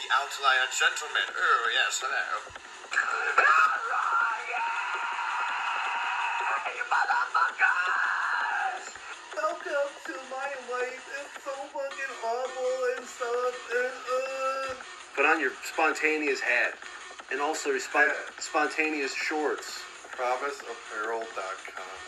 the 0.00 0.08
outlier 0.16 0.64
gentleman. 0.72 1.28
Oh, 1.28 1.68
yes, 1.76 2.00
hello. 2.00 2.40
Welcome 9.36 9.92
to 10.08 10.16
my 10.32 10.48
life. 10.72 11.04
It's 11.20 11.44
so 11.44 11.52
fucking 11.68 12.14
awful 12.24 12.72
and 12.96 13.04
stuff. 13.04 13.56
And, 13.76 14.00
uh... 14.08 14.80
Put 15.16 15.26
on 15.26 15.38
your 15.40 15.52
spontaneous 15.68 16.40
hat. 16.40 16.74
And 17.30 17.40
also 17.40 17.68
your 17.70 17.80
spon- 17.80 18.08
Yeah. 18.08 18.40
spontaneous 18.40 19.12
shorts. 19.14 19.80
PromiseApparel.com. 20.16 22.00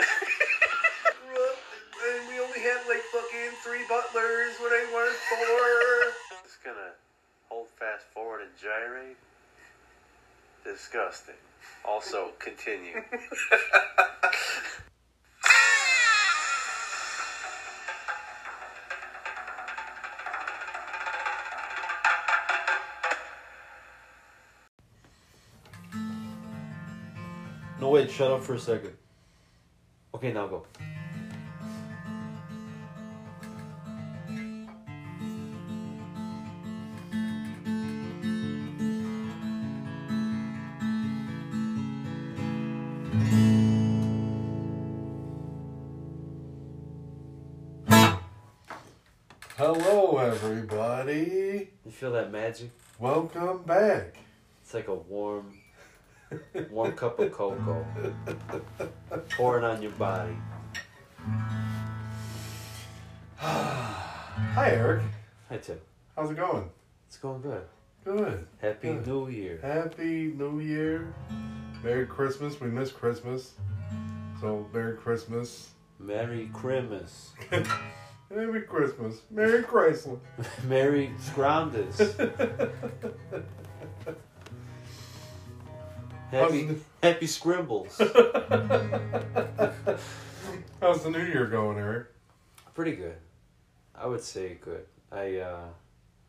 and 2.00 2.28
we 2.28 2.40
only 2.40 2.60
had 2.60 2.80
like 2.88 3.04
fucking 3.12 3.52
three 3.62 3.84
butlers 3.88 4.56
when 4.60 4.72
I 4.72 4.84
wanted 4.92 5.16
four. 5.28 6.12
Just 6.44 6.64
gonna 6.64 6.96
hold 7.50 7.68
fast 7.78 8.06
forward 8.14 8.40
and 8.42 8.50
gyrate. 8.60 9.16
Disgusting. 10.64 11.34
Also, 11.84 12.30
continue. 12.38 13.02
No, 27.80 27.88
wait, 27.88 28.10
shut 28.10 28.30
up 28.30 28.42
for 28.44 28.54
a 28.54 28.58
second. 28.58 28.92
Okay, 30.14 30.32
now 30.32 30.46
go. 30.46 30.66
Welcome 53.00 53.62
back. 53.62 54.18
It's 54.62 54.74
like 54.74 54.88
a 54.88 54.94
warm, 54.94 55.54
warm 56.70 56.92
cup 56.92 57.18
of 57.18 57.32
cocoa 57.32 57.86
pouring 59.30 59.64
on 59.64 59.80
your 59.80 59.92
body. 59.92 60.36
Hi, 63.38 64.70
Eric. 64.72 65.02
Hi, 65.48 65.56
Tim. 65.56 65.80
How's 66.14 66.30
it 66.30 66.36
going? 66.36 66.68
It's 67.06 67.16
going 67.16 67.40
good. 67.40 67.62
Good. 68.04 68.46
Happy 68.60 68.88
Good. 68.88 69.06
New 69.06 69.30
Year. 69.30 69.60
Happy 69.62 70.34
New 70.36 70.60
Year. 70.60 71.14
Merry 71.82 72.04
Christmas. 72.04 72.60
We 72.60 72.68
missed 72.68 72.96
Christmas. 72.96 73.54
So, 74.42 74.68
Merry 74.74 74.98
Christmas. 74.98 75.70
Merry 75.98 76.50
Christmas. 76.52 77.30
Merry 78.30 78.62
Christmas. 78.62 79.22
Merry 79.30 79.62
Chrysler. 79.64 80.20
Merry 80.68 81.10
Scroundus. 81.18 81.98
Happy, 86.30 86.76
happy 87.02 87.26
Scrimbles. 87.26 87.98
How's 90.80 91.02
the 91.02 91.10
new 91.10 91.24
year 91.24 91.46
going, 91.46 91.76
Eric? 91.76 92.06
Pretty 92.72 92.94
good. 92.94 93.16
I 93.96 94.06
would 94.06 94.20
say 94.22 94.56
good. 94.60 94.86
I 95.10 95.38
uh, 95.38 95.64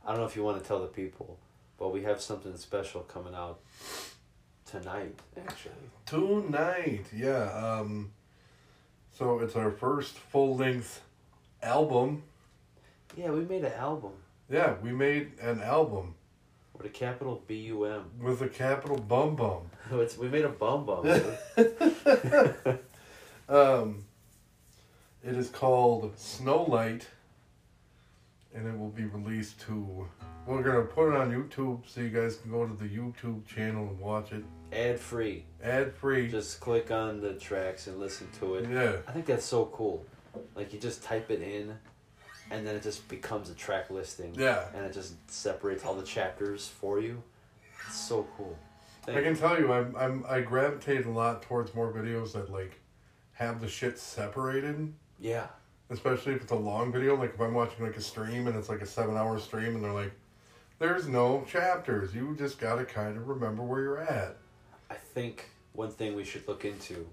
I 0.03 0.09
don't 0.09 0.17
know 0.21 0.25
if 0.25 0.35
you 0.35 0.41
want 0.41 0.59
to 0.59 0.67
tell 0.67 0.81
the 0.81 0.87
people, 0.87 1.37
but 1.77 1.93
we 1.93 2.01
have 2.01 2.19
something 2.19 2.57
special 2.57 3.01
coming 3.01 3.35
out 3.35 3.59
tonight. 4.65 5.19
Actually, 5.37 5.75
Tonight, 6.07 7.05
yeah. 7.15 7.51
Um, 7.53 8.11
so 9.15 9.37
it's 9.37 9.55
our 9.55 9.69
first 9.69 10.17
full 10.17 10.55
length 10.55 11.01
album. 11.63 12.23
yeah, 13.17 13.29
we 13.31 13.41
made 13.41 13.63
an 13.65 13.73
album 13.73 14.11
Yeah, 14.49 14.75
we 14.81 14.91
made 14.91 15.31
an 15.41 15.61
album 15.61 16.15
with 16.75 16.85
a 16.85 16.89
capital 16.89 17.41
B 17.47 17.55
U 17.67 17.85
M. 17.85 18.03
with 18.21 18.41
a 18.41 18.47
capital 18.49 18.97
bum 18.97 19.35
bum. 19.35 19.69
It's 19.91 20.17
we 20.17 20.27
made 20.29 20.45
a 20.45 20.49
bum 20.49 20.85
bum. 20.85 21.05
Um, 23.49 24.05
it 25.23 25.35
is 25.35 25.49
called 25.49 26.15
Snowlight, 26.15 27.03
and 28.55 28.65
it 28.65 28.77
will 28.79 28.89
be 28.89 29.03
released 29.03 29.59
to. 29.61 30.07
We're 30.47 30.63
gonna 30.63 30.83
put 30.83 31.09
it 31.13 31.17
on 31.17 31.31
YouTube 31.31 31.81
so 31.85 31.99
you 32.01 32.09
guys 32.09 32.37
can 32.37 32.49
go 32.49 32.65
to 32.65 32.73
the 32.73 32.87
YouTube 32.87 33.45
channel 33.45 33.89
and 33.89 33.99
watch 33.99 34.31
it 34.31 34.43
Ad 34.71 34.99
free. 34.99 35.43
ad 35.61 35.93
free. 35.93 36.29
Just 36.31 36.61
click 36.61 36.91
on 36.91 37.19
the 37.19 37.33
tracks 37.33 37.87
and 37.87 37.99
listen 37.99 38.29
to 38.39 38.55
it. 38.55 38.69
Yeah, 38.69 38.97
I 39.07 39.11
think 39.11 39.25
that's 39.25 39.45
so 39.45 39.65
cool. 39.65 40.05
Like 40.55 40.73
you 40.73 40.79
just 40.79 41.03
type 41.03 41.29
it 41.31 41.41
in, 41.41 41.75
and 42.49 42.65
then 42.65 42.75
it 42.75 42.83
just 42.83 43.07
becomes 43.07 43.49
a 43.49 43.53
track 43.55 43.89
listing. 43.89 44.33
yeah. 44.37 44.65
And 44.75 44.85
it 44.85 44.93
just 44.93 45.13
separates 45.29 45.83
all 45.85 45.95
the 45.95 46.03
chapters 46.03 46.67
for 46.67 46.99
you. 46.99 47.21
It's 47.87 47.99
so 47.99 48.27
cool. 48.37 48.57
Thank 49.05 49.17
I 49.17 49.23
can 49.23 49.35
tell 49.35 49.59
you, 49.59 49.71
I'm, 49.73 49.95
I'm 49.95 50.25
I 50.29 50.41
gravitate 50.41 51.05
a 51.05 51.09
lot 51.09 51.41
towards 51.41 51.73
more 51.73 51.91
videos 51.91 52.33
that 52.33 52.51
like 52.51 52.79
have 53.33 53.59
the 53.59 53.67
shit 53.67 53.97
separated. 53.97 54.93
Yeah. 55.19 55.47
Especially 55.89 56.33
if 56.33 56.43
it's 56.43 56.51
a 56.51 56.55
long 56.55 56.91
video, 56.91 57.15
like 57.15 57.33
if 57.33 57.41
I'm 57.41 57.53
watching 57.53 57.85
like 57.85 57.97
a 57.97 58.01
stream 58.01 58.47
and 58.47 58.55
it's 58.55 58.69
like 58.69 58.81
a 58.81 58.85
seven 58.85 59.17
hour 59.17 59.39
stream 59.39 59.75
and 59.75 59.83
they're 59.83 59.91
like, 59.91 60.11
there's 60.79 61.07
no 61.07 61.43
chapters. 61.47 62.13
You 62.15 62.35
just 62.37 62.59
gotta 62.59 62.85
kind 62.85 63.17
of 63.17 63.27
remember 63.27 63.63
where 63.63 63.81
you're 63.81 64.01
at. 64.01 64.37
I 64.89 64.95
think 64.95 65.49
one 65.73 65.89
thing 65.91 66.15
we 66.15 66.23
should 66.23 66.47
look 66.47 66.63
into 66.65 67.07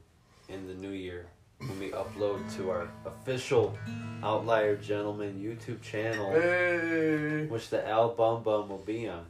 in 0.49 0.67
the 0.67 0.75
new 0.75 0.91
year 0.91 1.27
when 1.59 1.79
we 1.81 1.91
upload 1.91 2.55
to 2.57 2.71
our 2.71 2.89
official 3.05 3.77
Outlier 4.23 4.77
Gentleman 4.77 5.35
YouTube 5.41 5.81
channel, 5.83 6.33
Hey. 6.33 7.47
which 7.47 7.69
the 7.71 7.87
Al 7.89 8.11
Bum 8.11 8.43
Bum 8.43 8.69
will 8.69 8.79
be 8.79 9.09
on, 9.09 9.25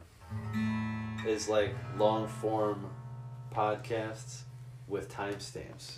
is 1.27 1.49
like 1.49 1.73
long 1.97 2.27
form 2.27 2.85
podcasts 3.53 4.41
with 4.87 5.11
timestamps. 5.11 5.97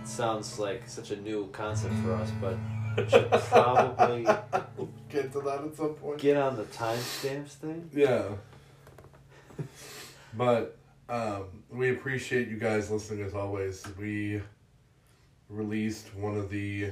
It 0.00 0.06
sounds 0.08 0.58
like 0.58 0.88
such 0.88 1.10
a 1.10 1.16
new 1.16 1.48
concept 1.52 1.94
for 2.02 2.14
us, 2.14 2.30
but 2.40 2.56
we 2.96 3.08
should 3.08 3.30
probably 3.30 4.24
Get 5.08 5.32
to 5.32 5.40
that 5.42 5.62
at 5.64 5.76
some 5.76 5.94
point. 5.94 6.18
get 6.18 6.36
on 6.36 6.56
the 6.56 6.64
timestamps 6.64 7.50
thing. 7.50 7.88
Yeah. 7.94 8.24
but 10.34 10.76
um, 11.08 11.44
we 11.70 11.90
appreciate 11.90 12.48
you 12.48 12.56
guys 12.56 12.90
listening 12.90 13.24
as 13.24 13.34
always. 13.34 13.84
We 13.98 14.42
released 15.48 16.14
one 16.14 16.36
of 16.36 16.50
the 16.50 16.90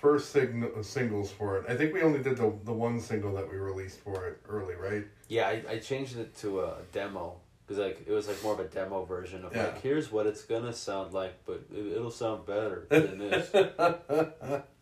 first 0.00 0.30
sign- 0.32 0.70
singles 0.82 1.30
for 1.30 1.58
it. 1.58 1.64
I 1.68 1.76
think 1.76 1.92
we 1.94 2.02
only 2.02 2.22
did 2.22 2.36
the, 2.36 2.52
the 2.64 2.72
one 2.72 3.00
single 3.00 3.34
that 3.34 3.50
we 3.50 3.56
released 3.58 4.00
for 4.00 4.26
it 4.26 4.40
early, 4.48 4.74
right? 4.74 5.04
Yeah, 5.28 5.48
I, 5.48 5.62
I 5.68 5.78
changed 5.78 6.18
it 6.18 6.34
to 6.38 6.60
a 6.60 6.76
demo 6.92 7.36
because 7.66 7.82
like 7.84 8.04
it 8.06 8.12
was 8.12 8.26
like 8.28 8.42
more 8.42 8.54
of 8.54 8.60
a 8.60 8.64
demo 8.64 9.04
version 9.04 9.44
of 9.44 9.54
Yeah. 9.54 9.64
like 9.64 9.80
here's 9.82 10.10
what 10.10 10.26
it's 10.26 10.42
gonna 10.44 10.72
sound 10.72 11.12
like, 11.12 11.34
but 11.46 11.62
it, 11.74 11.86
it'll 11.96 12.10
sound 12.10 12.46
better 12.46 12.86
than 12.90 13.18
this. 13.18 13.52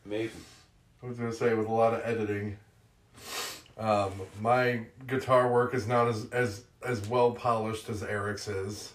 Maybe. 0.04 0.30
I 1.02 1.06
was 1.06 1.18
gonna 1.18 1.32
say 1.32 1.54
with 1.54 1.66
a 1.68 1.72
lot 1.72 1.94
of 1.94 2.00
editing. 2.04 2.56
Um, 3.76 4.12
my 4.40 4.82
guitar 5.06 5.52
work 5.52 5.74
is 5.74 5.86
not 5.86 6.08
as 6.08 6.26
as 6.32 6.64
as 6.84 7.06
well 7.08 7.32
polished 7.32 7.88
as 7.88 8.02
Eric's 8.02 8.48
is. 8.48 8.92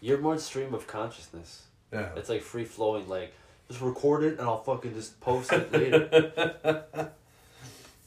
You're 0.00 0.18
more 0.18 0.36
stream 0.38 0.74
of 0.74 0.86
consciousness. 0.86 1.62
Yeah. 1.94 2.10
It's 2.16 2.28
like 2.28 2.42
free 2.42 2.64
flowing. 2.64 3.08
Like 3.08 3.32
just 3.68 3.80
record 3.80 4.24
it 4.24 4.38
and 4.38 4.42
I'll 4.42 4.62
fucking 4.62 4.94
just 4.94 5.20
post 5.20 5.52
it 5.52 5.72
later. 5.72 7.10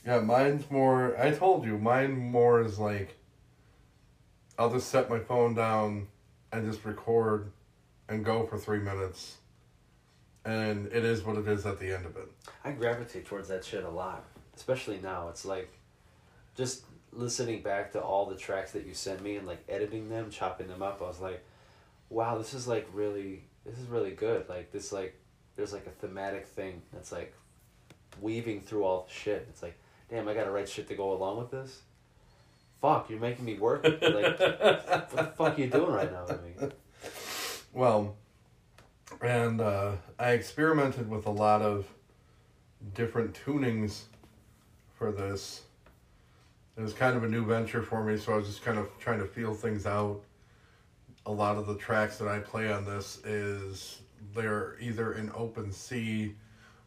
Yeah, 0.07 0.19
mine's 0.19 0.71
more. 0.71 1.19
I 1.19 1.31
told 1.31 1.65
you, 1.65 1.77
mine 1.77 2.17
more 2.17 2.61
is 2.61 2.79
like. 2.79 3.17
I'll 4.57 4.71
just 4.71 4.87
set 4.87 5.09
my 5.09 5.19
phone 5.19 5.53
down 5.53 6.07
and 6.53 6.65
just 6.65 6.85
record, 6.85 7.51
and 8.07 8.23
go 8.23 8.45
for 8.47 8.57
three 8.57 8.79
minutes. 8.79 9.35
And 10.45 10.87
it 10.87 11.03
is 11.03 11.23
what 11.23 11.35
it 11.35 11.45
is 11.47 11.65
at 11.65 11.79
the 11.79 11.93
end 11.93 12.05
of 12.05 12.15
it. 12.15 12.31
I 12.63 12.71
gravitate 12.71 13.25
towards 13.25 13.49
that 13.49 13.65
shit 13.65 13.83
a 13.83 13.89
lot, 13.89 14.23
especially 14.55 14.99
now. 15.03 15.27
It's 15.27 15.43
like 15.43 15.73
just 16.55 16.85
listening 17.11 17.61
back 17.61 17.91
to 17.91 18.01
all 18.01 18.25
the 18.25 18.37
tracks 18.37 18.71
that 18.71 18.85
you 18.85 18.93
sent 18.93 19.21
me 19.21 19.35
and 19.35 19.45
like 19.45 19.61
editing 19.67 20.07
them, 20.07 20.29
chopping 20.29 20.67
them 20.67 20.81
up. 20.81 21.01
I 21.01 21.07
was 21.07 21.19
like, 21.19 21.43
wow, 22.09 22.37
this 22.37 22.53
is 22.53 22.65
like 22.65 22.87
really, 22.93 23.43
this 23.67 23.77
is 23.77 23.87
really 23.87 24.11
good. 24.11 24.47
Like 24.49 24.71
this, 24.71 24.91
like 24.91 25.19
there's 25.55 25.73
like 25.73 25.85
a 25.85 25.91
thematic 25.91 26.47
thing 26.47 26.81
that's 26.93 27.11
like 27.11 27.33
weaving 28.21 28.61
through 28.61 28.83
all 28.83 29.07
the 29.07 29.13
shit. 29.13 29.45
It's 29.49 29.61
like, 29.61 29.77
damn, 30.09 30.27
I 30.27 30.33
gotta 30.33 30.51
write 30.51 30.69
shit 30.69 30.87
to 30.87 30.95
go 30.95 31.13
along 31.13 31.37
with 31.37 31.51
this. 31.51 31.81
Fuck, 32.81 33.09
you're 33.09 33.19
making 33.19 33.45
me 33.45 33.55
work. 33.55 33.83
Like, 33.83 34.01
what 34.01 35.09
the 35.09 35.31
fuck 35.37 35.57
are 35.57 35.61
you 35.61 35.67
doing 35.67 35.91
right 35.91 36.11
now 36.11 36.25
me? 36.27 36.69
Well, 37.73 38.15
and 39.21 39.61
uh, 39.61 39.93
I 40.19 40.31
experimented 40.31 41.09
with 41.09 41.25
a 41.25 41.31
lot 41.31 41.61
of 41.61 41.87
different 42.93 43.33
tunings 43.33 44.03
for 44.95 45.11
this. 45.11 45.63
It 46.77 46.81
was 46.81 46.93
kind 46.93 47.17
of 47.17 47.23
a 47.23 47.27
new 47.27 47.43
venture 47.43 47.81
for 47.81 48.03
me, 48.03 48.17
so 48.17 48.33
I 48.33 48.37
was 48.37 48.47
just 48.47 48.63
kind 48.63 48.77
of 48.77 48.89
trying 48.99 49.19
to 49.19 49.25
feel 49.25 49.53
things 49.53 49.87
out. 49.87 50.21
A 51.27 51.31
lot 51.31 51.57
of 51.57 51.67
the 51.67 51.75
tracks 51.75 52.17
that 52.17 52.27
I 52.27 52.39
play 52.39 52.71
on 52.71 52.85
this 52.85 53.19
is 53.25 53.99
they're 54.33 54.77
either 54.79 55.13
in 55.13 55.29
open 55.35 55.71
C 55.71 56.35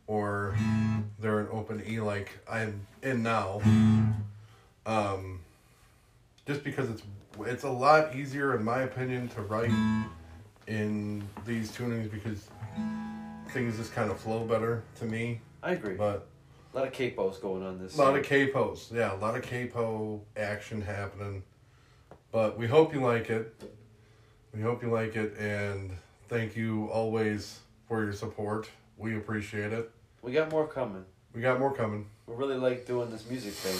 or 0.06 0.56
they're 1.18 1.40
in 1.40 1.48
open 1.52 1.84
E 1.86 2.00
like 2.00 2.38
I'm 2.50 2.86
in 3.02 3.22
now. 3.22 3.60
Um, 4.86 5.40
just 6.46 6.64
because 6.64 6.88
it's 6.88 7.02
it's 7.40 7.64
a 7.64 7.70
lot 7.70 8.16
easier 8.16 8.56
in 8.56 8.64
my 8.64 8.80
opinion 8.80 9.28
to 9.28 9.42
write 9.42 9.70
in 10.66 11.22
these 11.46 11.70
tunings 11.70 12.10
because 12.10 12.48
things 13.50 13.76
just 13.76 13.92
kind 13.94 14.10
of 14.10 14.18
flow 14.18 14.44
better 14.44 14.82
to 15.00 15.04
me. 15.04 15.40
I 15.62 15.72
agree. 15.72 15.94
But 15.94 16.26
a 16.72 16.78
lot 16.78 16.86
of 16.86 16.94
capos 16.94 17.40
going 17.40 17.62
on 17.62 17.78
this. 17.78 17.96
a 17.96 18.02
lot 18.02 18.16
of 18.16 18.24
capos, 18.24 18.90
yeah, 18.90 19.14
a 19.14 19.18
lot 19.18 19.36
of 19.36 19.42
capo 19.42 20.22
action 20.36 20.80
happening. 20.80 21.42
But 22.32 22.56
we 22.56 22.66
hope 22.66 22.94
you 22.94 23.00
like 23.00 23.28
it. 23.28 23.54
We 24.52 24.62
hope 24.62 24.82
you 24.82 24.90
like 24.90 25.14
it, 25.14 25.36
and 25.38 25.92
thank 26.28 26.56
you 26.56 26.86
always 26.92 27.60
for 27.86 28.02
your 28.02 28.12
support. 28.12 28.68
We 28.98 29.16
appreciate 29.16 29.72
it. 29.72 29.90
We 30.22 30.32
got 30.32 30.50
more 30.50 30.66
coming. 30.66 31.04
We 31.32 31.40
got 31.40 31.60
more 31.60 31.72
coming. 31.72 32.06
We 32.26 32.34
really 32.34 32.56
like 32.56 32.86
doing 32.86 33.10
this 33.10 33.28
music 33.28 33.52
thing. 33.52 33.78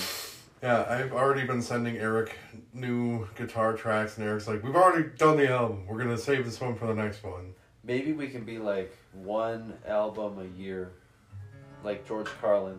Yeah, 0.62 0.87
I've 0.88 1.12
already 1.12 1.46
been 1.46 1.62
sending 1.62 1.96
Eric 1.96 2.37
new 2.72 3.26
guitar 3.34 3.75
tracks, 3.75 4.17
and 4.17 4.26
Eric's 4.26 4.46
like, 4.46 4.62
"We've 4.62 4.76
already 4.76 5.08
done 5.17 5.37
the 5.38 5.49
album. 5.50 5.87
We're 5.87 5.99
gonna 5.99 6.19
save 6.19 6.44
this 6.44 6.61
one 6.61 6.76
for 6.76 6.87
the 6.87 6.94
next 6.94 7.25
one." 7.25 7.55
Maybe 7.82 8.12
we 8.12 8.28
can 8.28 8.44
be 8.44 8.58
like 8.58 8.94
one 9.12 9.78
album 9.87 10.38
a 10.38 10.58
year, 10.61 10.93
like 11.82 12.06
George 12.06 12.28
Carlin. 12.40 12.78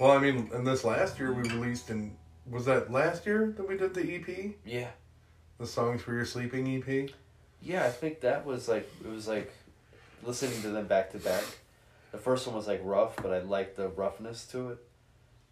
Well, 0.00 0.10
I 0.10 0.18
mean, 0.18 0.50
in 0.52 0.64
this 0.64 0.84
last 0.84 1.18
year 1.18 1.32
we 1.32 1.42
released 1.42 1.90
in 1.90 2.16
was 2.50 2.64
that 2.64 2.90
last 2.90 3.26
year 3.26 3.52
that 3.56 3.66
we 3.68 3.76
did 3.76 3.94
the 3.94 4.02
EP, 4.02 4.56
Yeah. 4.64 4.88
The 5.58 5.66
songs 5.66 6.02
for 6.02 6.14
your 6.14 6.24
sleeping 6.24 6.66
EP. 6.76 7.10
Yeah, 7.62 7.84
I 7.84 7.90
think 7.90 8.20
that 8.20 8.44
was 8.44 8.68
like 8.68 8.90
it 9.04 9.08
was 9.10 9.26
like 9.28 9.52
listening 10.22 10.60
to 10.62 10.68
them 10.68 10.86
back 10.86 11.10
to 11.12 11.18
back. 11.18 11.44
The 12.12 12.18
first 12.18 12.46
one 12.46 12.54
was 12.54 12.66
like 12.68 12.80
rough, 12.84 13.16
but 13.16 13.32
I 13.32 13.40
liked 13.40 13.76
the 13.76 13.88
roughness 13.88 14.46
to 14.48 14.70
it. 14.70 14.78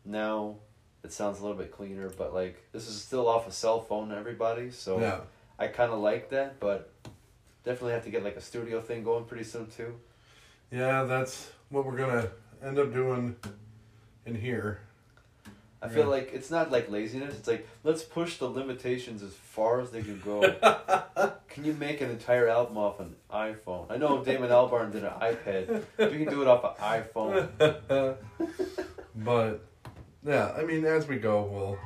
Now 0.05 0.57
it 1.03 1.13
sounds 1.13 1.41
a 1.41 1.43
little 1.43 1.57
bit 1.57 1.73
cleaner, 1.73 2.09
but 2.11 2.33
like 2.35 2.63
this 2.73 2.89
is 2.89 3.01
still 3.01 3.29
off 3.29 3.49
a 3.49 3.53
cell 3.53 3.81
phone 3.81 4.11
to 4.11 4.17
everybody, 4.17 4.71
so 4.71 5.01
Yeah, 5.01 5.21
I 5.59 5.69
kind 5.69 5.93
of 5.93 5.99
like 6.01 6.31
that, 6.31 6.61
but 6.61 6.91
definitely 7.65 7.93
have 7.93 8.05
to 8.05 8.11
get 8.11 8.23
like 8.25 8.37
a 8.37 8.41
studio 8.41 8.81
thing 8.81 9.05
going 9.05 9.25
pretty 9.25 9.45
soon 9.45 9.67
too. 9.69 9.95
yeah, 10.71 11.05
that's 11.05 11.51
what 11.71 11.87
we're 11.87 11.97
gonna 11.97 12.29
end 12.63 12.79
up 12.79 12.93
doing 12.93 13.37
in 14.27 14.35
here. 14.35 14.81
I 15.83 15.89
feel 15.89 16.05
Yeah. 16.05 16.11
like 16.11 16.31
it's 16.33 16.51
not 16.51 16.71
like 16.71 16.89
laziness. 16.91 17.35
It's 17.37 17.49
like 17.49 17.67
let's 17.83 18.03
push 18.05 18.39
the 18.39 18.47
limitations 18.49 19.23
as 19.23 19.33
far 19.35 19.81
as 19.81 19.91
they 19.91 20.01
can 20.03 20.21
go. 20.25 20.41
can 21.49 21.65
you 21.65 21.73
make 21.73 22.01
an 22.01 22.09
entire 22.11 22.47
album 22.49 22.79
off 22.79 23.01
an 23.01 23.17
iPhone? 23.33 23.87
I 23.91 23.97
know 23.97 24.23
Damon 24.25 24.51
Albarn 24.51 24.93
did 24.93 25.03
an 25.03 25.11
iPad. 25.21 25.83
You 25.99 26.25
can 26.25 26.29
do 26.31 26.41
it 26.43 26.47
off 26.49 26.79
an 26.79 27.03
iPhone. 27.03 28.17
but 29.17 29.65
yeah, 30.25 30.53
I 30.57 30.63
mean, 30.65 30.85
as 30.85 31.09
we 31.09 31.17
go, 31.17 31.43
we'll 31.43 31.79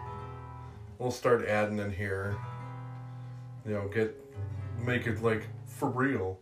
we'll 0.99 1.11
start 1.11 1.47
adding 1.47 1.79
in 1.79 1.91
here. 1.91 2.37
You 3.67 3.73
know, 3.75 3.89
get 3.89 4.15
make 4.79 5.07
it 5.07 5.23
like 5.23 5.47
for 5.67 5.89
real. 5.89 6.39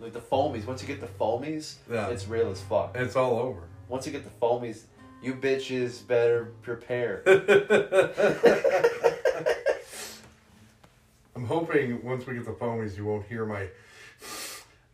Like 0.00 0.12
the 0.14 0.20
foamies. 0.20 0.66
Once 0.66 0.82
you 0.82 0.88
get 0.88 1.00
the 1.00 1.06
foamies, 1.06 1.76
Yeah. 1.88 2.08
it's 2.08 2.26
real 2.26 2.50
as 2.50 2.60
fuck. 2.60 2.96
It's 2.96 3.14
all 3.14 3.38
over. 3.38 3.60
Once 3.88 4.04
you 4.04 4.10
get 4.12 4.24
the 4.24 4.30
foamies, 4.44 4.82
you 5.22 5.34
bitches 5.34 6.06
better 6.06 6.52
prepare. 6.62 7.22
I'm 11.36 11.44
hoping 11.46 12.02
once 12.04 12.26
we 12.26 12.34
get 12.34 12.44
the 12.44 12.52
foamies, 12.52 12.96
you 12.96 13.04
won't 13.06 13.26
hear 13.26 13.46
my 13.46 13.68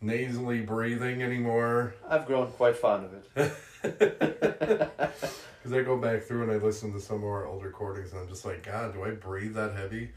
nasally 0.01 0.61
breathing 0.61 1.23
anymore. 1.23 1.95
I've 2.09 2.27
grown 2.27 2.51
quite 2.53 2.77
fond 2.77 3.07
of 3.07 3.15
it. 3.37 3.53
Because 5.61 5.77
I 5.77 5.83
go 5.83 5.97
back 5.99 6.23
through 6.23 6.45
and 6.45 6.53
I 6.53 6.57
listen 6.57 6.93
to 6.93 7.01
some 7.01 7.17
of 7.19 7.25
our 7.25 7.45
old 7.45 7.65
recordings, 7.65 8.13
and 8.13 8.21
I'm 8.21 8.29
just 8.29 8.45
like, 8.45 8.63
God, 8.65 8.95
do 8.95 9.03
I 9.05 9.11
breathe 9.11 9.55
that 9.55 9.75
heavy? 9.75 10.11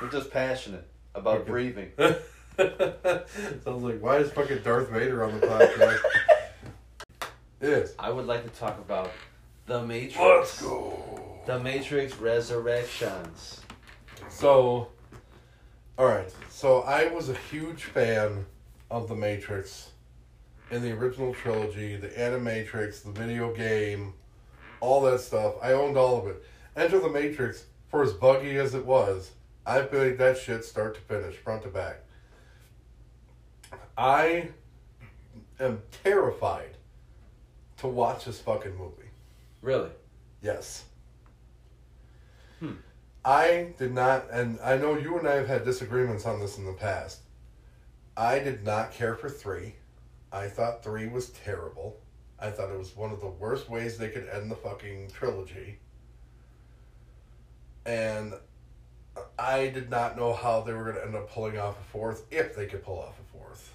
We're 0.00 0.08
just 0.08 0.30
passionate 0.30 0.86
about 1.16 1.40
Okay. 1.40 1.50
breathing. 1.50 1.90
so 1.98 2.16
I 2.56 3.70
was 3.70 3.82
like, 3.82 4.00
why 4.00 4.18
is 4.18 4.30
fucking 4.30 4.62
Darth 4.62 4.88
Vader 4.88 5.24
on 5.24 5.38
the 5.38 5.46
podcast? 5.46 5.98
Yes. 7.60 7.92
I 7.98 8.10
would 8.10 8.26
like 8.26 8.44
to 8.44 8.60
talk 8.60 8.78
about 8.78 9.10
The 9.66 9.82
Matrix. 9.82 10.18
Let's 10.18 10.62
go. 10.62 11.40
The 11.46 11.58
Matrix 11.58 12.16
Resurrections. 12.16 13.60
So, 14.28 14.88
all 15.98 16.06
right. 16.06 16.32
So 16.48 16.82
I 16.82 17.08
was 17.08 17.28
a 17.28 17.36
huge 17.50 17.84
fan 17.84 18.46
of 18.90 19.08
the 19.08 19.14
Matrix 19.14 19.90
in 20.70 20.82
the 20.82 20.92
original 20.92 21.34
trilogy, 21.34 21.96
the 21.96 22.08
Animatrix, 22.08 23.02
the 23.02 23.10
video 23.10 23.52
game, 23.54 24.14
all 24.80 25.00
that 25.02 25.20
stuff. 25.20 25.54
I 25.62 25.72
owned 25.72 25.96
all 25.96 26.18
of 26.18 26.26
it. 26.28 26.44
Enter 26.76 27.00
the 27.00 27.08
Matrix, 27.08 27.64
for 27.88 28.02
as 28.02 28.12
buggy 28.12 28.56
as 28.56 28.74
it 28.74 28.86
was, 28.86 29.32
I 29.66 29.82
played 29.82 30.18
that 30.18 30.38
shit 30.38 30.64
start 30.64 30.94
to 30.94 31.00
finish, 31.00 31.36
front 31.36 31.62
to 31.62 31.68
back. 31.68 32.04
I 33.98 34.50
am 35.58 35.82
terrified 36.02 36.76
to 37.80 37.88
watch 37.88 38.26
this 38.26 38.40
fucking 38.40 38.76
movie. 38.76 39.10
Really? 39.62 39.90
Yes. 40.42 40.84
Hmm. 42.58 42.74
I 43.24 43.72
did 43.78 43.92
not, 43.92 44.30
and 44.30 44.58
I 44.62 44.76
know 44.76 44.96
you 44.96 45.18
and 45.18 45.26
I 45.26 45.36
have 45.36 45.48
had 45.48 45.64
disagreements 45.64 46.26
on 46.26 46.40
this 46.40 46.58
in 46.58 46.64
the 46.64 46.72
past. 46.72 47.20
I 48.16 48.38
did 48.38 48.64
not 48.64 48.92
care 48.92 49.14
for 49.14 49.28
three. 49.28 49.74
I 50.32 50.48
thought 50.48 50.84
three 50.84 51.08
was 51.08 51.30
terrible. 51.30 51.98
I 52.38 52.50
thought 52.50 52.70
it 52.70 52.78
was 52.78 52.96
one 52.96 53.12
of 53.12 53.20
the 53.20 53.28
worst 53.28 53.68
ways 53.68 53.96
they 53.96 54.08
could 54.08 54.28
end 54.28 54.50
the 54.50 54.56
fucking 54.56 55.10
trilogy. 55.10 55.78
And 57.86 58.34
I 59.38 59.68
did 59.68 59.90
not 59.90 60.16
know 60.16 60.32
how 60.32 60.60
they 60.60 60.72
were 60.72 60.84
going 60.84 60.96
to 60.96 61.04
end 61.04 61.16
up 61.16 61.30
pulling 61.30 61.58
off 61.58 61.80
a 61.80 61.84
fourth, 61.84 62.24
if 62.30 62.54
they 62.54 62.66
could 62.66 62.82
pull 62.82 62.98
off 62.98 63.18
a 63.18 63.36
fourth. 63.38 63.74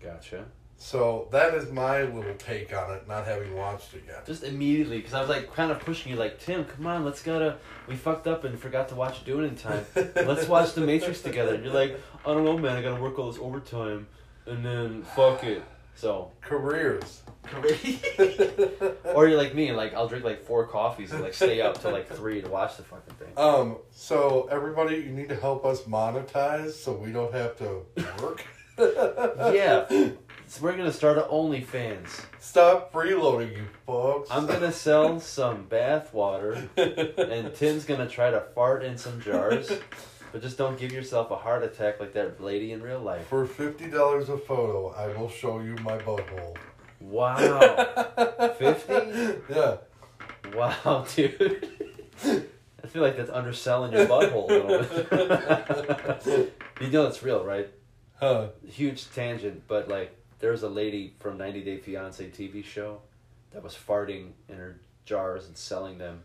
Gotcha. 0.00 0.46
So 0.76 1.28
that 1.32 1.54
is 1.54 1.70
my 1.70 2.02
little 2.02 2.34
take 2.34 2.76
on 2.76 2.92
it, 2.94 3.08
not 3.08 3.24
having 3.26 3.54
watched 3.54 3.94
it 3.94 4.04
yet. 4.06 4.26
Just 4.26 4.42
immediately, 4.42 4.98
because 4.98 5.14
I 5.14 5.20
was 5.20 5.28
like 5.28 5.52
kind 5.54 5.70
of 5.70 5.80
pushing 5.80 6.12
you, 6.12 6.18
like 6.18 6.38
Tim, 6.40 6.64
come 6.64 6.86
on, 6.86 7.04
let's 7.04 7.22
gotta. 7.22 7.56
We 7.88 7.96
fucked 7.96 8.26
up 8.26 8.44
and 8.44 8.58
forgot 8.58 8.88
to 8.90 8.94
watch 8.94 9.24
Dune 9.24 9.44
in 9.44 9.56
time. 9.56 9.86
let's 9.94 10.48
watch 10.48 10.74
The 10.74 10.82
Matrix 10.82 11.22
together. 11.22 11.54
And 11.54 11.64
you're 11.64 11.72
like, 11.72 11.98
I 12.26 12.34
don't 12.34 12.44
know, 12.44 12.58
man. 12.58 12.76
I 12.76 12.82
gotta 12.82 13.00
work 13.00 13.18
all 13.18 13.30
this 13.30 13.40
overtime, 13.40 14.06
and 14.46 14.64
then 14.64 15.02
fuck 15.02 15.44
it. 15.44 15.62
So, 15.96 16.32
Careers. 16.40 17.22
Careers 17.44 18.02
Or 19.14 19.28
you're 19.28 19.38
like 19.38 19.54
me, 19.54 19.72
like 19.72 19.94
I'll 19.94 20.08
drink 20.08 20.24
like 20.24 20.44
four 20.44 20.66
coffees 20.66 21.12
and 21.12 21.22
like 21.22 21.34
stay 21.34 21.60
up 21.60 21.80
till 21.80 21.92
like 21.92 22.08
three 22.08 22.42
to 22.42 22.48
watch 22.48 22.76
the 22.76 22.82
fucking 22.82 23.14
thing. 23.14 23.28
Um, 23.36 23.76
so 23.90 24.48
everybody, 24.50 24.96
you 24.96 25.10
need 25.10 25.28
to 25.28 25.36
help 25.36 25.64
us 25.64 25.82
monetize 25.82 26.72
so 26.72 26.92
we 26.92 27.12
don't 27.12 27.32
have 27.32 27.56
to 27.58 27.82
work. 28.20 28.44
Yeah, 28.76 29.86
so 30.46 30.62
we're 30.62 30.76
gonna 30.76 30.92
start 30.92 31.18
an 31.18 31.24
OnlyFans. 31.24 32.24
Stop 32.38 32.92
freeloading, 32.92 33.56
you 33.56 33.64
folks. 33.86 34.30
I'm 34.30 34.46
gonna 34.46 34.72
sell 34.72 35.18
some 35.20 35.64
bath 35.64 36.12
water, 36.12 36.68
and 36.76 37.54
Tim's 37.54 37.84
gonna 37.84 38.08
try 38.08 38.30
to 38.30 38.40
fart 38.54 38.84
in 38.84 38.96
some 38.98 39.20
jars, 39.20 39.72
but 40.32 40.42
just 40.42 40.58
don't 40.58 40.78
give 40.78 40.92
yourself 40.92 41.30
a 41.30 41.36
heart 41.36 41.62
attack 41.64 42.00
like 42.00 42.12
that 42.12 42.42
lady 42.42 42.72
in 42.72 42.82
real 42.82 43.00
life. 43.00 43.26
For 43.26 43.46
fifty 43.46 43.88
dollars 43.90 44.28
a 44.28 44.38
photo, 44.38 44.90
I 44.90 45.08
will 45.18 45.28
show 45.30 45.60
you 45.60 45.76
my 45.82 45.98
butthole. 45.98 46.56
Wow, 47.00 48.54
fifty? 48.58 49.38
Yeah. 49.50 49.76
Wow, 50.54 51.06
dude. 51.14 51.68
I 52.22 52.86
feel 52.86 53.02
like 53.02 53.16
that's 53.16 53.30
underselling 53.30 53.92
your 53.92 54.06
butthole 54.06 54.48
a 54.50 54.54
little 54.54 56.24
bit. 56.24 56.52
you 56.80 56.88
know 56.88 57.06
it's 57.06 57.22
real, 57.22 57.44
right? 57.44 57.68
Huh. 58.16 58.48
Huge 58.68 59.10
tangent, 59.12 59.62
but 59.66 59.88
like 59.88 60.16
there's 60.44 60.62
a 60.62 60.68
lady 60.68 61.14
from 61.20 61.38
90 61.38 61.62
Day 61.62 61.78
Fiance 61.78 62.22
TV 62.28 62.62
show 62.62 62.98
that 63.50 63.62
was 63.62 63.72
farting 63.74 64.32
in 64.50 64.56
her 64.56 64.78
jars 65.06 65.46
and 65.46 65.56
selling 65.56 65.96
them. 65.96 66.20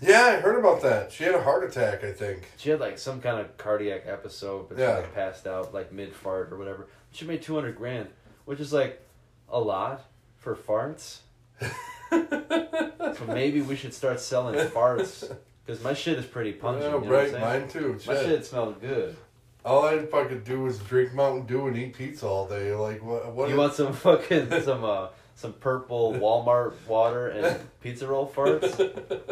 Yeah, 0.00 0.22
I 0.22 0.36
heard 0.40 0.56
about 0.56 0.82
that. 0.82 1.10
She 1.10 1.24
had 1.24 1.34
a 1.34 1.42
heart 1.42 1.64
attack, 1.68 2.04
I 2.04 2.12
think. 2.12 2.48
She 2.58 2.70
had 2.70 2.78
like 2.78 2.96
some 2.96 3.20
kind 3.20 3.40
of 3.40 3.56
cardiac 3.58 4.04
episode, 4.06 4.68
but 4.68 4.78
Yeah. 4.78 4.94
she 4.94 5.00
like 5.02 5.14
passed 5.16 5.48
out 5.48 5.74
like 5.74 5.90
mid 5.90 6.14
fart 6.14 6.52
or 6.52 6.58
whatever. 6.58 6.86
She 7.10 7.24
made 7.24 7.42
200 7.42 7.74
grand, 7.74 8.08
which 8.44 8.60
is 8.60 8.72
like 8.72 9.04
a 9.48 9.58
lot 9.58 10.04
for 10.36 10.54
farts. 10.54 11.18
so 12.10 13.24
maybe 13.26 13.62
we 13.62 13.74
should 13.74 13.92
start 13.94 14.20
selling 14.20 14.54
farts 14.68 15.28
because 15.66 15.82
my 15.82 15.92
shit 15.92 16.18
is 16.18 16.24
pretty 16.24 16.52
pungent. 16.52 16.84
yeah, 16.84 17.00
you 17.00 17.04
know 17.04 17.10
right. 17.10 17.32
Mine 17.40 17.68
too. 17.68 17.98
My 18.06 18.14
Shit. 18.14 18.26
shit 18.26 18.46
smells 18.46 18.76
good. 18.80 19.16
All 19.64 19.84
I 19.84 19.98
fucking 20.06 20.42
do 20.44 20.66
is 20.66 20.78
drink 20.78 21.12
Mountain 21.14 21.46
Dew 21.46 21.66
and 21.66 21.76
eat 21.76 21.94
pizza 21.94 22.26
all 22.26 22.48
day. 22.48 22.72
Like 22.74 23.02
what? 23.04 23.32
What? 23.32 23.50
You 23.50 23.56
want 23.56 23.74
some 23.74 23.92
fucking 24.06 24.62
some 24.62 24.84
uh 24.84 25.08
some 25.34 25.52
purple 25.54 26.14
Walmart 26.14 26.74
water 26.86 27.28
and 27.28 27.60
pizza 27.80 28.06
roll 28.06 28.26
farts. 28.34 28.76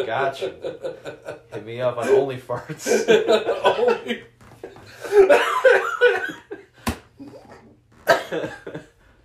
Gotcha. 0.06 1.38
Hit 1.52 1.64
me 1.64 1.80
up 1.80 1.96
on 1.98 2.08
Only 2.08 2.36
Farts. 2.36 2.88
Only- 3.78 4.22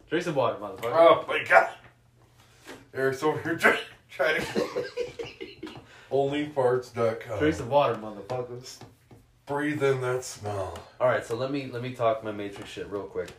Drink 0.09 0.25
some 0.25 0.35
water, 0.35 0.57
motherfucker. 0.59 0.83
oh 0.93 1.25
my 1.27 1.43
god. 1.47 1.69
Eric's 2.93 3.23
over 3.23 3.41
here 3.41 3.55
trying, 3.57 3.79
trying 4.09 4.41
to. 4.41 4.85
Onlyfarts.com. 6.11 7.39
Drink 7.39 7.55
some 7.55 7.69
water, 7.69 7.95
motherfuckers. 7.95 8.77
Breathe 9.45 9.83
in 9.83 9.99
that 10.01 10.23
smell. 10.23 10.77
All 11.01 11.07
right, 11.07 11.25
so 11.25 11.35
let 11.35 11.51
me 11.51 11.67
let 11.71 11.81
me 11.81 11.93
talk 11.93 12.23
my 12.23 12.31
Matrix 12.31 12.69
shit 12.69 12.87
real 12.89 13.03
quick. 13.03 13.29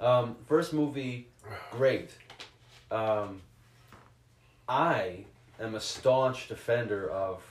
Um, 0.00 0.36
first 0.46 0.72
movie, 0.72 1.28
great. 1.70 2.10
Um, 2.90 3.42
I 4.68 5.24
am 5.60 5.74
a 5.74 5.80
staunch 5.80 6.48
defender 6.48 7.10
of 7.10 7.42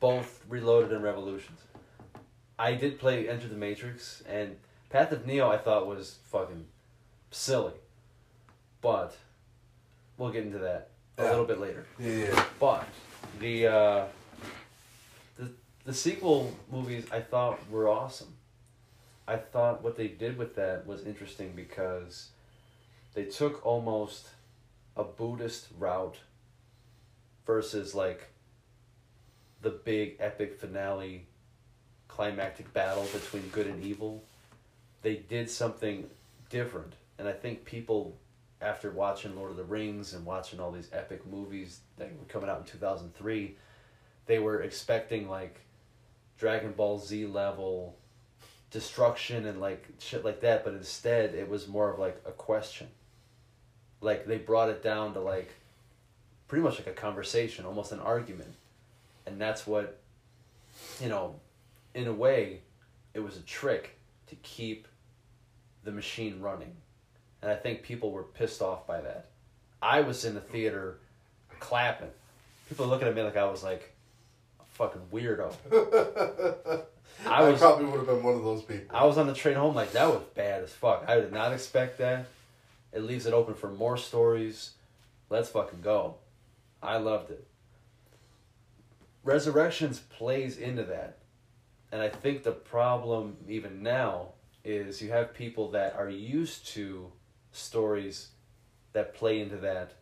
both 0.00 0.42
Reloaded 0.48 0.92
and 0.92 1.02
Revolutions. 1.02 1.60
I 2.58 2.74
did 2.74 2.98
play 2.98 3.28
Enter 3.28 3.48
the 3.48 3.56
Matrix, 3.56 4.22
and 4.28 4.56
Path 4.88 5.12
of 5.12 5.26
Neo 5.26 5.50
I 5.50 5.58
thought 5.58 5.86
was 5.86 6.16
fucking 6.30 6.64
silly, 7.30 7.72
but 8.80 9.14
we'll 10.16 10.30
get 10.30 10.44
into 10.44 10.58
that 10.58 10.88
a 11.18 11.24
Yeah. 11.24 11.30
little 11.30 11.44
bit 11.44 11.60
later. 11.60 11.84
Yeah. 11.98 12.44
But 12.58 12.86
the 13.38 13.66
uh, 13.66 14.04
the 15.90 15.96
sequel 15.96 16.56
movies 16.70 17.04
I 17.10 17.18
thought 17.18 17.68
were 17.68 17.88
awesome. 17.88 18.36
I 19.26 19.38
thought 19.38 19.82
what 19.82 19.96
they 19.96 20.06
did 20.06 20.38
with 20.38 20.54
that 20.54 20.86
was 20.86 21.04
interesting 21.04 21.52
because 21.56 22.28
they 23.14 23.24
took 23.24 23.66
almost 23.66 24.28
a 24.96 25.02
Buddhist 25.02 25.66
route 25.76 26.18
versus 27.44 27.92
like 27.92 28.28
the 29.62 29.70
big 29.70 30.14
epic 30.20 30.60
finale 30.60 31.26
climactic 32.06 32.72
battle 32.72 33.08
between 33.12 33.48
good 33.48 33.66
and 33.66 33.82
evil. 33.82 34.22
They 35.02 35.16
did 35.16 35.50
something 35.50 36.08
different. 36.50 36.92
And 37.18 37.26
I 37.26 37.32
think 37.32 37.64
people 37.64 38.16
after 38.60 38.92
watching 38.92 39.34
Lord 39.34 39.50
of 39.50 39.56
the 39.56 39.64
Rings 39.64 40.14
and 40.14 40.24
watching 40.24 40.60
all 40.60 40.70
these 40.70 40.88
epic 40.92 41.26
movies 41.26 41.80
that 41.96 42.12
were 42.16 42.26
coming 42.26 42.48
out 42.48 42.60
in 42.60 42.64
2003, 42.64 43.56
they 44.26 44.38
were 44.38 44.62
expecting 44.62 45.28
like 45.28 45.62
Dragon 46.40 46.72
Ball 46.72 46.98
Z 46.98 47.26
level 47.26 47.94
destruction 48.70 49.46
and 49.46 49.60
like 49.60 49.86
shit 49.98 50.24
like 50.24 50.40
that, 50.40 50.64
but 50.64 50.72
instead 50.72 51.34
it 51.34 51.50
was 51.50 51.68
more 51.68 51.92
of 51.92 51.98
like 51.98 52.18
a 52.24 52.32
question. 52.32 52.86
Like 54.00 54.26
they 54.26 54.38
brought 54.38 54.70
it 54.70 54.82
down 54.82 55.12
to 55.14 55.20
like 55.20 55.52
pretty 56.48 56.62
much 56.62 56.78
like 56.78 56.86
a 56.86 56.92
conversation, 56.92 57.66
almost 57.66 57.92
an 57.92 58.00
argument. 58.00 58.54
And 59.26 59.38
that's 59.38 59.66
what 59.66 59.98
you 60.98 61.10
know, 61.10 61.34
in 61.94 62.06
a 62.06 62.12
way, 62.12 62.60
it 63.12 63.20
was 63.20 63.36
a 63.36 63.42
trick 63.42 63.98
to 64.28 64.34
keep 64.36 64.88
the 65.84 65.90
machine 65.90 66.40
running. 66.40 66.72
And 67.42 67.50
I 67.50 67.54
think 67.54 67.82
people 67.82 68.12
were 68.12 68.22
pissed 68.22 68.62
off 68.62 68.86
by 68.86 69.02
that. 69.02 69.26
I 69.82 70.00
was 70.00 70.24
in 70.24 70.34
the 70.34 70.40
theater 70.40 70.96
clapping. 71.58 72.10
People 72.70 72.86
looking 72.86 73.08
at 73.08 73.14
me 73.14 73.22
like 73.22 73.36
I 73.36 73.44
was 73.44 73.62
like 73.62 73.94
fucking 74.80 75.02
weirdo. 75.12 75.52
I, 77.26 77.42
I 77.42 77.50
was 77.50 77.60
probably 77.60 77.84
would 77.84 77.98
have 77.98 78.06
been 78.06 78.22
one 78.22 78.34
of 78.34 78.42
those 78.42 78.62
people. 78.62 78.96
I 78.96 79.04
was 79.04 79.18
on 79.18 79.26
the 79.26 79.34
train 79.34 79.56
home 79.56 79.74
like 79.74 79.92
that 79.92 80.08
was 80.08 80.22
bad 80.34 80.62
as 80.62 80.72
fuck. 80.72 81.04
I 81.06 81.16
did 81.16 81.32
not 81.32 81.52
expect 81.52 81.98
that. 81.98 82.24
It 82.90 83.02
leaves 83.02 83.26
it 83.26 83.34
open 83.34 83.52
for 83.52 83.70
more 83.70 83.98
stories. 83.98 84.70
Let's 85.28 85.50
fucking 85.50 85.82
go. 85.82 86.14
I 86.82 86.96
loved 86.96 87.30
it. 87.30 87.46
Resurrections 89.22 89.98
plays 89.98 90.56
into 90.56 90.84
that. 90.84 91.18
And 91.92 92.00
I 92.00 92.08
think 92.08 92.42
the 92.42 92.52
problem 92.52 93.36
even 93.48 93.82
now 93.82 94.28
is 94.64 95.02
you 95.02 95.10
have 95.10 95.34
people 95.34 95.72
that 95.72 95.94
are 95.94 96.08
used 96.08 96.68
to 96.68 97.12
stories 97.52 98.28
that 98.94 99.14
play 99.14 99.40
into 99.40 99.56
that 99.58 99.92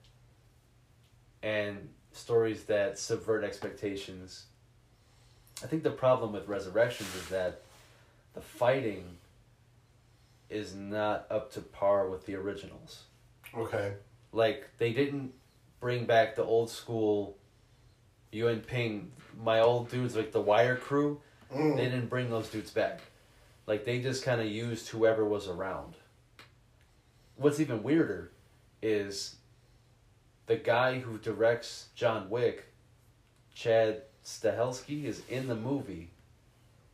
and 1.42 1.88
stories 2.12 2.64
that 2.64 2.96
subvert 2.96 3.42
expectations. 3.42 4.44
I 5.62 5.66
think 5.66 5.82
the 5.82 5.90
problem 5.90 6.32
with 6.32 6.46
Resurrections 6.46 7.14
is 7.14 7.28
that 7.28 7.62
the 8.34 8.40
fighting 8.40 9.04
is 10.48 10.74
not 10.74 11.26
up 11.30 11.52
to 11.52 11.60
par 11.60 12.08
with 12.08 12.26
the 12.26 12.34
originals. 12.36 13.04
Okay. 13.56 13.94
Like 14.32 14.68
they 14.78 14.92
didn't 14.92 15.32
bring 15.80 16.04
back 16.04 16.36
the 16.36 16.44
old 16.44 16.70
school 16.70 17.36
Yuan 18.30 18.60
Ping, 18.60 19.12
my 19.42 19.60
old 19.60 19.90
dudes 19.90 20.14
like 20.14 20.32
the 20.32 20.40
Wire 20.40 20.76
crew. 20.76 21.20
Mm. 21.52 21.76
They 21.76 21.84
didn't 21.84 22.08
bring 22.08 22.30
those 22.30 22.48
dudes 22.48 22.70
back. 22.70 23.00
Like 23.66 23.84
they 23.84 24.00
just 24.00 24.22
kind 24.22 24.40
of 24.40 24.46
used 24.46 24.88
whoever 24.88 25.24
was 25.24 25.48
around. 25.48 25.94
What's 27.36 27.60
even 27.60 27.82
weirder 27.82 28.32
is 28.82 29.36
the 30.46 30.56
guy 30.56 30.98
who 30.98 31.18
directs 31.18 31.88
John 31.94 32.30
Wick, 32.30 32.66
Chad 33.54 34.02
Stahelski, 34.28 35.04
is 35.04 35.22
in 35.30 35.48
the 35.48 35.54
movie, 35.54 36.10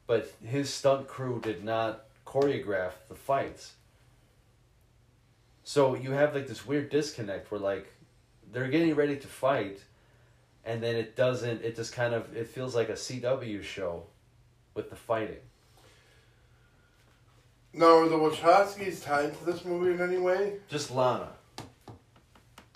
but 0.06 0.32
his 0.44 0.72
stunt 0.72 1.08
crew 1.08 1.40
did 1.42 1.64
not 1.64 2.04
choreograph 2.24 2.92
the 3.08 3.16
fights. 3.16 3.72
So 5.64 5.96
you 5.96 6.12
have 6.12 6.34
like 6.34 6.46
this 6.46 6.64
weird 6.64 6.90
disconnect 6.90 7.50
where 7.50 7.60
like 7.60 7.92
they're 8.52 8.68
getting 8.68 8.94
ready 8.94 9.16
to 9.16 9.26
fight 9.26 9.80
and 10.64 10.82
then 10.82 10.94
it 10.94 11.16
doesn't 11.16 11.62
it 11.62 11.74
just 11.74 11.92
kind 11.92 12.14
of 12.14 12.36
it 12.36 12.46
feels 12.46 12.74
like 12.74 12.88
a 12.88 12.94
CW 12.94 13.62
show 13.62 14.04
with 14.74 14.90
the 14.90 14.96
fighting. 14.96 15.42
Now, 17.72 17.98
are 17.98 18.08
the 18.08 18.16
Wachowskis 18.16 19.02
tied 19.02 19.36
to 19.36 19.44
this 19.44 19.64
movie 19.64 19.92
in 19.92 20.00
any 20.00 20.18
way? 20.18 20.58
Just 20.68 20.92
Lana. 20.92 21.30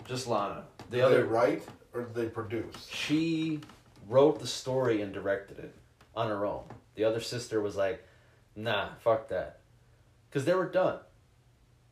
Just 0.05 0.27
Lana. 0.27 0.63
The 0.89 0.97
Did 0.97 1.05
other 1.05 1.17
they 1.17 1.23
write 1.23 1.63
or 1.93 2.01
did 2.01 2.15
they 2.15 2.25
produce? 2.25 2.87
she 2.91 3.61
wrote 4.09 4.39
the 4.39 4.47
story 4.47 5.01
and 5.01 5.13
directed 5.13 5.59
it 5.59 5.73
on 6.15 6.27
her 6.27 6.45
own. 6.45 6.63
The 6.95 7.03
other 7.05 7.21
sister 7.21 7.61
was 7.61 7.77
like, 7.77 8.03
"Nah, 8.55 8.89
fuck 8.99 9.29
that," 9.29 9.59
because 10.29 10.45
they 10.45 10.55
were 10.55 10.67
done. 10.67 10.99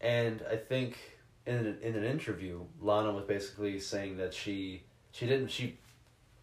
And 0.01 0.43
I 0.51 0.57
think 0.57 0.97
in 1.45 1.55
an, 1.55 1.77
in 1.81 1.95
an 1.95 2.03
interview, 2.03 2.61
Lana 2.81 3.11
was 3.11 3.23
basically 3.23 3.79
saying 3.79 4.17
that 4.17 4.33
she 4.33 4.83
she 5.11 5.25
didn't 5.27 5.49
she 5.49 5.77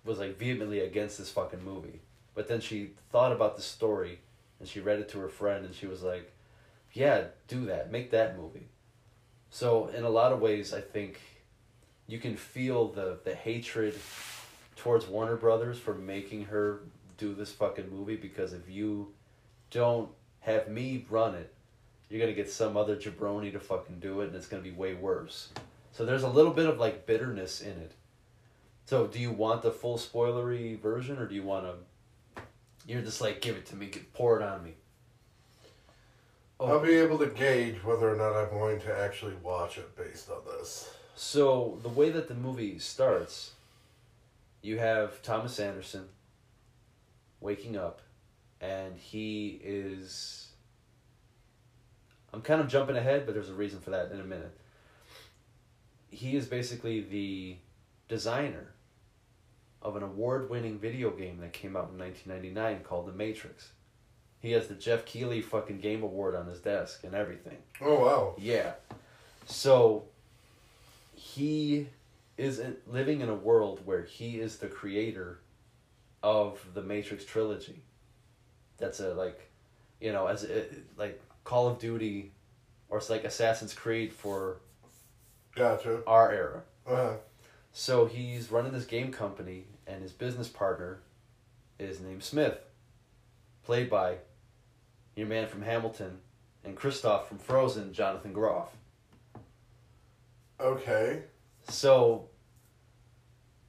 was 0.04 0.18
like 0.18 0.38
vehemently 0.38 0.80
against 0.80 1.18
this 1.18 1.30
fucking 1.30 1.64
movie, 1.64 2.00
but 2.34 2.48
then 2.48 2.60
she 2.60 2.92
thought 3.10 3.32
about 3.32 3.56
the 3.56 3.62
story 3.62 4.20
and 4.60 4.68
she 4.68 4.80
read 4.80 5.00
it 5.00 5.08
to 5.10 5.18
her 5.18 5.28
friend 5.28 5.64
and 5.64 5.74
she 5.74 5.86
was 5.86 6.02
like, 6.02 6.32
"Yeah, 6.92 7.24
do 7.48 7.66
that, 7.66 7.90
make 7.90 8.12
that 8.12 8.38
movie." 8.38 8.68
So 9.50 9.88
in 9.88 10.04
a 10.04 10.10
lot 10.10 10.32
of 10.32 10.40
ways, 10.40 10.72
I 10.72 10.80
think 10.80 11.20
you 12.06 12.18
can 12.18 12.36
feel 12.36 12.88
the 12.88 13.18
the 13.24 13.34
hatred 13.34 13.94
towards 14.84 15.06
Warner 15.06 15.36
Brothers 15.36 15.78
for 15.78 15.94
making 15.94 16.44
her 16.44 16.80
do 17.16 17.34
this 17.34 17.50
fucking 17.50 17.90
movie 17.90 18.16
because 18.16 18.52
if 18.52 18.68
you 18.68 19.14
don't 19.70 20.10
have 20.40 20.68
me 20.68 21.06
run 21.08 21.34
it, 21.34 21.54
you're 22.10 22.20
gonna 22.20 22.34
get 22.34 22.50
some 22.50 22.76
other 22.76 22.94
jabroni 22.94 23.50
to 23.50 23.58
fucking 23.58 23.98
do 23.98 24.20
it 24.20 24.26
and 24.26 24.36
it's 24.36 24.46
gonna 24.46 24.62
be 24.62 24.70
way 24.70 24.92
worse. 24.92 25.48
So 25.92 26.04
there's 26.04 26.22
a 26.22 26.28
little 26.28 26.52
bit 26.52 26.66
of 26.66 26.78
like 26.78 27.06
bitterness 27.06 27.62
in 27.62 27.70
it. 27.70 27.92
So 28.84 29.06
do 29.06 29.18
you 29.18 29.32
want 29.32 29.62
the 29.62 29.70
full 29.70 29.96
spoilery 29.96 30.78
version 30.78 31.18
or 31.18 31.26
do 31.26 31.34
you 31.34 31.44
want 31.44 31.64
to? 31.64 32.42
You're 32.86 33.00
just 33.00 33.22
like 33.22 33.40
give 33.40 33.56
it 33.56 33.64
to 33.66 33.76
me, 33.76 33.86
get- 33.86 34.12
pour 34.12 34.38
it 34.38 34.42
on 34.42 34.62
me. 34.62 34.74
Oh. 36.60 36.66
I'll 36.66 36.80
be 36.80 36.92
able 36.96 37.16
to 37.20 37.26
gauge 37.26 37.82
whether 37.82 38.12
or 38.12 38.16
not 38.16 38.36
I'm 38.36 38.50
going 38.50 38.80
to 38.82 38.94
actually 38.94 39.34
watch 39.42 39.78
it 39.78 39.96
based 39.96 40.28
on 40.28 40.42
this. 40.58 40.92
So 41.16 41.78
the 41.82 41.88
way 41.88 42.10
that 42.10 42.28
the 42.28 42.34
movie 42.34 42.78
starts, 42.78 43.52
you 44.64 44.78
have 44.78 45.20
Thomas 45.22 45.60
Anderson 45.60 46.06
waking 47.38 47.76
up, 47.76 48.00
and 48.62 48.96
he 48.96 49.60
is. 49.62 50.48
I'm 52.32 52.40
kind 52.40 52.62
of 52.62 52.68
jumping 52.68 52.96
ahead, 52.96 53.26
but 53.26 53.34
there's 53.34 53.50
a 53.50 53.54
reason 53.54 53.80
for 53.80 53.90
that 53.90 54.10
in 54.10 54.18
a 54.18 54.24
minute. 54.24 54.58
He 56.08 56.34
is 56.34 56.46
basically 56.46 57.02
the 57.02 57.56
designer 58.08 58.72
of 59.82 59.96
an 59.96 60.02
award-winning 60.02 60.78
video 60.78 61.10
game 61.10 61.38
that 61.40 61.52
came 61.52 61.76
out 61.76 61.90
in 61.92 61.98
1999 61.98 62.82
called 62.84 63.06
The 63.06 63.12
Matrix. 63.12 63.72
He 64.40 64.52
has 64.52 64.66
the 64.66 64.74
Geoff 64.74 65.04
Keighley 65.04 65.42
fucking 65.42 65.80
game 65.80 66.02
award 66.02 66.34
on 66.34 66.46
his 66.46 66.60
desk 66.60 67.04
and 67.04 67.14
everything. 67.14 67.58
Oh, 67.80 68.00
wow. 68.00 68.34
Yeah. 68.38 68.72
So 69.46 70.04
he 71.14 71.88
is 72.36 72.58
in, 72.58 72.76
living 72.86 73.20
in 73.20 73.28
a 73.28 73.34
world 73.34 73.80
where 73.84 74.02
he 74.02 74.40
is 74.40 74.58
the 74.58 74.66
creator 74.66 75.40
of 76.22 76.64
the 76.74 76.82
Matrix 76.82 77.24
trilogy. 77.24 77.82
That's 78.78 79.00
a 79.00 79.14
like, 79.14 79.50
you 80.00 80.12
know, 80.12 80.26
as 80.26 80.44
a, 80.44 80.64
like 80.96 81.20
Call 81.44 81.68
of 81.68 81.78
Duty, 81.78 82.32
or 82.88 82.98
it's 82.98 83.10
like 83.10 83.24
Assassin's 83.24 83.74
Creed 83.74 84.12
for 84.12 84.58
Gotcha. 85.54 86.02
our 86.06 86.32
era. 86.32 86.62
Uh, 86.86 87.14
So 87.72 88.06
he's 88.06 88.50
running 88.50 88.72
this 88.72 88.84
game 88.86 89.12
company, 89.12 89.64
and 89.86 90.02
his 90.02 90.12
business 90.12 90.48
partner 90.48 91.00
is 91.78 92.00
named 92.00 92.22
Smith, 92.22 92.58
played 93.64 93.90
by 93.90 94.16
your 95.16 95.26
man 95.26 95.46
from 95.48 95.62
Hamilton 95.62 96.18
and 96.64 96.76
Kristoff 96.76 97.26
from 97.26 97.38
Frozen, 97.38 97.92
Jonathan 97.92 98.32
Groff. 98.32 98.70
okay. 100.60 101.22
So 101.68 102.28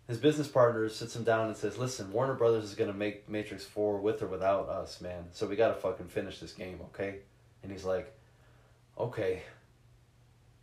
his 0.08 0.18
business 0.18 0.48
partner 0.48 0.88
sits 0.90 1.16
him 1.16 1.24
down 1.24 1.48
and 1.48 1.58
says, 1.58 1.78
"Listen, 1.78 2.12
Warner 2.12 2.36
Brothers 2.36 2.64
is 2.64 2.76
gonna 2.76 2.94
make 2.94 3.28
Matrix 3.28 3.66
Four 3.66 4.00
with 4.00 4.22
or 4.22 4.28
without 4.28 4.70
us, 4.70 5.02
man. 5.02 5.30
So 5.32 5.48
we 5.48 5.56
gotta 5.56 5.76
fucking 5.76 6.08
finish 6.08 6.40
this 6.40 6.54
game, 6.54 6.80
okay?" 6.82 7.22
And 7.64 7.72
he's 7.72 7.86
like, 7.86 8.14
"Okay." 8.98 9.44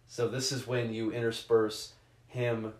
So 0.06 0.28
this 0.28 0.52
is 0.52 0.66
when 0.66 0.92
you 0.92 1.10
intersperse 1.10 1.94
him 2.28 2.74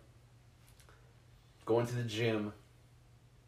going 1.65 1.87
to 1.87 1.95
the 1.95 2.03
gym, 2.03 2.53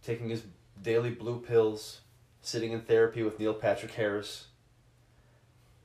taking 0.03 0.29
his 0.29 0.43
daily 0.81 1.11
blue 1.11 1.39
pills, 1.39 2.01
sitting 2.41 2.71
in 2.71 2.81
therapy 2.81 3.23
with 3.23 3.39
Neil 3.39 3.53
Patrick 3.53 3.93
Harris, 3.93 4.47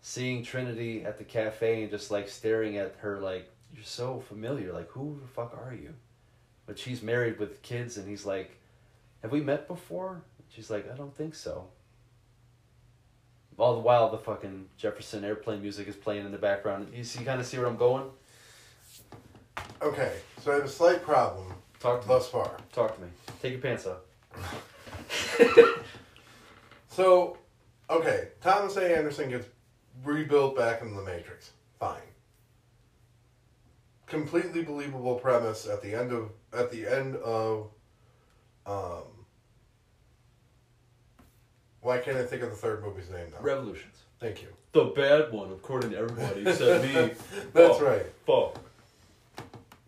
seeing 0.02 0.42
Trinity 0.42 1.04
at 1.04 1.18
the 1.18 1.24
cafe 1.24 1.82
and 1.82 1.90
just 1.90 2.10
like 2.10 2.28
staring 2.28 2.76
at 2.76 2.96
her 2.96 3.20
like 3.20 3.50
you're 3.74 3.84
so 3.84 4.20
familiar. 4.20 4.72
Like, 4.72 4.88
who 4.90 5.18
the 5.20 5.28
fuck 5.28 5.56
are 5.56 5.74
you? 5.74 5.94
But 6.66 6.78
she's 6.78 7.02
married 7.02 7.38
with 7.38 7.62
kids, 7.62 7.96
and 7.96 8.08
he's 8.08 8.24
like, 8.24 8.58
Have 9.22 9.32
we 9.32 9.40
met 9.40 9.66
before? 9.68 10.22
She's 10.48 10.70
like, 10.70 10.90
I 10.90 10.96
don't 10.96 11.14
think 11.16 11.34
so. 11.34 11.68
All 13.56 13.74
the 13.74 13.80
while, 13.80 14.10
the 14.10 14.18
fucking 14.18 14.68
Jefferson 14.78 15.22
airplane 15.24 15.60
music 15.60 15.86
is 15.86 15.94
playing 15.94 16.24
in 16.24 16.32
the 16.32 16.38
background. 16.38 16.88
You 16.94 17.04
see, 17.04 17.24
kind 17.24 17.40
of 17.40 17.46
see 17.46 17.58
where 17.58 17.66
I'm 17.66 17.76
going? 17.76 18.04
Okay. 19.82 20.14
So 20.42 20.52
I 20.52 20.54
have 20.54 20.64
a 20.64 20.68
slight 20.68 21.02
problem 21.02 21.52
Talk 21.78 22.02
to 22.02 22.08
me. 22.08 22.14
thus 22.14 22.28
far. 22.28 22.56
Talk 22.72 22.96
to 22.96 23.02
me. 23.02 23.08
Take 23.42 23.52
your 23.52 23.60
pants 23.60 23.86
off. 23.86 23.98
So, 26.90 27.38
okay, 27.88 28.28
Thomas 28.42 28.76
A. 28.76 28.96
Anderson 28.96 29.30
gets 29.30 29.46
rebuilt 30.04 30.56
back 30.56 30.82
in 30.82 30.94
the 30.94 31.02
Matrix. 31.02 31.52
Fine. 31.78 32.00
Completely 34.10 34.62
believable 34.62 35.14
premise 35.14 35.66
at 35.66 35.80
the 35.82 35.94
end 35.94 36.12
of 36.12 36.30
at 36.52 36.70
the 36.70 36.86
end 36.86 37.14
of 37.16 37.68
um 38.66 39.04
why 41.80 41.98
can't 41.98 42.16
I 42.16 42.24
think 42.24 42.42
of 42.42 42.50
the 42.50 42.56
third 42.56 42.84
movie's 42.84 43.08
name 43.08 43.28
now? 43.32 43.40
Revolutions. 43.40 44.02
Thank 44.18 44.42
you. 44.42 44.48
The 44.72 44.84
bad 44.84 45.32
one, 45.32 45.50
according 45.50 45.92
to 45.92 45.98
everybody, 45.98 46.42
except 46.42 46.84
me. 46.84 46.92
That's 47.54 47.78
Fuck. 47.78 47.82
right. 47.82 48.06
Fuck. 48.26 48.58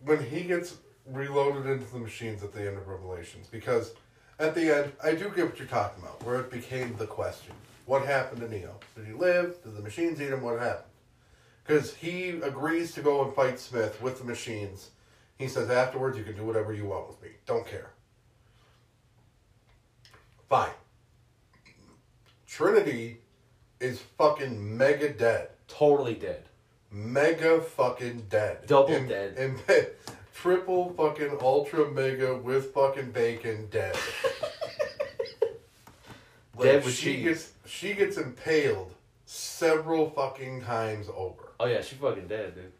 When 0.03 0.23
he 0.23 0.41
gets 0.43 0.77
reloaded 1.05 1.67
into 1.67 1.85
the 1.91 1.99
machines 1.99 2.43
at 2.43 2.51
the 2.53 2.65
end 2.67 2.77
of 2.77 2.87
Revelations, 2.87 3.47
because 3.47 3.93
at 4.39 4.55
the 4.55 4.75
end, 4.75 4.93
I 5.03 5.11
do 5.11 5.29
get 5.35 5.45
what 5.45 5.59
you're 5.59 5.67
talking 5.67 6.01
about, 6.01 6.23
where 6.23 6.39
it 6.39 6.49
became 6.49 6.95
the 6.97 7.05
question. 7.05 7.53
What 7.85 8.05
happened 8.05 8.41
to 8.41 8.49
Neo? 8.49 8.79
Did 8.95 9.05
he 9.05 9.13
live? 9.13 9.61
Did 9.63 9.75
the 9.75 9.81
machines 9.81 10.19
eat 10.21 10.29
him? 10.29 10.41
What 10.41 10.59
happened? 10.59 10.85
Because 11.65 11.95
he 11.95 12.29
agrees 12.41 12.93
to 12.93 13.01
go 13.01 13.23
and 13.23 13.33
fight 13.33 13.59
Smith 13.59 14.01
with 14.01 14.19
the 14.19 14.25
machines. 14.25 14.89
He 15.37 15.47
says, 15.47 15.69
afterwards, 15.69 16.17
you 16.17 16.23
can 16.23 16.35
do 16.35 16.43
whatever 16.43 16.73
you 16.73 16.85
want 16.85 17.07
with 17.07 17.21
me. 17.21 17.29
Don't 17.45 17.65
care. 17.65 17.91
Fine. 20.49 20.71
Trinity 22.47 23.19
is 23.79 23.99
fucking 24.17 24.77
mega 24.77 25.09
dead. 25.09 25.49
Totally 25.67 26.15
dead. 26.15 26.43
Mega 26.91 27.61
fucking 27.61 28.25
dead. 28.29 28.67
Double 28.67 28.93
In- 28.93 29.07
dead. 29.07 29.35
in- 29.37 29.57
triple 30.33 30.93
fucking 30.95 31.37
ultra 31.41 31.89
mega 31.89 32.35
with 32.35 32.73
fucking 32.73 33.11
bacon 33.11 33.67
dead. 33.71 33.95
Dead 36.61 36.85
with 36.85 36.93
she 36.93 37.15
cheese. 37.15 37.23
gets 37.23 37.51
she 37.65 37.93
gets 37.95 38.17
impaled 38.17 38.93
several 39.33 40.09
fucking 40.11 40.61
times 40.61 41.07
over. 41.15 41.53
Oh, 41.59 41.65
yeah, 41.65 41.81
she 41.81 41.95
fucking 41.95 42.27
dead, 42.27 42.55
dude. 42.55 42.71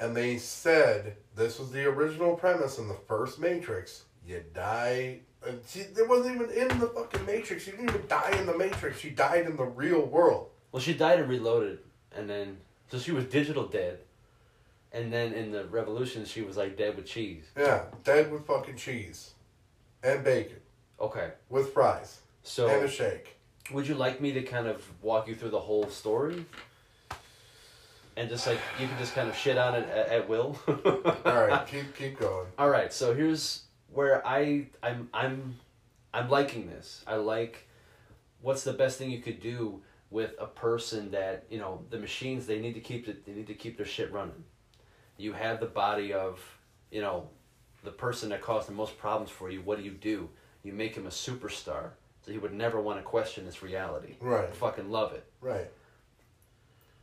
And 0.00 0.16
they 0.16 0.36
said 0.38 1.16
this 1.34 1.58
was 1.58 1.72
the 1.72 1.84
original 1.86 2.36
premise 2.36 2.78
in 2.78 2.88
the 2.88 2.94
first 2.94 3.40
Matrix. 3.40 4.04
You 4.26 4.44
die. 4.54 5.20
and 5.46 5.60
She, 5.66 5.80
it 5.80 6.08
wasn't 6.08 6.36
even 6.36 6.50
in 6.50 6.68
the 6.78 6.88
fucking 6.88 7.24
Matrix. 7.26 7.64
She 7.64 7.70
didn't 7.72 7.88
even 7.88 8.06
die 8.06 8.36
in 8.38 8.46
the 8.46 8.56
Matrix. 8.56 9.00
She 9.00 9.10
died 9.10 9.46
in 9.46 9.56
the 9.56 9.64
real 9.64 10.02
world. 10.04 10.50
Well, 10.70 10.82
she 10.82 10.94
died 10.94 11.18
and 11.18 11.28
reloaded, 11.28 11.78
and 12.14 12.28
then 12.28 12.58
so 12.90 12.98
she 12.98 13.12
was 13.12 13.24
digital 13.24 13.66
dead, 13.66 14.00
and 14.92 15.10
then 15.10 15.32
in 15.32 15.50
the 15.50 15.64
revolution 15.64 16.26
she 16.26 16.42
was 16.42 16.58
like 16.58 16.76
dead 16.76 16.94
with 16.94 17.06
cheese. 17.06 17.44
Yeah, 17.56 17.84
dead 18.04 18.30
with 18.30 18.46
fucking 18.46 18.76
cheese 18.76 19.30
and 20.02 20.22
bacon 20.22 20.60
Okay, 21.00 21.30
with 21.48 21.72
fries 21.72 22.20
so 22.42 22.68
and 22.68 22.84
a 22.84 22.88
shake. 22.88 23.37
Would 23.72 23.86
you 23.86 23.94
like 23.94 24.20
me 24.20 24.32
to 24.32 24.42
kind 24.42 24.66
of 24.66 24.82
walk 25.02 25.28
you 25.28 25.34
through 25.34 25.50
the 25.50 25.60
whole 25.60 25.88
story, 25.88 26.44
and 28.16 28.28
just 28.28 28.46
like 28.46 28.58
you 28.80 28.86
can 28.86 28.98
just 28.98 29.14
kind 29.14 29.28
of 29.28 29.36
shit 29.36 29.58
on 29.58 29.74
it 29.74 29.88
at, 29.88 30.08
at 30.08 30.28
will? 30.28 30.58
All 31.24 31.46
right, 31.46 31.66
keep 31.66 31.96
keep 31.96 32.18
going. 32.18 32.46
All 32.58 32.70
right, 32.70 32.92
so 32.92 33.14
here's 33.14 33.62
where 33.92 34.26
I 34.26 34.66
I'm 34.82 35.08
I'm 35.12 35.56
I'm 36.12 36.28
liking 36.28 36.68
this. 36.68 37.02
I 37.06 37.16
like 37.16 37.68
what's 38.40 38.64
the 38.64 38.72
best 38.72 38.98
thing 38.98 39.10
you 39.10 39.20
could 39.20 39.40
do 39.40 39.82
with 40.10 40.32
a 40.38 40.46
person 40.46 41.10
that, 41.10 41.44
you 41.50 41.58
know, 41.58 41.84
the 41.90 41.98
machines 41.98 42.46
they 42.46 42.60
need 42.60 42.74
to 42.74 42.80
keep 42.80 43.08
it 43.08 43.24
they 43.26 43.32
need 43.32 43.46
to 43.46 43.54
keep 43.54 43.76
their 43.76 43.86
shit 43.86 44.12
running. 44.12 44.44
You 45.16 45.32
have 45.32 45.60
the 45.60 45.66
body 45.66 46.12
of, 46.12 46.40
you 46.90 47.00
know, 47.00 47.28
the 47.84 47.90
person 47.90 48.30
that 48.30 48.40
caused 48.40 48.68
the 48.68 48.72
most 48.72 48.98
problems 48.98 49.30
for 49.30 49.50
you. 49.50 49.60
What 49.62 49.78
do 49.78 49.84
you 49.84 49.90
do? 49.90 50.28
You 50.62 50.72
make 50.72 50.94
him 50.94 51.06
a 51.06 51.10
superstar. 51.10 51.90
So 52.28 52.32
he 52.32 52.38
would 52.38 52.52
never 52.52 52.78
want 52.78 52.98
to 52.98 53.02
question 53.02 53.46
this 53.46 53.62
reality. 53.62 54.16
Right. 54.20 54.52
Fucking 54.52 54.90
love 54.90 55.14
it 55.14 55.24
Right. 55.40 55.70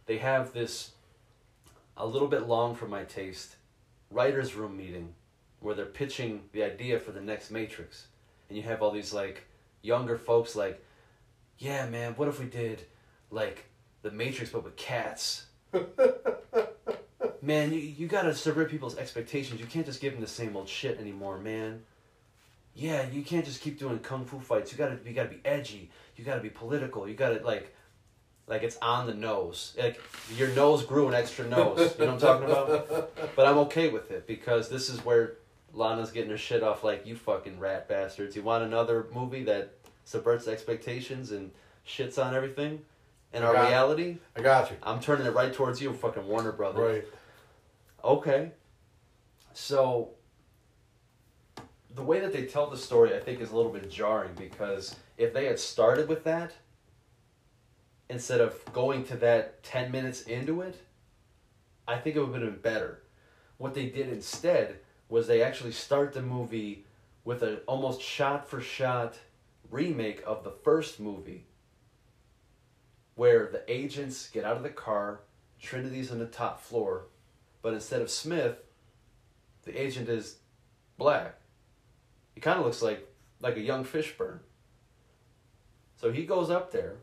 they 0.05 0.19
have 0.19 0.53
this 0.53 0.91
a 1.97 2.05
little 2.05 2.27
bit 2.27 2.43
long 2.47 2.75
for 2.75 2.87
my 2.87 3.05
taste 3.05 3.55
writers 4.11 4.53
room 4.53 4.77
meeting 4.77 5.15
where 5.61 5.73
they're 5.73 5.87
pitching 5.87 6.43
the 6.51 6.61
idea 6.61 6.99
for 6.99 7.11
the 7.11 7.21
next 7.21 7.49
matrix 7.49 8.05
and 8.49 8.55
you 8.57 8.63
have 8.63 8.83
all 8.83 8.91
these 8.91 9.13
like 9.13 9.47
younger 9.81 10.15
folks 10.15 10.55
like 10.55 10.85
yeah 11.57 11.87
man 11.89 12.13
what 12.17 12.27
if 12.27 12.39
we 12.39 12.45
did 12.45 12.83
like 13.31 13.65
the 14.03 14.11
matrix 14.11 14.51
but 14.51 14.63
with 14.63 14.75
cats 14.75 15.47
man 17.41 17.73
you, 17.73 17.79
you 17.79 18.05
gotta 18.07 18.35
subvert 18.35 18.69
people's 18.69 18.97
expectations 18.97 19.59
you 19.59 19.65
can't 19.65 19.87
just 19.87 20.01
give 20.01 20.13
them 20.13 20.21
the 20.21 20.27
same 20.27 20.55
old 20.55 20.69
shit 20.69 20.99
anymore 20.99 21.39
man 21.39 21.81
yeah 22.75 23.07
you 23.09 23.23
can't 23.23 23.45
just 23.45 23.61
keep 23.61 23.79
doing 23.79 23.97
kung 23.99 24.25
fu 24.25 24.39
fights 24.39 24.71
you 24.71 24.77
gotta 24.77 24.99
you 25.05 25.13
gotta 25.13 25.29
be 25.29 25.41
edgy 25.45 25.89
you 26.15 26.23
gotta 26.23 26.41
be 26.41 26.49
political 26.49 27.07
you 27.07 27.15
gotta 27.15 27.41
like 27.43 27.75
like 28.47 28.63
it's 28.63 28.77
on 28.77 29.07
the 29.07 29.13
nose. 29.13 29.75
Like 29.77 30.01
your 30.37 30.49
nose 30.49 30.85
grew 30.85 31.07
an 31.07 31.13
extra 31.13 31.47
nose. 31.47 31.95
You 31.97 32.05
know 32.05 32.13
what 32.13 32.23
I'm 32.23 32.43
talking 32.43 32.49
about? 32.49 33.11
But 33.35 33.47
I'm 33.47 33.57
okay 33.59 33.89
with 33.89 34.11
it 34.11 34.27
because 34.27 34.69
this 34.69 34.89
is 34.89 35.03
where 35.03 35.33
Lana's 35.73 36.11
getting 36.11 36.29
her 36.29 36.37
shit 36.37 36.63
off 36.63 36.83
like 36.83 37.05
you 37.05 37.15
fucking 37.15 37.59
rat 37.59 37.89
bastards. 37.89 38.35
You 38.35 38.43
want 38.43 38.63
another 38.63 39.07
movie 39.13 39.43
that 39.43 39.73
subverts 40.05 40.47
expectations 40.47 41.31
and 41.31 41.51
shits 41.85 42.23
on 42.23 42.33
everything? 42.33 42.81
In 43.33 43.43
our 43.43 43.51
reality, 43.51 44.17
I 44.37 44.41
got 44.41 44.71
you. 44.71 44.77
I'm 44.81 45.01
turning 45.01 45.27
it 45.27 45.31
right 45.31 45.53
towards 45.53 45.81
you, 45.81 45.91
fucking 45.91 46.25
Warner 46.25 46.53
Brothers. 46.53 47.03
Right. 47.03 47.05
Okay. 48.01 48.51
So 49.53 50.11
the 51.95 52.03
way 52.03 52.19
that 52.19 52.33
they 52.33 52.45
tell 52.45 52.69
the 52.69 52.77
story 52.77 53.15
I 53.15 53.19
think 53.19 53.39
is 53.39 53.51
a 53.51 53.55
little 53.55 53.71
bit 53.71 53.89
jarring 53.89 54.33
because 54.37 54.95
if 55.17 55.33
they 55.33 55.45
had 55.45 55.59
started 55.59 56.09
with 56.09 56.25
that 56.25 56.51
instead 58.09 58.41
of 58.41 58.59
going 58.73 59.05
to 59.05 59.15
that 59.17 59.63
10 59.63 59.91
minutes 59.91 60.23
into 60.23 60.61
it, 60.61 60.75
I 61.87 61.97
think 61.97 62.15
it 62.15 62.19
would 62.19 62.41
have 62.41 62.61
been 62.61 62.61
better. 62.61 63.01
What 63.57 63.73
they 63.73 63.87
did 63.87 64.09
instead 64.09 64.79
was 65.07 65.27
they 65.27 65.41
actually 65.41 65.71
start 65.71 66.13
the 66.13 66.21
movie 66.21 66.85
with 67.23 67.41
an 67.41 67.59
almost 67.67 68.01
shot 68.01 68.49
for 68.49 68.59
shot 68.59 69.15
remake 69.71 70.21
of 70.27 70.43
the 70.43 70.51
first 70.51 70.99
movie 70.99 71.45
where 73.15 73.47
the 73.47 73.63
agents 73.71 74.29
get 74.29 74.43
out 74.43 74.57
of 74.57 74.63
the 74.63 74.69
car, 74.69 75.21
Trinity's 75.59 76.11
on 76.11 76.19
the 76.19 76.25
top 76.25 76.61
floor, 76.61 77.05
but 77.61 77.73
instead 77.73 78.01
of 78.01 78.09
Smith, 78.09 78.57
the 79.63 79.81
agent 79.81 80.09
is 80.09 80.37
black. 80.97 81.39
He 82.35 82.41
kind 82.41 82.59
of 82.59 82.65
looks 82.65 82.81
like 82.81 83.07
like 83.41 83.57
a 83.57 83.61
young 83.61 83.83
Fishburne. 83.83 84.39
So 85.97 86.11
he 86.11 86.25
goes 86.25 86.49
up 86.49 86.71
there, 86.71 86.97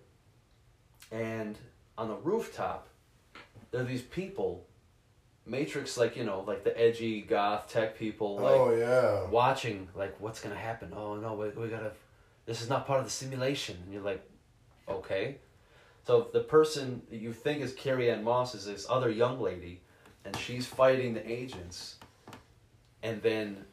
and 1.11 1.59
on 1.99 2.09
the 2.09 2.15
rooftop, 2.15 2.89
there 3.71 3.81
are 3.81 3.85
these 3.85 4.03
people, 4.03 4.67
Matrix, 5.47 5.97
like 5.97 6.17
you 6.17 6.25
know, 6.25 6.45
like 6.47 6.63
the 6.63 6.79
edgy 6.79 7.23
goth 7.23 7.69
tech 7.69 7.99
people, 7.99 8.37
oh, 8.39 8.43
like 8.43 8.55
oh 8.55 8.75
yeah. 8.77 9.31
watching, 9.31 9.89
like 9.95 10.21
what's 10.21 10.41
gonna 10.41 10.55
happen? 10.55 10.93
Oh 10.95 11.17
no, 11.17 11.35
we 11.35 11.49
we 11.51 11.69
gotta. 11.69 11.93
This 12.45 12.61
is 12.61 12.69
not 12.69 12.87
part 12.87 12.99
of 12.99 13.05
the 13.07 13.11
simulation, 13.11 13.79
and 13.85 13.93
you're 13.93 14.03
like, 14.03 14.23
okay. 14.89 15.39
So 16.05 16.29
the 16.33 16.41
person 16.41 17.03
you 17.13 17.33
think 17.33 17.63
is 17.63 17.73
Carrie-Anne 17.73 18.25
Moss 18.25 18.57
is 18.57 18.67
this 18.67 18.87
other 18.91 19.09
young 19.09 19.41
lady 19.41 19.81
and 20.25 20.37
she's 20.37 20.67
fighting 20.67 21.15
the 21.15 21.31
agents, 21.31 21.97
and 23.03 23.21
then 23.23 23.65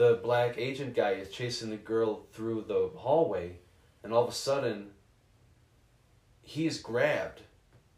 the 0.00 0.18
black 0.22 0.56
agent 0.56 0.94
guy 0.94 1.10
is 1.10 1.28
chasing 1.28 1.68
the 1.68 1.76
girl 1.76 2.22
through 2.32 2.64
the 2.66 2.88
hallway, 2.96 3.58
and 4.02 4.14
all 4.14 4.22
of 4.22 4.30
a 4.30 4.32
sudden, 4.32 4.92
he's 6.40 6.80
grabbed 6.80 7.42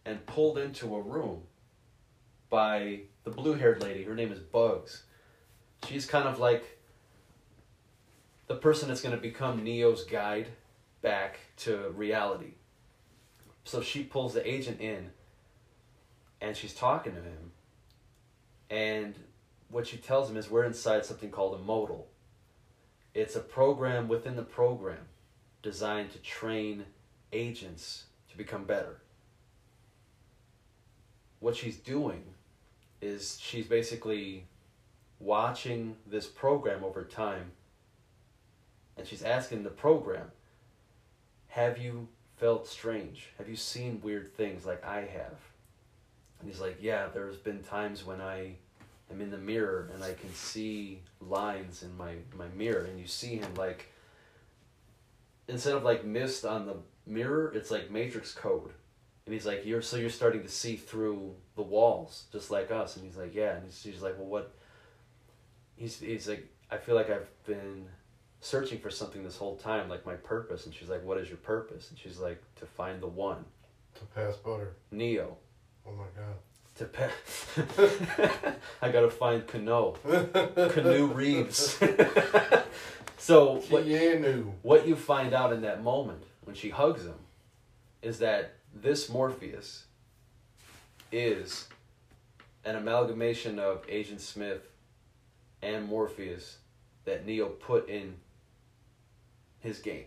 and 0.05 0.27
pulled 0.27 0.59
into 0.59 0.97
a 0.97 1.01
room 1.01 1.43
by 2.51 3.03
the 3.23 3.31
blue 3.31 3.53
haired 3.55 3.81
lady. 3.81 4.03
Her 4.03 4.17
name 4.17 4.33
is 4.33 4.41
Bugs. 4.41 5.05
She's 5.87 6.05
kind 6.05 6.27
of 6.27 6.41
like 6.41 6.77
the 8.49 8.57
person 8.57 8.89
that's 8.89 9.01
going 9.01 9.15
to 9.15 9.23
become 9.23 9.63
Neo's 9.63 10.03
guide 10.03 10.49
back 11.03 11.39
to 11.59 11.93
reality. 11.95 12.55
So 13.63 13.81
she 13.81 14.03
pulls 14.03 14.35
the 14.35 14.45
agent 14.45 14.81
in 14.81 15.11
and 16.41 16.57
she's 16.57 16.75
talking 16.75 17.15
to 17.15 17.21
him. 17.21 17.53
And 18.71 19.15
what 19.73 19.87
she 19.87 19.97
tells 19.97 20.31
him 20.31 20.37
is 20.37 20.51
we're 20.51 20.65
inside 20.65 21.05
something 21.05 21.31
called 21.31 21.59
a 21.59 21.63
modal. 21.63 22.07
It's 23.15 23.35
a 23.35 23.41
program 23.41 24.07
within 24.07 24.37
the 24.37 24.43
program 24.43 25.09
designed 25.63 26.13
to 26.13 26.19
train 26.19 26.85
agents 27.33 28.05
to 28.31 28.37
become 28.37 28.65
better. 28.65 28.99
What 31.41 31.57
she's 31.57 31.77
doing 31.77 32.23
is 33.01 33.39
she's 33.41 33.67
basically 33.67 34.45
watching 35.19 35.97
this 36.07 36.27
program 36.27 36.85
over 36.85 37.05
time 37.05 37.53
and 38.97 39.07
she's 39.07 39.23
asking 39.23 39.63
the 39.63 39.71
program 39.71 40.31
have 41.49 41.79
you 41.79 42.09
felt 42.37 42.67
strange 42.67 43.29
have 43.39 43.49
you 43.49 43.55
seen 43.55 44.01
weird 44.03 44.35
things 44.37 44.67
like 44.67 44.85
i 44.85 45.01
have 45.01 45.37
and 46.41 46.49
he's 46.49 46.61
like 46.61 46.77
yeah 46.81 47.07
there's 47.15 47.37
been 47.37 47.63
times 47.63 48.05
when 48.05 48.21
i 48.21 48.53
am 49.13 49.21
in 49.21 49.31
the 49.31 49.39
mirror 49.39 49.91
and 49.95 50.03
i 50.03 50.13
can 50.13 50.33
see 50.35 51.01
lines 51.21 51.83
in 51.83 51.97
my 51.97 52.15
my 52.37 52.47
mirror 52.57 52.85
and 52.85 52.99
you 52.99 53.07
see 53.07 53.37
him 53.37 53.53
like 53.55 53.93
instead 55.49 55.75
of 55.75 55.83
like 55.83 56.05
mist 56.05 56.45
on 56.45 56.67
the 56.67 56.77
mirror 57.07 57.53
it's 57.55 57.71
like 57.71 57.91
matrix 57.91 58.33
code 58.33 58.73
and 59.27 59.33
he's 59.33 59.47
like 59.47 59.65
you're 59.65 59.83
so 59.83 59.97
you're 59.97 60.11
starting 60.11 60.43
to 60.43 60.49
see 60.49 60.77
through 60.77 61.35
the 61.57 61.63
walls 61.63 62.25
just 62.33 62.51
like 62.51 62.71
us 62.71 62.97
and 62.97 63.05
he's 63.05 63.17
like 63.17 63.35
yeah 63.35 63.57
and 63.57 63.65
he's, 63.65 63.83
he's 63.83 64.03
like 64.03 64.17
well 64.19 64.29
what 64.29 64.55
he's 65.77 65.99
he's 66.01 66.29
like 66.29 66.49
I 66.73 66.79
feel 66.79 66.95
like 66.95 67.11
I've 67.11 67.29
been 67.45 67.87
searching 68.41 68.79
for 68.79 68.89
something 68.89 69.23
this 69.23 69.37
whole 69.37 69.57
time, 69.57 69.91
like 69.91 70.07
my 70.07 70.15
purpose. 70.15 70.65
And 70.65 70.75
she's 70.75 70.89
like, 70.89 71.05
"What 71.05 71.19
is 71.19 71.29
your 71.29 71.37
purpose?" 71.37 71.91
And 71.91 71.99
she's 71.99 72.19
like, 72.19 72.43
"To 72.57 72.67
find 72.67 73.03
the 73.03 73.09
one, 73.09 73.45
To 73.97 74.05
pass 74.07 74.37
butter. 74.37 74.77
Neo." 74.91 75.37
Oh 75.87 75.93
my 75.93 76.07
To 76.77 76.85
pa- 76.87 77.11
I 78.83 78.91
gotta 78.91 79.11
find 79.11 79.47
Cano. 79.47 79.93
Canoe 80.71 81.07
Reeves. 81.07 81.79
so 83.19 83.57
what 83.69 83.85
Keanu. 83.85 84.53
what 84.63 84.89
you 84.89 84.97
find 84.97 85.35
out 85.35 85.53
in 85.53 85.61
that 85.63 85.83
moment 85.83 86.23
when 86.45 86.57
she 86.57 86.71
hugs 86.71 87.05
him 87.05 87.19
is 88.01 88.19
that 88.21 88.55
this 88.75 89.11
Morpheus 89.11 89.85
is 91.11 91.69
an 92.65 92.77
amalgamation 92.77 93.59
of 93.59 93.85
Agent 93.89 94.21
Smith 94.21 94.69
and 95.61 95.85
Morpheus 95.85 96.59
that 97.05 97.27
Neo 97.27 97.49
put 97.49 97.89
in 97.89 98.17
his 99.61 99.79
game. 99.79 100.07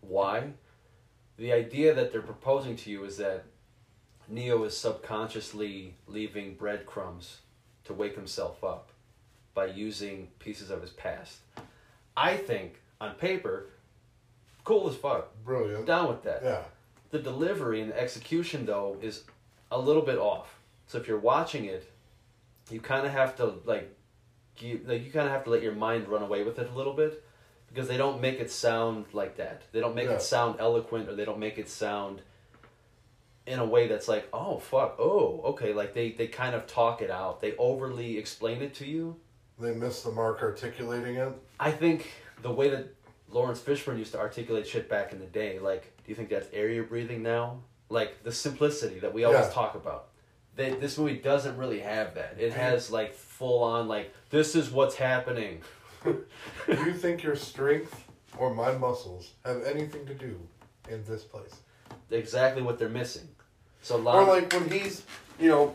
Why? 0.00 0.52
The 1.38 1.52
idea 1.52 1.94
that 1.94 2.12
they're 2.12 2.22
proposing 2.22 2.76
to 2.76 2.90
you 2.90 3.04
is 3.04 3.16
that 3.16 3.44
Neo 4.32 4.64
is 4.64 4.76
subconsciously 4.76 5.94
leaving 6.06 6.54
breadcrumbs 6.54 7.38
to 7.84 7.92
wake 7.92 8.14
himself 8.16 8.64
up 8.64 8.90
by 9.54 9.66
using 9.66 10.28
pieces 10.38 10.70
of 10.70 10.80
his 10.80 10.90
past. 10.90 11.38
I 12.16 12.36
think, 12.36 12.80
on 13.00 13.14
paper, 13.16 13.66
cool 14.64 14.88
as 14.88 14.96
fuck. 14.96 15.30
Brilliant. 15.44 15.86
Down 15.86 16.08
with 16.08 16.22
that. 16.22 16.40
Yeah. 16.42 16.62
The 17.10 17.18
delivery 17.18 17.82
and 17.82 17.90
the 17.90 18.00
execution, 18.00 18.64
though, 18.64 18.96
is 19.02 19.24
a 19.70 19.78
little 19.78 20.02
bit 20.02 20.16
off. 20.18 20.58
So 20.86 20.96
if 20.98 21.06
you're 21.06 21.18
watching 21.18 21.66
it, 21.66 21.90
you 22.70 22.80
kind 22.80 23.04
of 23.04 23.12
have 23.12 23.36
to 23.36 23.54
like, 23.66 23.94
you, 24.58 24.80
like 24.86 25.04
you 25.04 25.10
kind 25.10 25.26
of 25.26 25.32
have 25.32 25.44
to 25.44 25.50
let 25.50 25.62
your 25.62 25.74
mind 25.74 26.08
run 26.08 26.22
away 26.22 26.42
with 26.42 26.58
it 26.58 26.70
a 26.70 26.74
little 26.76 26.94
bit, 26.94 27.22
because 27.68 27.88
they 27.88 27.96
don't 27.98 28.20
make 28.20 28.40
it 28.40 28.50
sound 28.50 29.06
like 29.12 29.36
that. 29.36 29.62
They 29.72 29.80
don't 29.80 29.94
make 29.94 30.06
Yeah. 30.08 30.14
it 30.14 30.22
sound 30.22 30.56
eloquent, 30.58 31.08
or 31.08 31.14
they 31.14 31.24
don't 31.26 31.38
make 31.38 31.58
it 31.58 31.68
sound 31.68 32.22
in 33.46 33.58
a 33.58 33.64
way 33.64 33.88
that's 33.88 34.08
like, 34.08 34.28
oh 34.32 34.58
fuck, 34.58 34.96
oh 34.98 35.40
okay. 35.46 35.72
Like 35.72 35.94
they 35.94 36.12
they 36.12 36.26
kind 36.28 36.54
of 36.54 36.66
talk 36.66 37.02
it 37.02 37.10
out. 37.10 37.40
They 37.40 37.56
overly 37.56 38.18
explain 38.18 38.62
it 38.62 38.74
to 38.76 38.86
you. 38.86 39.16
They 39.58 39.74
miss 39.74 40.02
the 40.02 40.10
mark 40.10 40.42
articulating 40.42 41.16
it. 41.16 41.32
I 41.60 41.70
think 41.70 42.10
the 42.42 42.50
way 42.50 42.70
that 42.70 42.94
Laurence 43.28 43.60
Fishburne 43.60 43.98
used 43.98 44.12
to 44.12 44.18
articulate 44.18 44.66
shit 44.66 44.88
back 44.88 45.12
in 45.12 45.18
the 45.18 45.26
day, 45.26 45.58
like, 45.58 45.82
do 46.04 46.10
you 46.10 46.14
think 46.14 46.28
that's 46.28 46.48
air 46.52 46.68
you're 46.68 46.84
breathing 46.84 47.22
now? 47.22 47.60
Like 47.88 48.22
the 48.24 48.32
simplicity 48.32 48.98
that 49.00 49.12
we 49.12 49.24
always 49.24 49.46
Yeah. 49.46 49.52
talk 49.52 49.74
about. 49.74 50.08
They, 50.54 50.70
this 50.74 50.98
movie 50.98 51.16
doesn't 51.16 51.56
really 51.56 51.80
have 51.80 52.14
that. 52.16 52.36
It 52.38 52.52
has 52.52 52.90
like 52.90 53.14
full 53.14 53.62
on 53.62 53.88
like 53.88 54.12
this 54.30 54.54
is 54.54 54.70
what's 54.70 54.96
happening. 54.96 55.62
Do 56.04 56.16
you 56.68 56.92
think 56.94 57.22
your 57.22 57.36
strength 57.36 58.04
or 58.38 58.52
my 58.54 58.72
muscles 58.72 59.32
have 59.44 59.62
anything 59.64 60.04
to 60.06 60.14
do 60.14 60.38
in 60.90 61.04
this 61.04 61.22
place? 61.24 61.54
Exactly 62.10 62.62
what 62.62 62.78
they're 62.78 62.88
missing. 62.88 63.28
So 63.82 63.96
Or 63.96 64.24
like 64.24 64.52
when 64.52 64.70
he's, 64.70 65.02
you 65.40 65.48
know, 65.48 65.74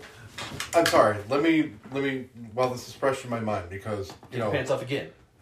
I'm 0.74 0.86
sorry. 0.86 1.18
Let 1.30 1.42
me 1.42 1.72
let 1.92 2.04
me 2.04 2.26
while 2.54 2.70
this 2.70 2.88
is 2.88 2.94
fresh 2.94 3.24
in 3.24 3.30
my 3.30 3.40
mind 3.40 3.70
because 3.70 4.14
you 4.32 4.40
know, 4.40 4.52
pants 4.52 4.72
off 4.72 4.82
again. 4.82 5.10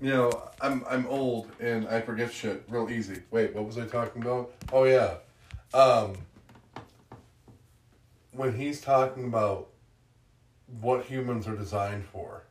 you 0.00 0.10
know, 0.10 0.30
I'm 0.60 0.84
I'm 0.88 1.06
old 1.06 1.50
and 1.60 1.88
I 1.88 2.00
forget 2.00 2.32
shit 2.32 2.64
real 2.68 2.90
easy. 2.90 3.22
Wait, 3.30 3.54
what 3.54 3.64
was 3.64 3.78
I 3.78 3.86
talking 3.86 4.22
about? 4.22 4.52
Oh 4.72 4.84
yeah, 4.84 5.14
um, 5.72 6.14
when 8.32 8.56
he's 8.56 8.80
talking 8.80 9.24
about 9.24 9.68
what 10.80 11.04
humans 11.04 11.48
are 11.48 11.56
designed 11.56 12.04
for, 12.04 12.44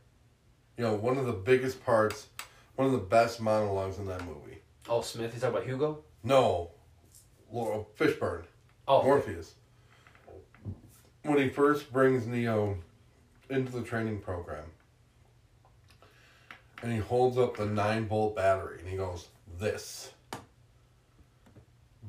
you 0.76 0.84
know, 0.84 0.94
one 0.94 1.16
of 1.16 1.26
the 1.26 1.32
biggest 1.32 1.84
parts, 1.84 2.26
one 2.76 2.86
of 2.86 2.92
the 2.92 2.98
best 2.98 3.40
monologues 3.40 3.98
in 3.98 4.06
that 4.06 4.24
movie. 4.24 4.58
Oh, 4.88 5.02
Smith. 5.02 5.32
He's 5.32 5.42
talking 5.42 5.56
about 5.56 5.66
Hugo. 5.66 6.02
No, 6.28 6.72
Laura 7.50 7.84
Fishburne. 7.98 8.44
Oh, 8.86 9.02
Morpheus. 9.02 9.54
When 11.22 11.38
he 11.38 11.48
first 11.48 11.90
brings 11.90 12.26
Neo 12.26 12.76
into 13.48 13.72
the 13.72 13.80
training 13.80 14.20
program, 14.20 14.66
and 16.82 16.92
he 16.92 16.98
holds 16.98 17.38
up 17.38 17.56
the 17.56 17.64
nine 17.64 18.06
volt 18.06 18.36
battery, 18.36 18.80
and 18.80 18.88
he 18.88 18.96
goes, 18.98 19.28
"This." 19.58 20.12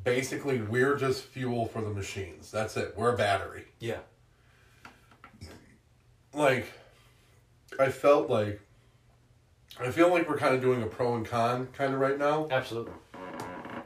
Basically, 0.03 0.59
we're 0.61 0.97
just 0.97 1.23
fuel 1.23 1.65
for 1.67 1.81
the 1.81 1.89
machines. 1.89 2.51
That's 2.51 2.75
it. 2.75 2.93
We're 2.97 3.13
a 3.13 3.17
battery. 3.17 3.67
yeah. 3.79 3.99
Like, 6.33 6.65
I 7.79 7.89
felt 7.89 8.29
like, 8.29 8.59
I 9.79 9.91
feel 9.91 10.09
like 10.09 10.27
we're 10.29 10.37
kind 10.37 10.53
of 10.55 10.61
doing 10.61 10.83
a 10.83 10.87
pro 10.87 11.15
and 11.15 11.25
con 11.25 11.67
kind 11.73 11.93
of 11.93 11.99
right 11.99 12.17
now, 12.19 12.47
Absolutely. 12.51 12.93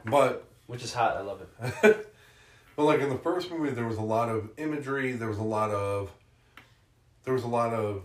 But 0.04 0.44
Which 0.66 0.82
is 0.82 0.92
hot. 0.94 1.16
I 1.16 1.20
love 1.20 1.40
it. 1.42 2.10
But 2.76 2.84
like 2.84 3.00
in 3.00 3.08
the 3.08 3.18
first 3.18 3.50
movie, 3.50 3.70
there 3.70 3.86
was 3.86 3.98
a 3.98 4.02
lot 4.02 4.28
of 4.28 4.50
imagery. 4.56 5.12
There 5.12 5.28
was 5.28 5.38
a 5.38 5.44
lot 5.44 5.70
of, 5.70 6.10
there 7.22 7.32
was 7.32 7.44
a 7.44 7.48
lot 7.48 7.72
of 7.72 8.02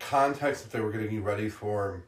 context 0.00 0.62
that 0.62 0.72
they 0.72 0.80
were 0.80 0.90
getting 0.90 1.12
you 1.12 1.20
ready 1.20 1.48
for. 1.48 2.02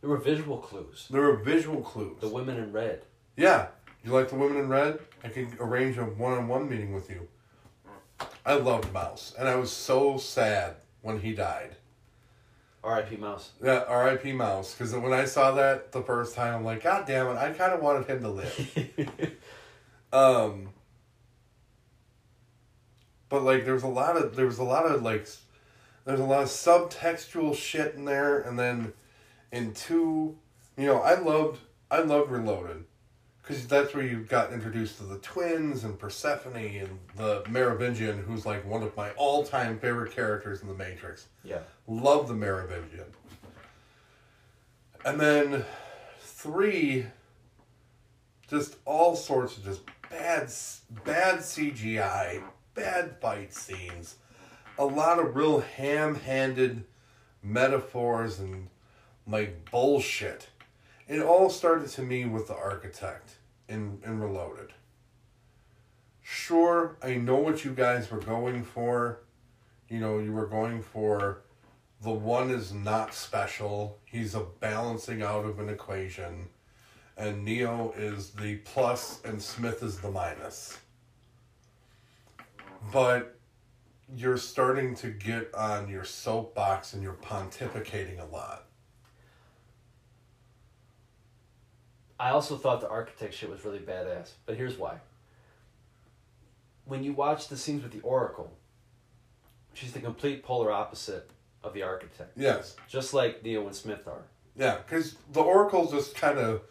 There 0.00 0.10
were 0.10 0.18
visual 0.18 0.58
clues. 0.58 1.06
There 1.10 1.22
were 1.22 1.36
visual 1.36 1.80
clues. 1.80 2.20
The 2.20 2.28
women 2.28 2.58
in 2.58 2.72
red. 2.72 3.02
yeah, 3.36 3.68
you 4.04 4.12
like 4.12 4.28
the 4.28 4.34
women 4.34 4.58
in 4.58 4.68
red? 4.68 4.98
I 5.24 5.28
could 5.28 5.48
arrange 5.60 5.96
a 5.96 6.02
one-on-one 6.04 6.68
meeting 6.68 6.92
with 6.92 7.08
you. 7.08 7.28
I 8.44 8.54
loved 8.54 8.92
Mouse, 8.92 9.32
and 9.38 9.48
I 9.48 9.54
was 9.54 9.72
so 9.72 10.18
sad 10.18 10.74
when 11.00 11.20
he 11.20 11.32
died. 11.32 11.76
R.I.P. 12.84 13.16
Mouse. 13.16 13.52
Yeah, 13.62 13.84
R.I.P. 13.86 14.32
Mouse. 14.32 14.74
Because 14.74 14.92
when 14.94 15.12
I 15.12 15.24
saw 15.24 15.52
that 15.52 15.92
the 15.92 16.02
first 16.02 16.34
time, 16.34 16.54
I'm 16.54 16.64
like, 16.64 16.82
God 16.82 17.06
damn 17.06 17.28
it! 17.28 17.36
I 17.36 17.52
kind 17.52 17.72
of 17.72 17.80
wanted 17.80 18.06
him 18.06 18.22
to 18.22 18.28
live. 18.28 19.36
Um, 20.12 20.68
but 23.28 23.42
like, 23.42 23.64
there 23.64 23.74
was 23.74 23.82
a 23.82 23.88
lot 23.88 24.16
of 24.16 24.36
there 24.36 24.46
was 24.46 24.58
a 24.58 24.64
lot 24.64 24.84
of 24.84 25.02
like, 25.02 25.26
there's 26.04 26.20
a 26.20 26.24
lot 26.24 26.42
of 26.42 26.48
subtextual 26.48 27.56
shit 27.56 27.94
in 27.94 28.04
there, 28.04 28.40
and 28.40 28.58
then 28.58 28.92
in 29.50 29.72
two, 29.72 30.36
you 30.76 30.86
know, 30.86 31.00
I 31.00 31.18
loved 31.18 31.60
I 31.90 32.00
loved 32.00 32.30
Reloaded, 32.30 32.84
because 33.42 33.66
that's 33.66 33.92
where 33.94 34.04
you 34.04 34.20
got 34.20 34.52
introduced 34.52 34.98
to 34.98 35.04
the 35.04 35.18
twins 35.18 35.82
and 35.84 35.98
Persephone 35.98 36.56
and 36.56 36.98
the 37.16 37.42
Merovingian, 37.48 38.18
who's 38.18 38.46
like 38.46 38.64
one 38.64 38.82
of 38.82 38.96
my 38.96 39.10
all 39.12 39.44
time 39.44 39.78
favorite 39.78 40.12
characters 40.12 40.62
in 40.62 40.68
the 40.68 40.74
Matrix. 40.74 41.26
yeah. 41.44 41.58
Love 41.88 42.28
the 42.28 42.34
Merovingian. 42.34 43.06
And 45.04 45.18
then 45.18 45.64
three, 46.20 47.06
just 48.48 48.76
all 48.84 49.16
sorts 49.16 49.56
of 49.56 49.64
just 49.64 49.80
bad, 50.08 50.48
bad 51.04 51.40
CGI. 51.40 52.42
bad 52.74 53.16
fight 53.20 53.52
scenes, 53.52 54.16
a 54.78 54.84
lot 54.84 55.18
of 55.18 55.34
real 55.34 55.60
ham-handed 55.60 56.84
metaphors 57.42 58.38
and 58.38 58.68
like 59.26 59.68
bullshit. 59.70 60.48
It 61.12 61.20
all 61.20 61.50
started 61.50 61.90
to 61.90 62.02
me 62.02 62.24
with 62.24 62.48
the 62.48 62.56
architect 62.56 63.32
in, 63.68 64.00
in 64.02 64.18
Reloaded. 64.18 64.72
Sure, 66.22 66.96
I 67.02 67.16
know 67.16 67.36
what 67.36 67.66
you 67.66 67.72
guys 67.72 68.10
were 68.10 68.18
going 68.18 68.64
for. 68.64 69.18
You 69.90 70.00
know, 70.00 70.20
you 70.20 70.32
were 70.32 70.46
going 70.46 70.80
for 70.80 71.42
the 72.00 72.10
one 72.10 72.50
is 72.50 72.72
not 72.72 73.12
special. 73.12 73.98
He's 74.06 74.34
a 74.34 74.40
balancing 74.40 75.22
out 75.22 75.44
of 75.44 75.60
an 75.60 75.68
equation. 75.68 76.48
And 77.18 77.44
Neo 77.44 77.92
is 77.94 78.30
the 78.30 78.56
plus 78.64 79.20
and 79.22 79.42
Smith 79.42 79.82
is 79.82 80.00
the 80.00 80.10
minus. 80.10 80.78
But 82.90 83.36
you're 84.16 84.38
starting 84.38 84.94
to 84.96 85.10
get 85.10 85.54
on 85.54 85.88
your 85.88 86.04
soapbox 86.04 86.94
and 86.94 87.02
you're 87.02 87.12
pontificating 87.12 88.18
a 88.18 88.34
lot. 88.34 88.64
I 92.22 92.30
also 92.30 92.56
thought 92.56 92.80
the 92.80 92.88
architect 92.88 93.34
shit 93.34 93.50
was 93.50 93.64
really 93.64 93.80
badass, 93.80 94.30
but 94.46 94.56
here's 94.56 94.78
why. 94.78 94.98
When 96.84 97.02
you 97.02 97.14
watch 97.14 97.48
the 97.48 97.56
scenes 97.56 97.82
with 97.82 97.90
the 97.90 98.00
Oracle, 98.02 98.52
she's 99.74 99.90
the 99.90 99.98
complete 99.98 100.44
polar 100.44 100.70
opposite 100.70 101.28
of 101.64 101.74
the 101.74 101.82
architect. 101.82 102.30
Yes. 102.36 102.76
Just 102.88 103.12
like 103.12 103.42
Neo 103.42 103.66
and 103.66 103.74
Smith 103.74 104.06
are. 104.06 104.22
Yeah, 104.54 104.76
because 104.86 105.16
the 105.32 105.40
Oracle 105.40 105.90
just 105.90 106.14
kind 106.14 106.38
of 106.38 106.62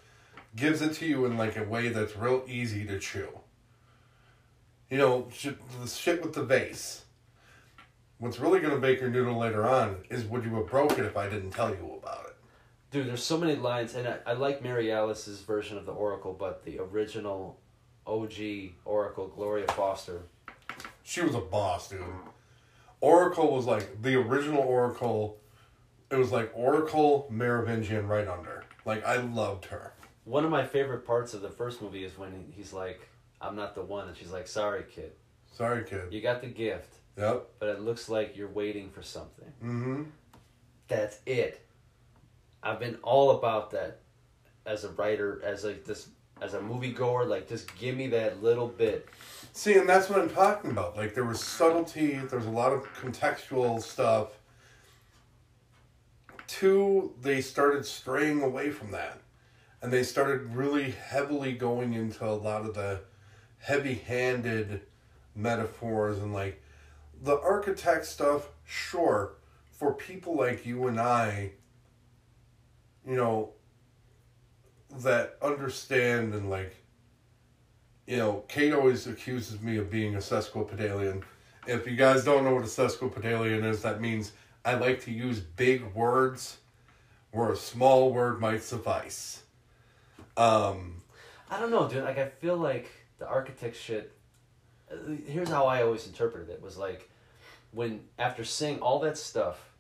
gives 0.56 0.82
it 0.82 0.94
to 0.94 1.06
you 1.06 1.26
in 1.26 1.36
like 1.36 1.58
a 1.58 1.66
way 1.66 1.90
that's 1.90 2.16
real 2.16 2.46
easy 2.48 2.86
to 2.86 2.98
chew. 2.98 3.28
You 4.90 5.00
know, 5.00 5.28
shit, 5.34 5.58
the 5.82 5.88
shit 5.90 6.24
with 6.24 6.32
the 6.32 6.44
vase. 6.44 7.04
What's 8.20 8.40
really 8.40 8.62
going 8.62 8.74
to 8.74 8.80
make 8.80 9.02
your 9.02 9.10
noodle 9.10 9.38
later 9.38 9.68
on 9.68 9.98
is 10.10 10.24
would 10.24 10.46
you 10.46 10.56
have 10.56 10.68
broke 10.68 10.98
it 10.98 11.04
if 11.04 11.18
I 11.18 11.28
didn't 11.28 11.52
tell 11.52 11.72
you 11.72 12.00
about 12.02 12.28
it? 12.28 12.31
Dude, 12.92 13.08
there's 13.08 13.24
so 13.24 13.38
many 13.38 13.56
lines, 13.56 13.96
and 13.96 14.06
I, 14.08 14.18
I 14.26 14.34
like 14.34 14.62
Mary 14.62 14.92
Alice's 14.92 15.40
version 15.42 15.78
of 15.78 15.86
the 15.86 15.94
Oracle, 15.94 16.34
but 16.38 16.66
the 16.66 16.80
original 16.80 17.58
OG 18.06 18.34
Oracle, 18.84 19.28
Gloria 19.30 19.68
Foster. 19.70 20.24
She 21.04 21.22
was 21.22 21.34
a 21.34 21.40
boss, 21.40 21.90
dude. 21.90 22.02
Oracle 23.00 23.56
was 23.56 23.66
like 23.66 24.02
the 24.02 24.16
original 24.16 24.62
Oracle. 24.62 25.38
It 26.10 26.18
was 26.18 26.32
like 26.32 26.52
Oracle, 26.54 27.28
Merovingian 27.30 28.08
right 28.08 28.28
under. 28.28 28.66
Like 28.86 29.06
I 29.06 29.18
loved 29.18 29.66
her. 29.66 29.94
One 30.26 30.44
of 30.44 30.52
my 30.52 30.66
favorite 30.66 31.06
parts 31.06 31.34
of 31.34 31.42
the 31.42 31.50
first 31.50 31.82
movie 31.82 32.04
is 32.04 32.18
when 32.18 32.52
he's 32.56 32.74
like, 32.74 33.08
I'm 33.40 33.56
not 33.56 33.74
the 33.74 33.82
one, 33.82 34.08
and 34.10 34.18
she's 34.18 34.32
like, 34.32 34.48
sorry, 34.48 34.84
kid. 34.94 35.14
Sorry, 35.54 35.84
kid. 35.86 36.12
You 36.12 36.22
got 36.22 36.42
the 36.42 36.48
gift, 36.48 36.96
Yep. 37.18 37.48
but 37.60 37.70
it 37.70 37.80
looks 37.82 38.10
like 38.10 38.36
you're 38.38 38.48
waiting 38.50 38.90
for 38.90 39.02
something. 39.02 39.52
Mm-hmm. 39.64 40.04
That's 40.88 41.20
it. 41.26 41.66
I've 42.64 42.80
been 42.80 42.98
all 43.04 43.32
about 43.32 43.72
that 43.72 44.00
as 44.66 44.84
a 44.84 44.90
writer, 44.90 45.42
as 45.44 45.66
a 45.66 45.74
this 45.74 46.10
as 46.42 46.54
a 46.54 46.62
movie 46.62 46.92
goer. 46.92 47.26
Like, 47.26 47.48
just 47.48 47.76
give 47.78 47.96
me 47.96 48.08
that 48.08 48.44
little 48.44 48.68
bit. 48.68 49.08
See, 49.54 49.78
and 49.78 49.88
that's 49.88 50.10
what 50.10 50.20
I'm 50.20 50.30
talking 50.30 50.72
about. 50.72 50.96
Like 50.96 51.14
there 51.14 51.26
was 51.26 51.42
subtlety. 51.42 52.18
There 52.18 52.40
was 52.40 52.48
a 52.48 52.52
lot 52.52 52.72
of 52.72 52.84
contextual 52.94 53.82
stuff. 53.82 54.38
Two, 56.48 57.14
they 57.22 57.42
started 57.42 57.86
straying 57.86 58.42
away 58.42 58.72
from 58.72 58.92
that, 58.92 59.20
and 59.82 59.92
they 59.92 60.04
started 60.04 60.54
really 60.54 60.92
heavily 60.92 61.54
going 61.54 61.94
into 61.94 62.26
a 62.26 62.32
lot 62.32 62.66
of 62.66 62.74
the 62.74 63.00
heavy-handed 63.60 64.82
metaphors 65.34 66.18
and 66.18 66.34
like 66.34 66.62
the 67.22 67.40
architect 67.40 68.06
stuff. 68.06 68.50
Sure, 68.66 69.34
for 69.72 69.94
people 69.94 70.36
like 70.36 70.66
you 70.66 70.88
and 70.88 71.00
I, 71.00 71.52
you 73.08 73.16
know, 73.16 73.52
that 75.00 75.38
understand 75.42 76.34
and 76.34 76.50
like 76.50 76.76
you 78.08 78.18
know, 78.18 78.44
Kate 78.48 78.74
always 78.74 79.08
accuses 79.08 79.62
me 79.62 79.78
of 79.78 79.90
being 79.90 80.16
a 80.16 80.20
sesquipedalian. 80.20 81.24
If 81.66 81.88
you 81.88 81.96
guys 81.96 82.26
don't 82.26 82.44
know 82.44 82.54
what 82.56 82.64
a 82.64 82.68
sesquipedalian 82.68 83.64
is, 83.64 83.84
that 83.84 84.02
means 84.02 84.34
I 84.66 84.74
like 84.74 85.02
to 85.06 85.12
use 85.12 85.40
big 85.40 85.94
words 85.94 86.58
where 87.32 87.52
a 87.52 87.56
small 87.56 88.12
word 88.12 88.42
might 88.42 88.64
suffice. 88.64 89.44
Um, 90.36 91.04
I 91.50 91.60
don't 91.60 91.72
know, 91.72 91.88
dude. 91.88 92.04
Like, 92.04 92.18
I 92.18 92.28
feel 92.28 92.58
like 92.58 92.92
the 93.18 93.28
architect 93.28 93.78
shit. 93.78 94.12
uh, 94.92 94.96
Here's 95.26 95.50
how 95.50 95.66
I 95.66 95.84
always 95.84 96.06
interpreted 96.08 96.50
it: 96.50 96.62
was 96.62 96.78
like 96.78 97.10
when 97.72 98.02
after 98.20 98.44
saying 98.44 98.80
all 98.80 99.00
that 99.00 99.18
stuff, 99.18 99.71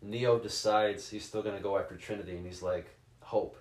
Neo 0.00 0.38
decides 0.38 1.08
he's 1.08 1.24
still 1.24 1.42
gonna 1.42 1.60
go 1.60 1.76
after 1.78 1.96
Trinity, 1.96 2.36
and 2.36 2.46
he's 2.46 2.62
like, 2.62 2.86
"Hope, 3.20 3.56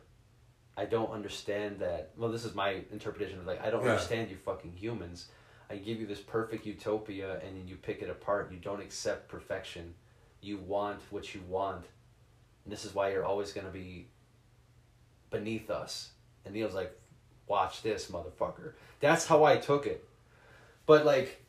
I 0.75 0.85
don't 0.85 1.09
understand 1.11 1.79
that." 1.79 2.11
Well, 2.15 2.29
this 2.31 2.45
is 2.45 2.53
my 2.53 2.83
interpretation 2.91 3.39
of 3.39 3.45
like, 3.47 3.61
I 3.61 3.69
don't 3.71 3.83
Yeah. 3.83 3.91
understand 3.91 4.29
you 4.29 4.37
fucking 4.37 4.73
humans. 4.73 5.29
I 5.69 5.77
give 5.77 5.99
you 5.99 6.05
this 6.07 6.21
perfect 6.21 6.65
utopia, 6.65 7.39
and 7.39 7.57
then 7.57 7.67
you 7.67 7.75
pick 7.75 8.01
it 8.01 8.09
apart. 8.09 8.51
You 8.51 8.57
don't 8.59 8.81
accept 8.81 9.27
perfection. 9.27 9.95
You 10.39 10.57
want 10.59 11.01
what 11.09 11.33
you 11.35 11.41
want, 11.41 11.85
and 12.63 12.71
this 12.71 12.85
is 12.85 12.93
why 12.93 13.11
you're 13.11 13.25
always 13.25 13.51
gonna 13.51 13.69
be 13.71 14.07
beneath 15.29 15.69
us. 15.69 16.11
And 16.45 16.53
Neo's 16.53 16.73
like, 16.73 16.97
watch 17.47 17.81
this, 17.81 18.09
motherfucker. 18.11 18.73
That's 18.99 19.25
how 19.25 19.43
I 19.43 19.57
took 19.57 19.85
it. 19.85 20.07
But 20.85 21.05
like, 21.05 21.43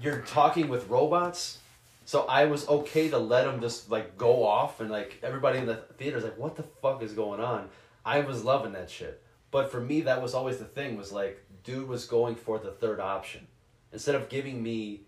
you're 0.00 0.20
talking 0.22 0.68
with 0.68 0.88
robots, 0.88 1.58
so 2.04 2.26
I 2.26 2.46
was 2.46 2.68
okay 2.68 3.08
to 3.10 3.18
let 3.18 3.46
him 3.46 3.60
just 3.60 3.90
like 3.90 4.16
go 4.18 4.44
off, 4.44 4.80
and 4.80 4.90
like 4.90 5.18
everybody 5.22 5.58
in 5.58 5.66
the 5.66 5.76
theater's 5.98 6.24
like, 6.24 6.38
what 6.38 6.56
the 6.56 6.62
fuck 6.62 7.02
is 7.02 7.12
going 7.12 7.40
on? 7.40 7.68
I 8.04 8.20
was 8.20 8.44
loving 8.44 8.72
that 8.72 8.90
shit. 8.90 9.22
But 9.50 9.70
for 9.70 9.80
me, 9.80 10.00
that 10.02 10.22
was 10.22 10.34
always 10.34 10.58
the 10.58 10.64
thing. 10.64 10.96
Was 10.96 11.12
like, 11.12 11.44
dude 11.64 11.88
was 11.88 12.06
going 12.06 12.34
for 12.34 12.58
the 12.58 12.72
third 12.72 13.00
option 13.00 13.46
instead 13.92 14.14
of 14.14 14.28
giving 14.28 14.62
me 14.62 15.02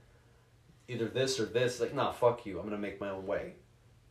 either 0.88 1.08
this 1.08 1.40
or 1.40 1.46
this. 1.46 1.80
Like, 1.80 1.94
nah, 1.94 2.12
fuck 2.12 2.46
you. 2.46 2.58
I'm 2.58 2.64
gonna 2.64 2.78
make 2.78 3.00
my 3.00 3.10
own 3.10 3.26
way. 3.26 3.54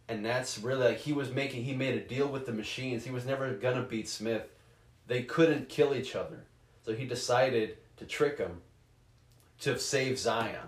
And 0.09 0.25
that's 0.25 0.59
really 0.59 0.85
like 0.85 0.97
he 0.97 1.13
was 1.13 1.31
making. 1.31 1.63
He 1.63 1.73
made 1.73 1.95
a 1.95 2.05
deal 2.05 2.27
with 2.27 2.45
the 2.45 2.51
machines. 2.51 3.05
He 3.05 3.11
was 3.11 3.25
never 3.25 3.53
gonna 3.53 3.83
beat 3.83 4.09
Smith. 4.09 4.43
They 5.07 5.23
couldn't 5.23 5.69
kill 5.69 5.93
each 5.93 6.15
other, 6.15 6.45
so 6.85 6.93
he 6.93 7.05
decided 7.05 7.77
to 7.97 8.05
trick 8.05 8.37
him 8.37 8.61
to 9.59 9.77
save 9.77 10.17
Zion. 10.17 10.67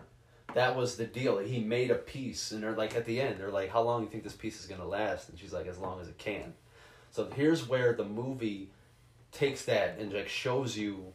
That 0.56 0.78
was 0.78 0.96
the 0.96 1.06
deal. 1.06 1.40
He 1.40 1.60
made 1.60 1.92
a 1.92 1.96
peace, 1.96 2.54
and 2.54 2.64
they're 2.64 2.72
like 2.72 2.96
at 2.96 3.04
the 3.04 3.20
end, 3.20 3.38
they're 3.38 3.52
like, 3.52 3.72
"How 3.72 3.82
long 3.82 4.00
do 4.00 4.06
you 4.06 4.10
think 4.10 4.24
this 4.24 4.38
peace 4.38 4.58
is 4.62 4.68
gonna 4.68 4.88
last?" 4.88 5.28
And 5.28 5.38
she's 5.38 5.52
like, 5.52 5.68
"As 5.68 5.78
long 5.78 6.00
as 6.00 6.08
it 6.08 6.18
can." 6.18 6.54
So 7.12 7.30
here's 7.30 7.68
where 7.68 7.92
the 7.92 8.06
movie 8.06 8.72
takes 9.34 9.66
that 9.66 9.98
and 10.00 10.14
like 10.14 10.30
shows 10.30 10.78
you 10.78 11.12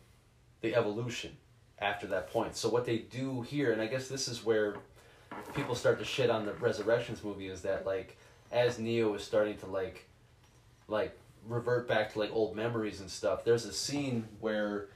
the 0.60 0.74
evolution 0.74 1.38
after 1.78 2.06
that 2.08 2.28
point. 2.28 2.54
So 2.54 2.68
what 2.68 2.84
they 2.84 2.98
do 2.98 3.40
here, 3.40 3.72
and 3.72 3.80
I 3.80 3.86
guess 3.86 4.08
this 4.08 4.28
is 4.28 4.44
where 4.44 4.76
people 5.54 5.74
start 5.74 5.98
to 6.00 6.04
shit 6.04 6.28
on 6.28 6.44
the 6.44 6.52
Resurrections 6.52 7.24
movie, 7.24 7.48
is 7.48 7.62
that 7.62 7.86
like 7.86 8.18
as 8.52 8.78
Neo 8.78 9.14
is 9.14 9.24
starting 9.24 9.56
to 9.58 9.66
like 9.66 10.06
like 10.86 11.18
revert 11.48 11.88
back 11.88 12.12
to 12.12 12.18
like 12.18 12.30
old 12.30 12.54
memories 12.54 13.00
and 13.00 13.10
stuff. 13.10 13.42
There's 13.42 13.64
a 13.64 13.72
scene 13.72 14.28
where 14.40 14.88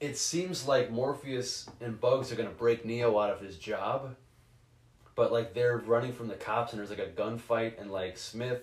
it 0.00 0.16
seems 0.16 0.66
like 0.66 0.90
Morpheus 0.90 1.68
and 1.80 2.00
Bugs 2.00 2.30
are 2.32 2.36
gonna 2.36 2.50
break 2.50 2.84
Neo 2.84 3.18
out 3.18 3.30
of 3.30 3.40
his 3.40 3.56
job, 3.58 4.16
but 5.14 5.32
like 5.32 5.54
they're 5.54 5.78
running 5.78 6.12
from 6.12 6.28
the 6.28 6.34
cops 6.34 6.72
and 6.72 6.80
there's 6.80 6.90
like 6.90 6.98
a 6.98 7.06
gunfight 7.06 7.80
and 7.80 7.90
like 7.90 8.16
Smith 8.18 8.62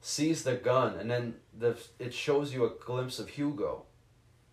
sees 0.00 0.42
the 0.42 0.54
gun 0.54 0.98
and 0.98 1.10
then 1.10 1.34
the 1.58 1.76
it 1.98 2.12
shows 2.12 2.52
you 2.52 2.64
a 2.64 2.70
glimpse 2.84 3.18
of 3.18 3.30
Hugo, 3.30 3.84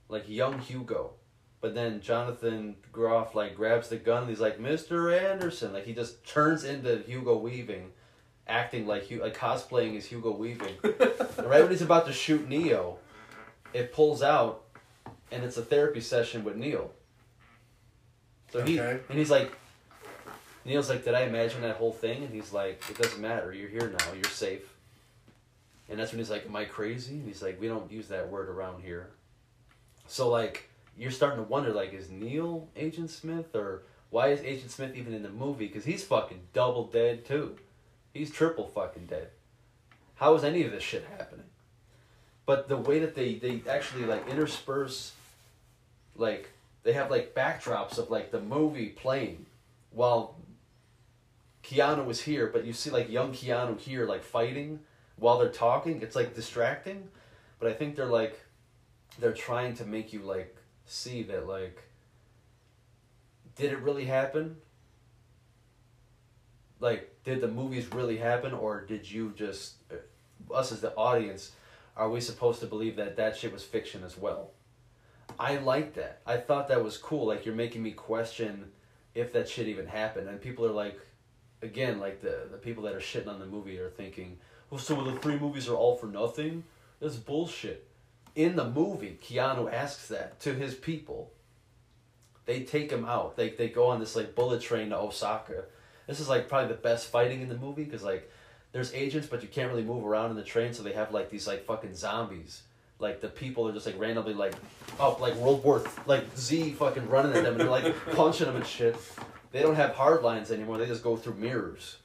like 0.07 0.29
young 0.29 0.59
Hugo, 0.59 1.11
but 1.59 1.75
then 1.75 1.99
Jonathan 2.01 2.75
Groff 2.91 3.35
like 3.35 3.55
grabs 3.55 3.89
the 3.89 3.97
gun 3.97 4.21
and 4.21 4.29
he's 4.29 4.39
like 4.39 4.59
Mr. 4.59 5.17
Anderson, 5.17 5.73
like 5.73 5.85
he 5.85 5.93
just 5.93 6.25
turns 6.25 6.63
into 6.63 6.99
Hugo 7.05 7.37
Weaving, 7.37 7.91
acting 8.47 8.87
like 8.87 9.07
Hu- 9.07 9.21
like 9.21 9.35
cosplaying 9.37 9.97
as 9.97 10.05
Hugo 10.05 10.31
Weaving. 10.31 10.75
And 11.37 11.49
right 11.49 11.61
when 11.61 11.71
he's 11.71 11.81
about 11.81 12.05
to 12.07 12.11
shoot 12.11 12.49
Neo, 12.49 12.97
it 13.73 13.93
pulls 13.93 14.21
out, 14.21 14.63
and 15.31 15.43
it's 15.43 15.57
a 15.57 15.61
therapy 15.61 16.01
session 16.01 16.43
with 16.43 16.55
Neil. 16.55 16.91
So 18.51 18.61
he 18.61 18.79
Okay. 18.79 18.99
and 19.09 19.17
he's 19.17 19.29
like, 19.29 19.51
Neil's 20.65 20.89
like, 20.89 21.03
did 21.03 21.13
I 21.13 21.21
imagine 21.21 21.61
that 21.61 21.77
whole 21.77 21.93
thing? 21.93 22.23
And 22.23 22.33
he's 22.33 22.51
like, 22.51 22.83
it 22.89 22.97
doesn't 22.97 23.21
matter. 23.21 23.53
You're 23.53 23.69
here 23.69 23.89
now. 23.97 24.13
You're 24.13 24.23
safe. 24.25 24.73
And 25.89 25.99
that's 25.99 26.11
when 26.11 26.19
he's 26.19 26.29
like, 26.29 26.45
am 26.45 26.55
I 26.55 26.65
crazy? 26.65 27.15
And 27.15 27.27
he's 27.27 27.41
like, 27.41 27.59
we 27.59 27.67
don't 27.67 27.91
use 27.91 28.07
that 28.09 28.29
word 28.29 28.49
around 28.49 28.83
here. 28.83 29.07
So 30.07 30.29
like, 30.29 30.69
you're 30.97 31.11
starting 31.11 31.37
to 31.43 31.49
wonder, 31.49 31.71
like, 31.71 31.93
is 31.93 32.09
Neil 32.09 32.67
Agent 32.75 33.09
Smith 33.09 33.55
or 33.55 33.83
why 34.09 34.29
is 34.29 34.41
Agent 34.41 34.71
Smith 34.71 34.95
even 34.95 35.13
in 35.13 35.23
the 35.23 35.29
movie? 35.29 35.67
Because 35.67 35.85
he's 35.85 36.03
fucking 36.03 36.41
double 36.53 36.85
dead 36.87 37.25
too. 37.25 37.55
He's 38.13 38.31
triple 38.31 38.67
fucking 38.67 39.05
dead. 39.05 39.29
How 40.15 40.35
is 40.35 40.43
any 40.43 40.63
of 40.63 40.71
this 40.71 40.83
shit 40.83 41.05
happening? 41.17 41.45
But 42.45 42.67
the 42.67 42.77
way 42.77 42.99
that 42.99 43.15
they 43.15 43.35
they 43.35 43.61
actually 43.69 44.05
like 44.05 44.27
intersperse 44.27 45.13
like 46.19 46.49
they 46.83 46.93
have 46.93 47.09
like 47.09 47.33
backdrops 47.33 47.97
of 47.97 48.09
like 48.09 48.31
the 48.31 48.39
movie 48.39 48.89
playing 48.89 49.45
while 49.91 50.35
Keanu 51.63 52.05
was 52.05 52.21
here, 52.21 52.47
but 52.47 52.65
you 52.65 52.73
see 52.73 52.89
like 52.89 53.09
young 53.09 53.31
Keanu 53.31 53.79
here 53.79 54.05
like 54.05 54.23
fighting 54.23 54.79
while 55.17 55.37
they're 55.37 55.49
talking. 55.49 56.01
It's 56.01 56.15
like 56.15 56.35
distracting, 56.35 57.09
but 57.59 57.69
I 57.69 57.73
think 57.73 57.95
they're 57.95 58.05
like 58.05 58.39
they're 59.19 59.33
trying 59.33 59.75
to 59.75 59.85
make 59.85 60.13
you 60.13 60.21
like 60.21 60.55
see 60.85 61.23
that 61.23 61.47
like 61.47 61.83
did 63.55 63.71
it 63.71 63.79
really 63.79 64.05
happen? 64.05 64.57
Like 66.79 67.23
did 67.23 67.41
the 67.41 67.47
movies 67.47 67.91
really 67.93 68.17
happen 68.17 68.53
or 68.53 68.81
did 68.81 69.09
you 69.09 69.33
just 69.35 69.75
us 70.53 70.71
as 70.71 70.81
the 70.81 70.95
audience 70.95 71.51
are 71.97 72.09
we 72.09 72.21
supposed 72.21 72.61
to 72.61 72.65
believe 72.65 72.95
that 72.95 73.17
that 73.17 73.35
shit 73.35 73.51
was 73.51 73.63
fiction 73.63 74.03
as 74.05 74.17
well? 74.17 74.51
I 75.37 75.57
like 75.57 75.93
that. 75.95 76.21
I 76.25 76.37
thought 76.37 76.69
that 76.69 76.83
was 76.83 76.97
cool. 76.97 77.27
Like 77.27 77.45
you're 77.45 77.55
making 77.55 77.83
me 77.83 77.91
question 77.91 78.71
if 79.13 79.33
that 79.33 79.49
shit 79.49 79.67
even 79.67 79.87
happened. 79.87 80.29
And 80.29 80.41
people 80.41 80.65
are 80.65 80.71
like, 80.71 80.99
again, 81.61 81.99
like 81.99 82.21
the 82.21 82.47
the 82.51 82.57
people 82.57 82.83
that 82.83 82.95
are 82.95 82.99
shitting 82.99 83.27
on 83.27 83.39
the 83.39 83.45
movie 83.45 83.79
are 83.79 83.89
thinking, 83.89 84.37
well, 84.69 84.79
so 84.79 85.03
the 85.03 85.19
three 85.19 85.37
movies 85.37 85.67
are 85.67 85.75
all 85.75 85.95
for 85.95 86.07
nothing. 86.07 86.63
That's 86.99 87.15
bullshit. 87.15 87.87
In 88.35 88.55
the 88.55 88.69
movie, 88.69 89.17
Keanu 89.21 89.71
asks 89.71 90.07
that 90.07 90.39
to 90.41 90.53
his 90.53 90.75
people. 90.75 91.31
They 92.45 92.63
take 92.63 92.91
him 92.91 93.05
out. 93.05 93.35
They 93.35 93.49
they 93.49 93.69
go 93.69 93.87
on 93.87 93.99
this 93.99 94.15
like 94.15 94.35
bullet 94.35 94.61
train 94.61 94.89
to 94.89 94.97
Osaka. 94.97 95.65
This 96.07 96.19
is 96.19 96.29
like 96.29 96.49
probably 96.49 96.69
the 96.69 96.81
best 96.81 97.07
fighting 97.07 97.41
in 97.41 97.49
the 97.49 97.57
movie 97.57 97.83
because 97.83 98.03
like 98.03 98.31
there's 98.71 98.93
agents, 98.93 99.27
but 99.27 99.41
you 99.41 99.47
can't 99.47 99.69
really 99.69 99.83
move 99.83 100.05
around 100.05 100.31
in 100.31 100.35
the 100.35 100.43
train, 100.43 100.73
so 100.73 100.83
they 100.83 100.93
have 100.93 101.11
like 101.11 101.29
these 101.29 101.47
like 101.47 101.65
fucking 101.65 101.95
zombies. 101.95 102.63
Like 102.99 103.21
the 103.21 103.29
people 103.29 103.67
are 103.67 103.71
just 103.71 103.85
like 103.85 103.97
randomly 103.97 104.33
like 104.33 104.53
up 104.99 105.21
like 105.21 105.35
World 105.35 105.63
War 105.63 105.83
like 106.05 106.25
Z 106.37 106.73
fucking 106.73 107.09
running 107.09 107.35
at 107.35 107.43
them 107.43 107.53
and 107.53 107.61
they're 107.61 107.69
like 107.69 107.95
punching 108.11 108.45
them 108.45 108.57
and 108.57 108.65
shit. 108.65 108.95
They 109.51 109.61
don't 109.61 109.75
have 109.75 109.95
hard 109.95 110.21
lines 110.21 110.51
anymore. 110.51 110.77
They 110.77 110.85
just 110.85 111.03
go 111.03 111.15
through 111.15 111.35
mirrors. 111.35 111.97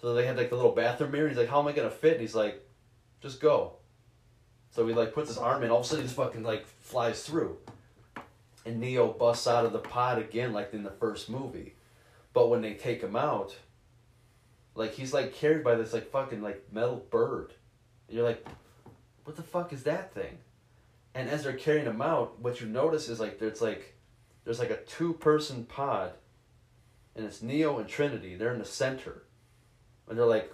So 0.00 0.12
they 0.12 0.26
have 0.26 0.36
like 0.36 0.50
the 0.50 0.56
little 0.56 0.72
bathroom 0.72 1.12
mirror. 1.12 1.28
He's 1.28 1.36
like, 1.36 1.48
"How 1.48 1.60
am 1.60 1.68
I 1.68 1.72
gonna 1.72 1.90
fit?" 1.90 2.12
And 2.12 2.20
he's 2.20 2.34
like, 2.34 2.66
"Just 3.20 3.40
go." 3.40 3.74
So 4.70 4.86
he 4.86 4.94
like 4.94 5.14
puts 5.14 5.28
his 5.28 5.38
arm 5.38 5.62
in. 5.62 5.70
All 5.70 5.80
of 5.80 5.84
a 5.84 5.88
sudden, 5.88 6.02
he 6.02 6.06
just 6.06 6.16
fucking 6.16 6.42
like 6.42 6.66
flies 6.66 7.22
through. 7.22 7.58
And 8.66 8.80
Neo 8.80 9.08
busts 9.12 9.46
out 9.46 9.64
of 9.64 9.72
the 9.72 9.78
pod 9.78 10.18
again, 10.18 10.52
like 10.52 10.72
in 10.72 10.82
the 10.82 10.90
first 10.90 11.30
movie. 11.30 11.74
But 12.32 12.48
when 12.48 12.60
they 12.62 12.74
take 12.74 13.02
him 13.02 13.16
out, 13.16 13.56
like 14.74 14.92
he's 14.92 15.12
like 15.12 15.34
carried 15.34 15.64
by 15.64 15.74
this 15.74 15.92
like 15.92 16.10
fucking 16.10 16.42
like 16.42 16.64
metal 16.72 17.04
bird. 17.10 17.52
And 18.08 18.16
you're 18.16 18.26
like, 18.26 18.46
what 19.24 19.36
the 19.36 19.42
fuck 19.42 19.72
is 19.72 19.84
that 19.84 20.14
thing? 20.14 20.38
And 21.14 21.28
as 21.28 21.44
they're 21.44 21.52
carrying 21.52 21.86
him 21.86 22.02
out, 22.02 22.40
what 22.40 22.60
you 22.60 22.66
notice 22.66 23.08
is 23.08 23.20
like 23.20 23.38
there's 23.38 23.60
like 23.60 23.96
there's 24.44 24.58
like 24.58 24.70
a 24.70 24.78
two 24.78 25.14
person 25.14 25.64
pod 25.64 26.12
and 27.16 27.24
it's 27.24 27.42
Neo 27.42 27.78
and 27.78 27.88
Trinity. 27.88 28.36
They're 28.36 28.52
in 28.52 28.58
the 28.58 28.64
center. 28.64 29.24
And 30.08 30.18
they're 30.18 30.26
like 30.26 30.52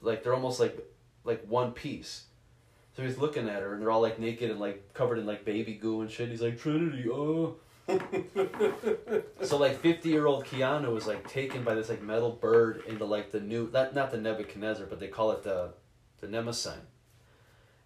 like 0.00 0.22
they're 0.22 0.34
almost 0.34 0.60
like 0.60 0.78
like 1.24 1.44
one 1.46 1.72
piece. 1.72 2.24
So 2.96 3.02
he's 3.02 3.18
looking 3.18 3.48
at 3.48 3.62
her 3.62 3.72
and 3.72 3.82
they're 3.82 3.90
all 3.90 4.02
like 4.02 4.18
naked 4.18 4.50
and 4.50 4.60
like 4.60 4.92
covered 4.94 5.18
in 5.18 5.26
like 5.26 5.44
baby 5.44 5.74
goo 5.74 6.02
and 6.02 6.10
shit. 6.10 6.28
He's 6.28 6.42
like, 6.42 6.58
Trinity, 6.58 7.08
oh 7.10 7.56
so 9.42 9.58
like 9.58 9.80
fifty 9.80 10.08
year 10.08 10.26
old 10.26 10.44
Keanu 10.44 10.92
was 10.92 11.06
like 11.06 11.28
taken 11.28 11.64
by 11.64 11.74
this 11.74 11.88
like 11.88 12.00
metal 12.00 12.30
bird 12.30 12.82
into 12.86 13.04
like 13.04 13.32
the 13.32 13.40
new 13.40 13.68
not 13.72 13.94
not 13.94 14.10
the 14.10 14.18
Nebuchadnezzar, 14.18 14.86
but 14.86 15.00
they 15.00 15.08
call 15.08 15.32
it 15.32 15.42
the 15.42 15.72
the 16.20 16.28
Mnemosyne. 16.28 16.78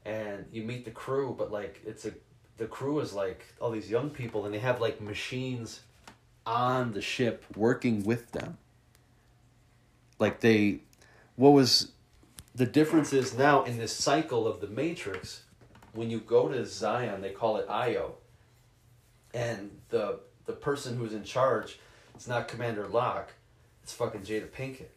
And 0.07 0.47
you 0.53 0.63
meet 0.63 0.85
the 0.85 0.93
crew, 0.93 1.35
but 1.37 1.51
like 1.51 1.83
it's 1.85 2.05
a 2.07 2.13
the 2.57 2.67
crew 2.67 3.01
is 3.01 3.13
like 3.13 3.45
all 3.61 3.71
these 3.71 3.91
young 3.91 4.09
people 4.09 4.47
and 4.47 4.55
they 4.55 4.61
have 4.61 4.81
like 4.81 5.01
machines 5.01 5.81
on 6.47 6.93
the 6.93 7.03
ship 7.03 7.45
working 7.57 8.05
with 8.05 8.31
them. 8.33 8.57
Like 10.19 10.41
they 10.41 10.81
what 11.35 11.51
was 11.51 11.91
the 12.55 12.67
difference 12.67 13.13
is 13.13 13.37
now 13.37 13.65
in 13.65 13.79
this 13.79 13.93
cycle 13.93 14.47
of 14.47 14.61
the 14.61 14.69
Matrix, 14.69 15.43
when 15.93 16.09
you 16.09 16.21
go 16.21 16.49
to 16.49 16.65
Zion, 16.65 17.21
they 17.21 17.31
call 17.31 17.57
it 17.57 17.67
Io 17.69 18.15
and 19.37 19.71
the 19.91 20.21
the 20.47 20.53
person 20.53 20.97
who's 20.97 21.13
in 21.13 21.25
charge, 21.25 21.79
it's 22.15 22.29
not 22.29 22.49
Commander 22.49 22.87
Locke, 22.87 23.33
it's 23.83 23.93
fucking 23.93 24.23
Jada 24.23 24.49
Pinkett. 24.49 24.96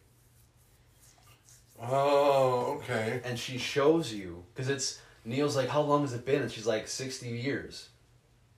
Oh, 1.80 2.78
okay. 2.78 3.20
And 3.24 3.38
she 3.38 3.58
shows 3.58 4.12
you 4.12 4.44
because 4.54 4.68
it's 4.68 5.00
Neil's 5.24 5.56
like, 5.56 5.68
how 5.68 5.80
long 5.80 6.02
has 6.02 6.12
it 6.12 6.24
been? 6.24 6.42
And 6.42 6.50
she's 6.50 6.66
like, 6.66 6.88
sixty 6.88 7.28
years. 7.28 7.88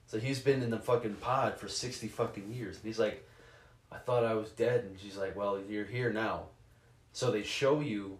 So 0.07 0.19
he's 0.19 0.39
been 0.39 0.61
in 0.61 0.69
the 0.69 0.79
fucking 0.79 1.15
pod 1.15 1.57
for 1.57 1.67
sixty 1.67 2.07
fucking 2.07 2.53
years, 2.53 2.75
and 2.75 2.85
he's 2.85 2.99
like, 2.99 3.27
I 3.91 3.97
thought 3.97 4.25
I 4.25 4.33
was 4.33 4.49
dead, 4.49 4.83
and 4.83 4.99
she's 4.99 5.17
like, 5.17 5.35
well, 5.35 5.59
you're 5.69 5.85
here 5.85 6.11
now. 6.11 6.43
So 7.13 7.31
they 7.31 7.43
show 7.43 7.79
you 7.79 8.19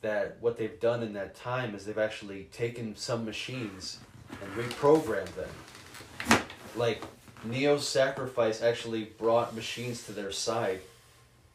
that 0.00 0.38
what 0.40 0.56
they've 0.56 0.80
done 0.80 1.02
in 1.02 1.12
that 1.12 1.34
time 1.34 1.74
is 1.74 1.84
they've 1.84 1.98
actually 1.98 2.44
taken 2.52 2.96
some 2.96 3.24
machines 3.24 3.98
and 4.30 4.64
reprogrammed 4.64 5.34
them 5.34 5.48
like 6.76 7.02
Neo's 7.44 7.86
sacrifice 7.88 8.62
actually 8.62 9.04
brought 9.04 9.54
machines 9.54 10.04
to 10.04 10.12
their 10.12 10.32
side. 10.32 10.80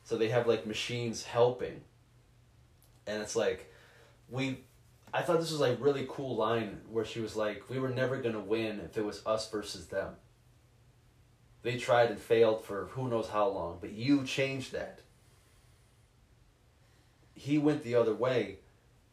So 0.03 0.17
they 0.17 0.29
have 0.29 0.47
like 0.47 0.65
machines 0.65 1.23
helping. 1.23 1.81
And 3.07 3.21
it's 3.21 3.35
like 3.35 3.71
we 4.29 4.59
I 5.15 5.21
thought 5.21 5.39
this 5.39 5.51
was 5.51 5.61
like 5.61 5.77
really 5.79 6.05
cool 6.09 6.35
line 6.35 6.81
where 6.89 7.05
she 7.05 7.21
was 7.21 7.37
like, 7.37 7.69
We 7.69 7.79
were 7.79 7.89
never 7.89 8.17
gonna 8.17 8.39
win 8.39 8.81
if 8.81 8.97
it 8.97 9.05
was 9.05 9.25
us 9.25 9.49
versus 9.49 9.87
them. 9.87 10.15
They 11.61 11.77
tried 11.77 12.11
and 12.11 12.19
failed 12.19 12.65
for 12.65 12.87
who 12.91 13.07
knows 13.07 13.29
how 13.29 13.47
long, 13.47 13.77
but 13.79 13.93
you 13.93 14.25
changed 14.25 14.73
that. 14.73 14.99
He 17.33 17.57
went 17.57 17.83
the 17.83 17.95
other 17.95 18.13
way, 18.13 18.59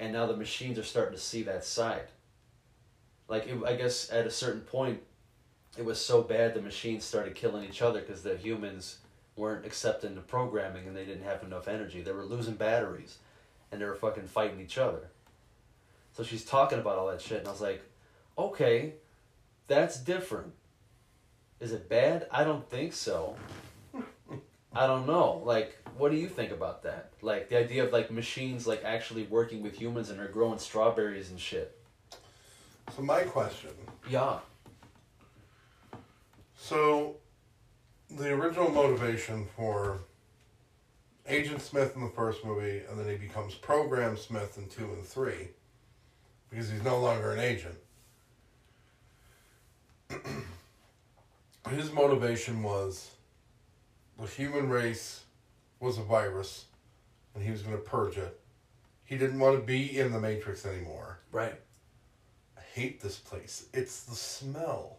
and 0.00 0.12
now 0.12 0.26
the 0.26 0.36
machines 0.36 0.76
are 0.76 0.82
starting 0.82 1.14
to 1.14 1.20
see 1.20 1.44
that 1.44 1.64
side. 1.64 2.08
Like, 3.28 3.46
it, 3.46 3.56
I 3.64 3.76
guess 3.76 4.10
at 4.12 4.26
a 4.26 4.30
certain 4.30 4.60
point, 4.62 5.00
it 5.78 5.84
was 5.84 6.04
so 6.04 6.20
bad 6.20 6.52
the 6.52 6.60
machines 6.60 7.04
started 7.04 7.34
killing 7.34 7.64
each 7.64 7.80
other 7.80 8.00
because 8.00 8.22
the 8.22 8.36
humans 8.36 8.98
weren't 9.36 9.64
accepting 9.64 10.14
the 10.14 10.20
programming 10.20 10.86
and 10.86 10.96
they 10.96 11.04
didn't 11.04 11.24
have 11.24 11.42
enough 11.42 11.68
energy. 11.68 12.02
They 12.02 12.12
were 12.12 12.24
losing 12.24 12.56
batteries 12.56 13.18
and 13.72 13.80
they 13.80 13.86
were 13.86 13.94
fucking 13.94 14.26
fighting 14.26 14.60
each 14.60 14.78
other. 14.78 15.08
So 16.12 16.22
she's 16.22 16.44
talking 16.44 16.78
about 16.78 16.98
all 16.98 17.08
that 17.08 17.20
shit 17.20 17.38
and 17.38 17.48
I 17.48 17.50
was 17.50 17.60
like, 17.60 17.82
okay, 18.36 18.94
that's 19.66 19.98
different. 19.98 20.52
Is 21.58 21.72
it 21.72 21.88
bad? 21.88 22.26
I 22.30 22.44
don't 22.44 22.68
think 22.68 22.92
so. 22.92 23.34
I 24.74 24.86
don't 24.86 25.06
know. 25.06 25.42
Like, 25.44 25.78
what 25.96 26.10
do 26.10 26.18
you 26.18 26.28
think 26.28 26.52
about 26.52 26.82
that? 26.82 27.12
Like 27.22 27.48
the 27.48 27.58
idea 27.58 27.84
of 27.84 27.92
like 27.92 28.10
machines 28.10 28.66
like 28.66 28.84
actually 28.84 29.24
working 29.24 29.62
with 29.62 29.74
humans 29.74 30.10
and 30.10 30.20
are 30.20 30.28
growing 30.28 30.58
strawberries 30.58 31.30
and 31.30 31.40
shit. 31.40 31.78
So 32.94 33.02
my 33.02 33.22
question. 33.22 33.70
Yeah. 34.10 34.38
So, 36.56 37.16
the 38.08 38.28
original 38.32 38.70
motivation 38.70 39.48
for 39.56 39.98
Agent 41.28 41.62
Smith 41.62 41.94
in 41.94 42.02
the 42.02 42.10
first 42.10 42.44
movie, 42.44 42.82
and 42.88 42.98
then 42.98 43.08
he 43.08 43.16
becomes 43.16 43.54
Program 43.54 44.16
Smith 44.16 44.58
in 44.58 44.66
two 44.68 44.84
and 44.92 45.04
three, 45.04 45.48
because 46.50 46.70
he's 46.70 46.82
no 46.82 46.98
longer 46.98 47.32
an 47.32 47.38
agent. 47.38 47.76
His 51.70 51.92
motivation 51.92 52.62
was 52.62 53.12
the 54.18 54.26
human 54.26 54.68
race 54.68 55.22
was 55.80 55.98
a 55.98 56.02
virus, 56.02 56.66
and 57.34 57.44
he 57.44 57.50
was 57.50 57.62
going 57.62 57.76
to 57.76 57.82
purge 57.82 58.18
it. 58.18 58.40
He 59.04 59.16
didn't 59.16 59.38
want 59.38 59.58
to 59.58 59.64
be 59.64 59.98
in 59.98 60.12
the 60.12 60.20
Matrix 60.20 60.66
anymore. 60.66 61.20
Right. 61.30 61.58
I 62.56 62.60
hate 62.74 63.00
this 63.00 63.18
place. 63.18 63.66
It's 63.72 64.02
the 64.04 64.14
smell. 64.14 64.98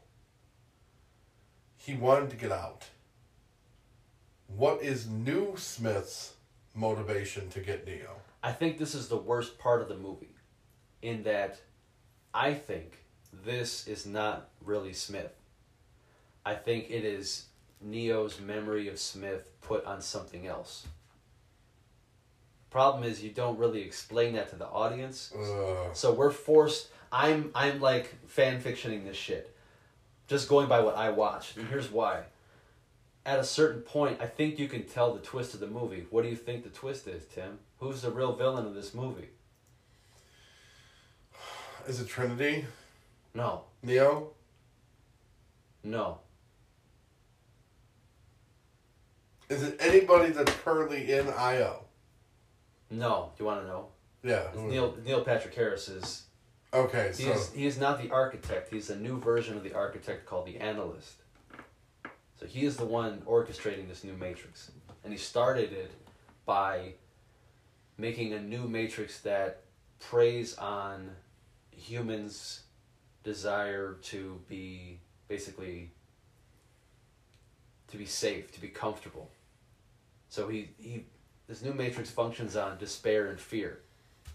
He 1.78 1.96
wanted 1.96 2.30
to 2.30 2.36
get 2.36 2.52
out. 2.52 2.86
What 4.48 4.82
is 4.82 5.08
New 5.08 5.56
Smith's 5.58 6.34
motivation 6.76 7.50
to 7.50 7.60
get 7.60 7.86
Neo? 7.86 8.18
I 8.44 8.52
think 8.52 8.78
this 8.78 8.94
is 8.94 9.08
the 9.08 9.18
worst 9.18 9.58
part 9.58 9.82
of 9.82 9.88
the 9.88 9.98
movie, 9.98 10.36
in 11.02 11.24
that 11.24 11.62
I 12.34 12.54
think 12.54 13.00
this 13.32 13.88
is 13.88 14.06
not 14.06 14.50
really 14.64 14.94
Smith. 14.94 15.34
I 16.46 16.56
think 16.56 16.90
it 16.90 17.06
is 17.06 17.46
Neo's 17.82 18.40
memory 18.40 18.88
of 18.90 19.00
Smith 19.00 19.46
put 19.62 19.86
on 19.86 20.02
something 20.02 20.46
else. 20.46 20.88
Problem 22.70 23.04
is, 23.04 23.24
you 23.24 23.30
don't 23.30 23.58
really 23.58 23.82
explain 23.82 24.34
that 24.34 24.50
to 24.50 24.56
the 24.56 24.68
audience, 24.68 25.32
Ugh. 25.38 25.92
so 25.94 26.12
we're 26.14 26.32
forced. 26.32 26.88
I'm 27.12 27.52
I'm 27.54 27.80
like 27.80 28.14
fan 28.28 28.60
fictioning 28.62 29.06
this 29.06 29.16
shit, 29.16 29.56
just 30.28 30.50
going 30.50 30.68
by 30.68 30.80
what 30.82 30.98
I 30.98 31.12
watched, 31.12 31.58
and 31.58 31.68
here's 31.68 31.92
why 31.92 32.24
at 33.26 33.40
a 33.40 33.44
certain 33.44 33.82
point, 33.82 34.22
I 34.22 34.26
think 34.26 34.60
you 34.60 34.68
can 34.68 34.84
tell 34.84 35.14
the 35.14 35.22
twist 35.22 35.54
of 35.54 35.60
the 35.60 35.68
movie. 35.68 36.06
What 36.10 36.24
do 36.24 36.30
you 36.30 36.36
think 36.36 36.64
the 36.64 36.70
twist 36.70 37.08
is, 37.08 37.26
Tim? 37.26 37.60
Who's 37.80 38.02
the 38.02 38.12
real 38.12 38.36
villain 38.36 38.66
of 38.66 38.74
this 38.74 38.94
movie? 38.94 39.30
Is 41.88 42.00
it 42.00 42.08
Trinity? 42.08 42.66
No. 43.34 43.64
Neo? 43.82 44.32
No. 45.84 46.20
Is 49.50 49.64
it 49.64 49.78
anybody 49.80 50.32
that's 50.32 50.54
currently 50.64 51.12
in 51.12 51.28
IO? 51.30 51.84
No. 52.90 53.32
Do 53.38 53.44
you 53.44 53.48
want 53.48 53.62
to 53.62 53.68
know? 53.68 53.88
Yeah. 54.24 54.48
It's 54.54 54.58
Neil 54.58 54.98
Neil 55.06 55.24
Patrick 55.24 55.54
Harris 55.54 55.90
is. 55.90 56.24
Okay. 56.74 57.12
He 57.16 57.24
so. 57.24 57.32
is 57.32 57.52
he 57.52 57.66
is 57.66 57.78
not 57.78 58.02
the 58.02 58.10
architect. 58.12 58.74
He's 58.74 58.90
a 58.90 58.96
new 58.96 59.20
version 59.20 59.58
of 59.58 59.64
the 59.64 59.74
architect 59.74 60.26
called 60.26 60.48
the 60.48 60.58
analyst. 60.58 61.23
So 62.44 62.50
he 62.50 62.66
is 62.66 62.76
the 62.76 62.86
one 62.86 63.22
orchestrating 63.22 63.88
this 63.88 64.04
new 64.04 64.18
matrix, 64.18 64.70
and 65.06 65.14
he 65.14 65.18
started 65.18 65.72
it 65.72 65.92
by 66.46 66.96
making 67.98 68.34
a 68.34 68.42
new 68.42 68.68
matrix 68.68 69.22
that 69.22 69.62
preys 70.02 70.58
on 70.58 71.12
humans' 71.72 72.64
desire 73.24 73.94
to 74.04 74.42
be 74.50 75.00
basically 75.30 75.92
to 77.88 77.96
be 77.96 78.06
safe, 78.06 78.52
to 78.52 78.60
be 78.60 78.68
comfortable. 78.68 79.30
So 80.28 80.50
he, 80.50 80.72
he 80.78 81.06
this 81.48 81.62
new 81.62 81.74
matrix 81.74 82.10
functions 82.10 82.58
on 82.58 82.78
despair 82.78 83.28
and 83.28 83.40
fear. 83.40 83.80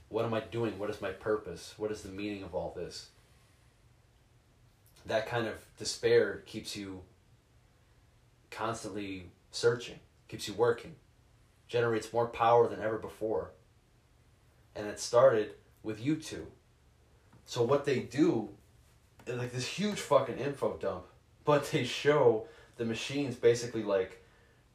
What 0.08 0.24
am 0.24 0.32
I 0.32 0.40
doing? 0.40 0.78
What 0.78 0.88
is 0.88 1.02
my 1.02 1.10
purpose? 1.10 1.74
What 1.76 1.92
is 1.92 2.00
the 2.00 2.08
meaning 2.08 2.42
of 2.42 2.54
all 2.54 2.72
this? 2.74 3.10
That 5.04 5.26
kind 5.26 5.46
of 5.46 5.56
despair 5.76 6.42
keeps 6.46 6.74
you 6.74 7.02
constantly 8.50 9.30
searching, 9.50 9.98
keeps 10.28 10.48
you 10.48 10.54
working, 10.54 10.94
generates 11.68 12.12
more 12.12 12.26
power 12.26 12.68
than 12.68 12.80
ever 12.80 12.98
before. 12.98 13.52
And 14.74 14.86
it 14.86 15.00
started 15.00 15.50
with 15.82 16.04
you 16.04 16.16
two. 16.16 16.46
So 17.44 17.62
what 17.62 17.84
they 17.84 18.00
do 18.00 18.50
is 19.26 19.38
like 19.38 19.52
this 19.52 19.66
huge 19.66 19.98
fucking 19.98 20.38
info 20.38 20.76
dump, 20.76 21.04
but 21.44 21.70
they 21.70 21.84
show 21.84 22.46
the 22.76 22.84
machines 22.84 23.34
basically 23.34 23.82
like 23.82 24.22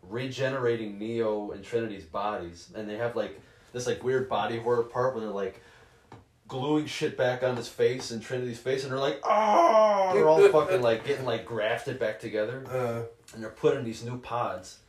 regenerating 0.01 0.99
Neo 0.99 1.51
and 1.51 1.63
Trinity's 1.63 2.05
bodies, 2.05 2.69
and 2.76 2.89
they 2.89 2.97
have 2.97 3.15
like 3.15 3.39
this 3.71 3.88
like 3.88 4.03
weird 4.03 4.30
body 4.30 4.57
horror 4.57 4.84
part 4.84 5.13
where 5.13 5.24
they're 5.24 5.34
like 5.34 5.61
gluing 6.47 6.86
shit 6.86 7.17
back 7.17 7.41
on 7.41 7.55
his 7.55 7.67
face 7.67 8.11
and 8.11 8.21
Trinity's 8.21 8.59
face, 8.59 8.84
and 8.84 8.91
they're 8.91 8.99
like, 8.99 9.19
oh, 9.24 10.11
they're 10.13 10.28
all 10.28 10.47
fucking 10.49 10.82
like 10.82 11.05
getting 11.05 11.26
like 11.26 11.45
grafted 11.45 11.99
back 11.99 12.19
together, 12.19 12.63
uh, 12.69 13.03
and 13.34 13.43
they're 13.43 13.49
put 13.49 13.75
in 13.75 13.84
these 13.84 14.03
new 14.03 14.17
pods. 14.17 14.79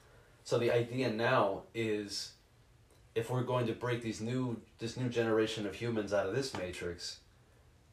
So 0.43 0.59
the 0.59 0.71
idea 0.71 1.11
now 1.11 1.63
is, 1.75 2.33
if 3.15 3.31
we're 3.31 3.43
going 3.43 3.67
to 3.67 3.73
break 3.73 4.03
these 4.03 4.21
new 4.21 4.61
this 4.79 4.97
new 4.97 5.09
generation 5.09 5.67
of 5.67 5.75
humans 5.75 6.13
out 6.13 6.27
of 6.27 6.35
this 6.35 6.55
matrix, 6.57 7.21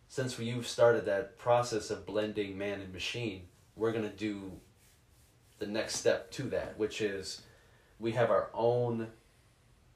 since 0.07 0.37
we 0.37 0.45
you've 0.45 0.67
started 0.67 1.05
that 1.05 1.37
process 1.37 1.89
of 1.89 2.05
blending 2.05 2.57
man 2.57 2.81
and 2.81 2.91
machine, 2.91 3.43
we're 3.75 3.93
gonna 3.93 4.09
do 4.09 4.51
the 5.59 5.67
next 5.67 5.95
step 5.95 6.31
to 6.31 6.43
that, 6.43 6.77
which 6.77 7.01
is 7.01 7.43
we 7.99 8.11
have 8.11 8.29
our 8.29 8.49
own 8.53 9.07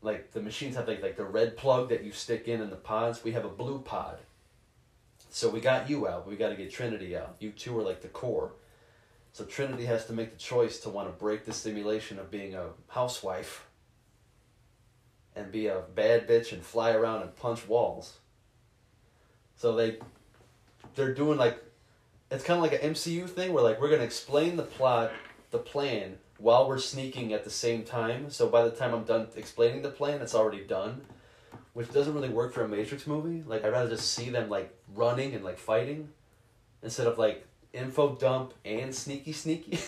like 0.02 0.32
the 0.32 0.42
machines 0.42 0.76
have 0.76 0.88
like 0.88 1.02
like 1.02 1.18
the 1.18 1.26
red 1.26 1.58
plug 1.58 1.90
that 1.90 2.04
you 2.04 2.12
stick 2.12 2.48
in 2.48 2.62
in 2.62 2.70
the 2.70 2.76
pods. 2.76 3.24
We 3.24 3.32
have 3.34 3.44
a 3.44 3.50
blue 3.50 3.80
pod. 3.80 4.20
So 5.30 5.50
we 5.50 5.60
got 5.60 5.90
you 5.90 6.08
out, 6.08 6.28
we 6.28 6.38
got 6.38 6.50
to 6.50 6.56
get 6.56 6.72
Trinity 6.72 7.18
out. 7.18 7.36
You 7.40 7.52
two 7.52 7.78
are 7.78 7.84
like 7.84 8.02
the 8.02 8.08
core. 8.08 8.54
So 9.36 9.44
Trinity 9.44 9.84
has 9.84 10.06
to 10.06 10.14
make 10.14 10.32
the 10.32 10.38
choice 10.38 10.80
to 10.80 10.90
want 10.90 11.10
to 11.10 11.12
break 11.12 11.44
the 11.44 11.52
simulation 11.52 12.20
of 12.20 12.32
being 12.32 12.56
a 12.56 12.70
housewife 12.88 13.68
and 15.36 15.52
be 15.52 15.68
a 15.68 15.82
bad 15.94 16.26
bitch 16.26 16.54
and 16.54 16.64
fly 16.64 16.94
around 16.94 17.22
and 17.22 17.36
punch 17.36 17.68
walls. 17.68 18.20
So 19.58 19.76
they 19.76 19.98
they're 20.96 21.14
doing 21.14 21.38
like 21.38 21.62
it's 22.32 22.46
kind 22.46 22.56
of 22.56 22.64
like 22.64 22.82
an 22.82 22.94
MCU 22.94 23.30
thing 23.30 23.52
where 23.52 23.62
like 23.62 23.82
we're 23.82 23.90
going 23.90 24.00
to 24.00 24.06
explain 24.06 24.56
the 24.56 24.64
plot, 24.64 25.12
the 25.52 25.58
plan 25.58 26.18
while 26.38 26.66
we're 26.70 26.78
sneaking 26.78 27.34
at 27.34 27.44
the 27.44 27.50
same 27.50 27.84
time. 27.84 28.30
So 28.30 28.48
by 28.48 28.64
the 28.64 28.72
time 28.72 28.94
I'm 28.94 29.04
done 29.04 29.28
explaining 29.36 29.82
the 29.82 29.90
plan, 29.90 30.22
it's 30.22 30.34
already 30.34 30.64
done. 30.64 31.02
Which 31.74 31.92
doesn't 31.92 32.14
really 32.14 32.30
work 32.30 32.54
for 32.54 32.64
a 32.64 32.70
Matrix 32.70 33.06
movie. 33.06 33.44
Like 33.46 33.66
I'd 33.66 33.74
rather 33.74 33.90
just 33.90 34.14
see 34.14 34.30
them 34.30 34.50
like 34.50 34.74
running 34.94 35.34
and 35.34 35.44
like 35.44 35.58
fighting 35.58 36.08
instead 36.82 37.08
of 37.08 37.18
like 37.18 37.46
info 37.76 38.16
dump 38.16 38.54
and 38.64 38.94
sneaky 38.94 39.34
sneaky. 39.34 39.80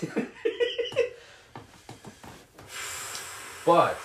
but 3.66 3.98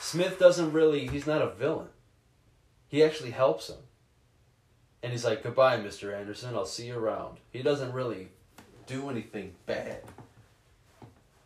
Smith 0.00 0.38
doesn't 0.38 0.72
really 0.72 1.06
he's 1.06 1.26
not 1.26 1.42
a 1.42 1.50
villain. 1.50 1.88
He 2.88 3.04
actually 3.04 3.30
helps 3.30 3.68
him. 3.68 3.76
And 5.02 5.12
he's 5.12 5.24
like, 5.24 5.42
Goodbye, 5.42 5.78
Mr. 5.78 6.14
Anderson, 6.14 6.54
I'll 6.54 6.66
see 6.66 6.88
you 6.88 6.98
around. 6.98 7.38
He 7.52 7.62
doesn't 7.62 7.92
really 7.92 8.28
do 8.86 9.08
anything 9.08 9.54
bad. 9.66 10.02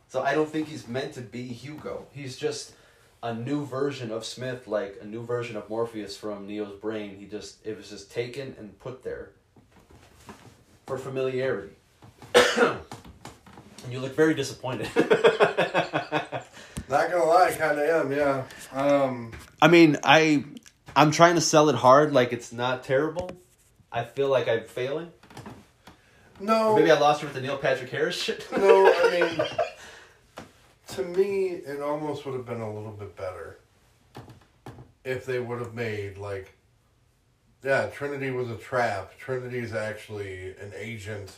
So 0.09 0.22
I 0.22 0.35
don't 0.35 0.49
think 0.49 0.68
he's 0.68 0.89
meant 0.89 1.12
to 1.14 1.20
be 1.20 1.43
Hugo. 1.49 2.07
He's 2.12 2.37
just 2.37 2.74
a 3.22 3.35
new 3.35 3.64
version 3.64 4.11
of 4.11 4.24
Smith, 4.24 4.68
like 4.68 4.99
a 5.01 5.05
new 5.05 5.24
version 5.24 5.57
of 5.57 5.68
Morpheus 5.68 6.16
from 6.16 6.47
Neo's 6.47 6.78
brain. 6.78 7.16
He 7.18 7.26
just 7.26 7.64
it 7.66 7.76
was 7.76 7.91
just 7.91 8.11
taken 8.11 8.55
and 8.59 8.78
put 8.78 9.03
there 9.03 9.32
for 10.87 10.99
familiarity. 10.99 11.74
and 12.35 12.78
you 13.91 14.01
look 14.01 14.14
very 14.14 14.35
disappointed. 14.35 14.89
not 16.89 17.11
gonna 17.11 17.24
lie, 17.24 17.55
kind 17.57 17.78
of 17.78 17.89
am. 17.89 18.12
Yeah. 18.12 18.45
Um. 18.72 19.32
I 19.61 19.68
mean, 19.68 19.97
I 20.05 20.45
I'm 20.97 21.11
trying 21.11 21.35
to 21.35 21.41
sell 21.41 21.68
it 21.68 21.74
hard 21.74 22.12
like 22.12 22.32
it's 22.32 22.53
not 22.53 22.85
terrible. 22.85 23.30
I 23.91 24.05
feel 24.05 24.28
like 24.28 24.49
I'm 24.49 24.64
failing. 24.64 25.12
No. 26.41 26.76
Maybe 26.76 26.91
I 26.91 26.99
lost 26.99 27.20
her 27.20 27.26
with 27.26 27.35
the 27.35 27.41
Neil 27.41 27.59
Patrick 27.59 27.91
Harris 27.91 28.20
shit. 28.20 28.47
No, 28.57 28.93
I 28.93 29.11
mean, 29.11 29.47
to 30.89 31.03
me, 31.03 31.47
it 31.47 31.80
almost 31.80 32.26
would 32.26 32.35
have 32.35 32.47
been 32.47 32.61
a 32.61 32.72
little 32.72 32.93
bit 32.93 33.16
better 33.16 33.59
if 35.05 35.24
they 35.26 35.39
would 35.39 35.61
have 35.61 35.74
made 35.74 36.18
like, 36.18 36.55
yeah, 37.64 37.86
Trinity 37.86 38.30
was 38.30 38.50
a 38.50 38.56
trap. 38.56 39.18
Trinity 39.18 39.58
is 39.58 39.72
actually 39.72 40.50
an 40.60 40.72
agent 40.76 41.32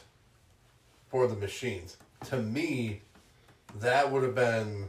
for 1.09 1.29
the 1.29 1.37
machines. 1.37 1.97
To 2.27 2.39
me, 2.39 3.03
that 3.81 4.11
would 4.11 4.25
have 4.25 4.35
been 4.35 4.89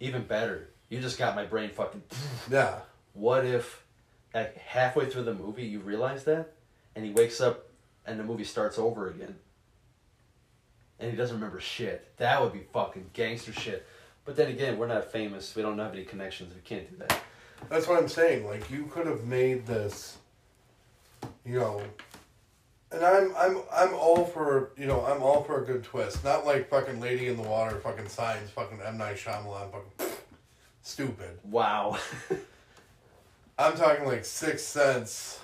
Even 0.00 0.24
better. 0.24 0.68
You 0.90 1.00
just 1.00 1.18
got 1.18 1.34
my 1.34 1.44
brain 1.44 1.70
fucking. 1.70 2.02
yeah. 2.50 2.80
What 3.14 3.44
if, 3.44 3.82
like 4.34 4.56
halfway 4.56 5.06
through 5.10 5.24
the 5.24 5.34
movie, 5.34 5.64
you 5.64 5.80
realize 5.80 6.24
that, 6.24 6.52
and 6.94 7.04
he 7.04 7.10
wakes 7.10 7.40
up, 7.40 7.68
and 8.06 8.20
the 8.20 8.24
movie 8.24 8.44
starts 8.44 8.78
over 8.78 9.08
again, 9.08 9.36
and 11.00 11.10
he 11.10 11.16
doesn't 11.16 11.36
remember 11.36 11.60
shit. 11.60 12.16
That 12.18 12.42
would 12.42 12.52
be 12.52 12.66
fucking 12.72 13.10
gangster 13.12 13.52
shit. 13.52 13.86
But 14.24 14.36
then 14.36 14.48
again, 14.48 14.78
we're 14.78 14.86
not 14.86 15.10
famous. 15.10 15.56
We 15.56 15.62
don't 15.62 15.78
have 15.78 15.92
any 15.94 16.04
connections. 16.04 16.54
We 16.54 16.60
can't 16.60 16.88
do 16.90 16.96
that. 16.98 17.20
That's 17.68 17.86
what 17.86 17.98
I'm 17.98 18.08
saying. 18.08 18.46
Like 18.46 18.70
you 18.70 18.84
could 18.84 19.06
have 19.06 19.24
made 19.24 19.66
this, 19.66 20.18
you 21.44 21.58
know. 21.58 21.82
And 22.90 23.04
I'm 23.04 23.34
I'm 23.36 23.58
I'm 23.70 23.94
all 23.94 24.24
for 24.24 24.70
you 24.76 24.86
know 24.86 25.04
I'm 25.04 25.22
all 25.22 25.42
for 25.42 25.62
a 25.62 25.66
good 25.66 25.84
twist. 25.84 26.24
Not 26.24 26.46
like 26.46 26.70
fucking 26.70 27.00
Lady 27.00 27.28
in 27.28 27.36
the 27.36 27.42
Water, 27.42 27.78
fucking 27.80 28.08
Signs, 28.08 28.50
fucking 28.50 28.80
M 28.80 28.96
Night 28.96 29.16
Shyamalan, 29.16 29.70
fucking 29.70 30.16
stupid. 30.82 31.38
Wow. 31.44 31.98
I'm 33.58 33.76
talking 33.76 34.06
like 34.06 34.24
Sixth 34.24 34.66
Sense, 34.66 35.40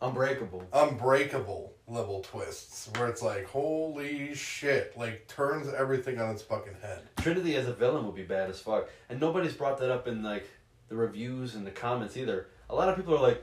Unbreakable. 0.00 0.64
Unbreakable 0.72 1.72
level 1.88 2.20
twists 2.20 2.88
where 2.96 3.08
it's 3.08 3.22
like 3.22 3.46
holy 3.46 4.34
shit, 4.34 4.96
like 4.96 5.26
turns 5.26 5.72
everything 5.72 6.20
on 6.20 6.30
its 6.30 6.42
fucking 6.42 6.74
head. 6.82 7.02
Trinity 7.16 7.56
as 7.56 7.66
a 7.66 7.72
villain 7.72 8.06
would 8.06 8.14
be 8.14 8.22
bad 8.22 8.50
as 8.50 8.60
fuck, 8.60 8.88
and 9.08 9.20
nobody's 9.20 9.54
brought 9.54 9.78
that 9.78 9.90
up 9.90 10.06
in 10.06 10.22
like 10.22 10.46
the 10.88 10.96
reviews 10.96 11.54
and 11.54 11.66
the 11.66 11.70
comments 11.70 12.16
either. 12.16 12.46
A 12.70 12.74
lot 12.74 12.88
of 12.88 12.96
people 12.96 13.14
are 13.14 13.20
like, 13.20 13.42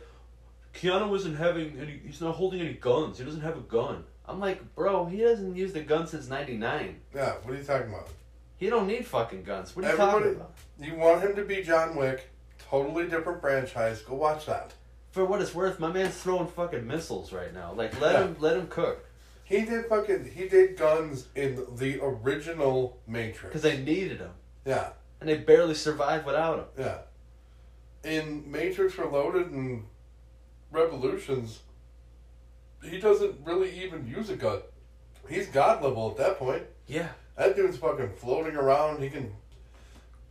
Keanu 0.74 1.16
isn't 1.16 1.36
having 1.36 1.78
any. 1.80 2.02
He's 2.06 2.22
not 2.22 2.36
holding 2.36 2.60
any 2.62 2.74
guns. 2.74 3.18
He 3.18 3.24
doesn't 3.24 3.42
have 3.42 3.58
a 3.58 3.62
gun. 3.62 4.04
I'm 4.28 4.40
like, 4.40 4.76
bro, 4.76 5.06
he 5.06 5.20
hasn't 5.22 5.56
used 5.56 5.76
a 5.78 5.82
gun 5.82 6.06
since 6.08 6.28
'99. 6.28 7.00
Yeah, 7.14 7.34
what 7.44 7.54
are 7.54 7.58
you 7.58 7.64
talking 7.64 7.90
about? 7.90 8.10
He 8.58 8.70
don't 8.70 8.88
need 8.88 9.06
fucking 9.06 9.44
guns. 9.44 9.76
What 9.76 9.86
are 9.86 9.90
you 9.90 9.94
Everybody- 9.94 10.24
talking 10.24 10.36
about? 10.36 10.54
You 10.80 10.96
want 10.96 11.22
him 11.22 11.36
to 11.36 11.44
be 11.46 11.62
John 11.64 11.96
Wick? 11.96 12.30
Totally 12.70 13.08
different 13.08 13.40
franchise. 13.42 14.02
Go 14.02 14.16
watch 14.16 14.46
that. 14.48 14.74
For 15.12 15.24
what 15.24 15.42
it's 15.42 15.54
worth, 15.56 15.80
my 15.80 15.92
man's 15.92 16.16
throwing 16.16 16.48
fucking 16.48 16.86
missiles 16.86 17.32
right 17.32 17.54
now. 17.54 17.72
Like, 17.74 18.00
let 18.02 18.14
Yeah. 18.14 18.24
him 18.24 18.36
let 18.40 18.58
him 18.58 18.68
cook 18.68 19.06
He 19.46 19.62
did 19.64 19.86
fucking. 19.86 20.26
He 20.34 20.50
did 20.50 20.76
guns 20.76 21.28
in 21.36 21.66
the 21.78 22.00
original 22.02 23.00
Matrix. 23.08 23.44
because 23.44 23.62
they 23.62 23.78
needed 23.78 24.18
him, 24.20 24.32
Yeah, 24.66 24.90
and 25.22 25.30
they 25.30 25.38
barely 25.38 25.76
survived 25.76 26.26
without 26.26 26.60
him. 26.60 26.66
yeah. 26.78 26.98
In 28.06 28.50
Matrix 28.50 28.98
Reloaded 29.00 29.52
and 29.52 29.84
Revolutions, 30.72 31.62
he 32.84 33.00
doesn't 33.00 33.36
really 33.44 33.72
even 33.84 34.06
use 34.08 34.30
a 34.30 34.36
gun. 34.36 34.60
He's 35.28 35.48
god 35.48 35.82
level 35.82 36.12
at 36.12 36.18
that 36.18 36.38
point. 36.38 36.64
Yeah, 36.88 37.10
That 37.36 37.56
dude's 37.56 37.78
fucking 37.78 38.12
floating 38.18 38.56
around. 38.56 39.02
He 39.02 39.10
can. 39.10 39.34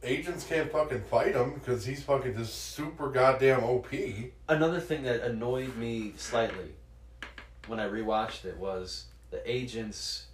Agents 0.04 0.44
can't 0.46 0.70
fucking 0.70 1.02
fight 1.10 1.34
him 1.34 1.54
because 1.54 1.84
he's 1.84 2.02
fucking 2.02 2.36
just 2.36 2.54
super 2.74 3.10
goddamn 3.10 3.64
OP. 3.64 3.86
another 4.48 4.78
thing 4.78 5.02
that 5.02 5.22
annoyed 5.22 5.74
me 5.76 6.12
slightly 6.16 6.72
when 7.66 7.80
I 7.80 7.88
rewatched 7.88 8.44
it 8.44 8.56
was 8.58 9.06
the 9.30 9.42
agents. 9.50 10.26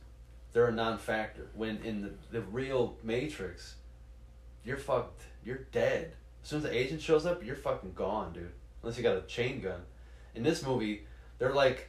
They're 0.53 0.67
a 0.67 0.73
non-factor 0.73 1.47
when 1.55 1.79
in 1.85 2.03
the 2.03 2.11
the 2.33 2.43
real 2.43 2.97
Matrix 3.03 3.77
you're 4.65 4.77
fucked. 4.77 5.23
You're 5.45 5.65
dead. 5.73 6.15
As 6.43 6.49
soon 6.49 6.59
as 6.59 6.63
the 6.65 6.77
agent 6.77 7.01
shows 7.03 7.27
up, 7.27 7.45
you're 7.45 7.57
fucking 7.57 7.93
gone, 7.95 8.33
dude. 8.33 8.51
Unless 8.83 8.97
you 8.97 9.03
got 9.03 9.17
a 9.17 9.23
chain 9.23 9.61
gun. 9.61 9.81
In 10.35 10.43
this 10.43 10.65
movie, 10.65 11.03
they're 11.39 11.53
like 11.53 11.89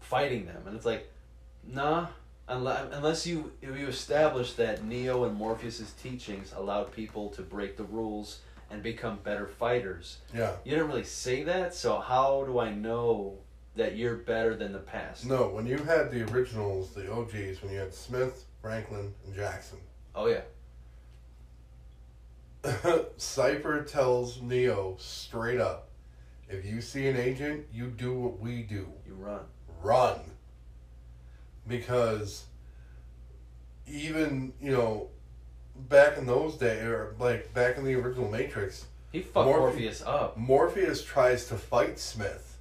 fighting 0.00 0.46
them, 0.46 0.62
and 0.66 0.76
it's 0.76 0.86
like, 0.86 1.10
nah. 1.66 2.06
Unless, 2.48 3.26
you 3.26 3.50
you 3.60 3.88
establish 3.88 4.52
that 4.52 4.84
Neo 4.84 5.24
and 5.24 5.34
Morpheus's 5.36 5.90
teachings 6.00 6.52
allowed 6.56 6.92
people 6.92 7.28
to 7.30 7.42
break 7.42 7.76
the 7.76 7.82
rules 7.82 8.38
and 8.70 8.82
become 8.84 9.18
better 9.24 9.46
fighters, 9.48 10.18
Yeah. 10.32 10.52
you 10.64 10.70
didn't 10.72 10.86
really 10.88 11.02
say 11.02 11.42
that. 11.42 11.74
So 11.74 11.98
how 11.98 12.44
do 12.44 12.60
I 12.60 12.72
know 12.72 13.38
that 13.74 13.96
you're 13.96 14.14
better 14.16 14.54
than 14.54 14.72
the 14.72 14.78
past? 14.78 15.26
No, 15.26 15.48
when 15.48 15.66
you 15.66 15.78
had 15.78 16.10
the 16.12 16.22
originals, 16.32 16.90
the 16.94 17.12
OGs, 17.12 17.62
when 17.62 17.72
you 17.72 17.78
had 17.80 17.92
Smith, 17.92 18.44
Franklin, 18.62 19.12
and 19.24 19.34
Jackson, 19.34 19.78
Oh 20.14 20.26
yeah, 20.28 20.42
Cypher 23.16 23.82
tells 23.82 24.40
Neo 24.40 24.96
straight 24.98 25.60
up, 25.60 25.88
if 26.48 26.64
you 26.64 26.80
see 26.80 27.06
an 27.08 27.16
agent, 27.16 27.66
you 27.72 27.86
do 27.88 28.12
what 28.18 28.38
we 28.40 28.62
do. 28.62 28.86
you 29.06 29.14
run. 29.14 29.40
Run. 29.82 30.20
Because 31.66 32.44
even, 33.86 34.52
you 34.60 34.72
know, 34.72 35.08
back 35.88 36.16
in 36.18 36.26
those 36.26 36.56
days, 36.56 36.82
or 36.84 37.14
like 37.18 37.52
back 37.54 37.76
in 37.76 37.84
the 37.84 37.94
original 37.94 38.30
Matrix, 38.30 38.86
He 39.12 39.20
fucked 39.20 39.48
Morphe- 39.48 39.58
Morpheus 39.60 40.02
up. 40.02 40.36
Morpheus 40.36 41.04
tries 41.04 41.46
to 41.48 41.56
fight 41.56 41.98
Smith. 41.98 42.58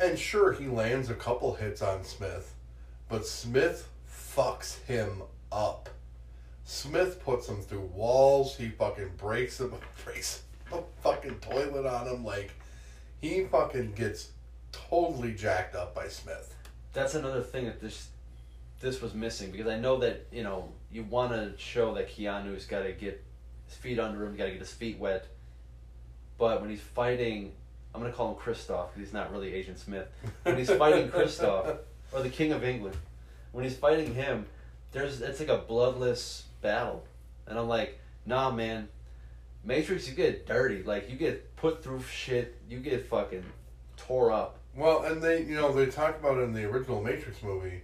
And 0.00 0.18
sure, 0.18 0.52
he 0.52 0.66
lands 0.66 1.10
a 1.10 1.14
couple 1.14 1.54
hits 1.54 1.80
on 1.80 2.04
Smith, 2.04 2.54
but 3.08 3.26
Smith 3.26 3.88
fucks 4.10 4.82
him 4.84 5.22
up. 5.50 5.88
Smith 6.64 7.22
puts 7.24 7.48
him 7.48 7.60
through 7.60 7.90
walls. 7.94 8.56
He 8.56 8.68
fucking 8.68 9.12
breaks 9.16 9.60
him, 9.60 9.74
breaks 10.04 10.42
a 10.72 10.80
fucking 11.02 11.36
toilet 11.40 11.86
on 11.86 12.06
him. 12.06 12.24
Like, 12.24 12.52
he 13.20 13.44
fucking 13.44 13.92
gets 13.92 14.30
totally 14.72 15.34
jacked 15.34 15.74
up 15.74 15.94
by 15.94 16.08
Smith. 16.08 16.54
that's 16.92 17.14
another 17.14 17.42
thing 17.42 17.66
that 17.66 17.80
this 17.80 18.08
this 18.80 19.00
was 19.00 19.14
missing 19.14 19.50
because 19.52 19.68
I 19.68 19.78
know 19.78 19.98
that 19.98 20.26
you 20.32 20.42
know 20.42 20.72
you 20.90 21.04
want 21.04 21.32
to 21.32 21.52
show 21.56 21.94
that 21.94 22.08
Keanu's 22.08 22.66
got 22.66 22.82
to 22.82 22.92
get 22.92 23.22
his 23.66 23.76
feet 23.76 23.98
under 23.98 24.24
him, 24.24 24.36
got 24.36 24.46
to 24.46 24.50
get 24.50 24.60
his 24.60 24.72
feet 24.72 24.98
wet. 24.98 25.26
But 26.38 26.60
when 26.60 26.70
he's 26.70 26.80
fighting, 26.80 27.52
I'm 27.94 28.00
gonna 28.00 28.12
call 28.12 28.30
him 28.30 28.36
Kristoff 28.36 28.88
because 28.88 29.06
he's 29.08 29.12
not 29.12 29.30
really 29.30 29.52
Agent 29.54 29.78
Smith. 29.78 30.08
When 30.42 30.56
he's 30.56 30.70
fighting 30.70 31.08
Kristoff 31.10 31.78
or 32.12 32.22
the 32.22 32.30
King 32.30 32.52
of 32.52 32.64
England, 32.64 32.96
when 33.52 33.64
he's 33.64 33.76
fighting 33.76 34.14
him, 34.14 34.46
there's 34.90 35.20
it's 35.20 35.38
like 35.38 35.48
a 35.48 35.58
bloodless 35.58 36.44
battle, 36.62 37.04
and 37.46 37.58
I'm 37.58 37.68
like, 37.68 37.98
nah, 38.24 38.50
man. 38.50 38.88
Matrix, 39.64 40.08
you 40.08 40.14
get 40.14 40.46
dirty, 40.46 40.82
like 40.82 41.08
you 41.08 41.16
get 41.16 41.54
put 41.54 41.84
through 41.84 42.02
shit, 42.02 42.60
you 42.68 42.78
get 42.80 43.08
fucking 43.08 43.44
tore 43.96 44.32
up. 44.32 44.58
Well, 44.74 45.04
and 45.04 45.22
they, 45.22 45.42
you 45.42 45.54
know, 45.54 45.72
they 45.72 45.86
talk 45.86 46.18
about 46.18 46.38
it 46.38 46.42
in 46.42 46.52
the 46.52 46.64
original 46.64 47.00
Matrix 47.00 47.42
movie, 47.42 47.82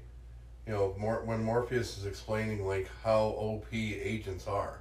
you 0.66 0.72
know, 0.72 0.96
Mor- 0.98 1.22
when 1.24 1.44
Morpheus 1.44 1.96
is 1.98 2.04
explaining 2.06 2.66
like 2.66 2.90
how 3.04 3.26
OP 3.38 3.66
agents 3.72 4.48
are. 4.48 4.80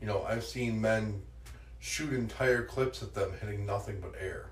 You 0.00 0.06
know, 0.06 0.22
I've 0.22 0.44
seen 0.44 0.80
men 0.80 1.22
shoot 1.78 2.12
entire 2.12 2.64
clips 2.64 3.02
at 3.02 3.14
them 3.14 3.32
hitting 3.40 3.66
nothing 3.66 4.00
but 4.00 4.14
air. 4.18 4.50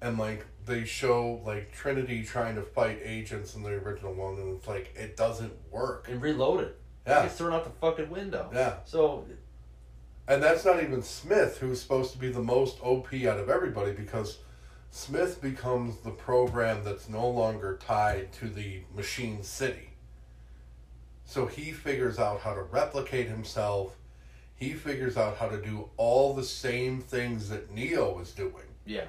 And 0.00 0.18
like 0.18 0.44
they 0.66 0.84
show 0.84 1.40
like 1.44 1.72
Trinity 1.72 2.22
trying 2.22 2.54
to 2.56 2.62
fight 2.62 3.00
agents 3.02 3.54
in 3.54 3.62
the 3.62 3.70
original 3.70 4.14
one 4.14 4.34
and 4.34 4.56
it's 4.56 4.68
like 4.68 4.94
it 4.94 5.16
doesn't 5.16 5.52
work. 5.70 6.08
and 6.08 6.20
reloaded. 6.20 6.74
Yeah. 7.08 7.22
He 7.22 7.26
gets 7.28 7.38
thrown 7.38 7.54
out 7.54 7.64
the 7.64 7.70
fucking 7.70 8.10
window. 8.10 8.50
Yeah. 8.52 8.76
So 8.84 9.24
And 10.28 10.42
that's 10.42 10.64
not 10.64 10.82
even 10.82 11.02
Smith, 11.02 11.58
who's 11.58 11.80
supposed 11.80 12.12
to 12.12 12.18
be 12.18 12.30
the 12.30 12.42
most 12.42 12.78
OP 12.82 13.12
out 13.24 13.38
of 13.38 13.48
everybody, 13.48 13.92
because 13.92 14.38
Smith 14.90 15.40
becomes 15.40 15.98
the 15.98 16.10
program 16.10 16.84
that's 16.84 17.08
no 17.08 17.28
longer 17.28 17.78
tied 17.82 18.32
to 18.34 18.48
the 18.48 18.82
machine 18.94 19.42
city. 19.42 19.90
So 21.24 21.46
he 21.46 21.72
figures 21.72 22.18
out 22.18 22.40
how 22.40 22.54
to 22.54 22.62
replicate 22.62 23.28
himself. 23.28 23.96
He 24.54 24.72
figures 24.72 25.16
out 25.16 25.36
how 25.36 25.48
to 25.48 25.60
do 25.60 25.90
all 25.96 26.34
the 26.34 26.42
same 26.44 27.00
things 27.00 27.48
that 27.48 27.70
Neo 27.70 28.12
was 28.16 28.32
doing. 28.32 28.64
yeah, 28.86 29.04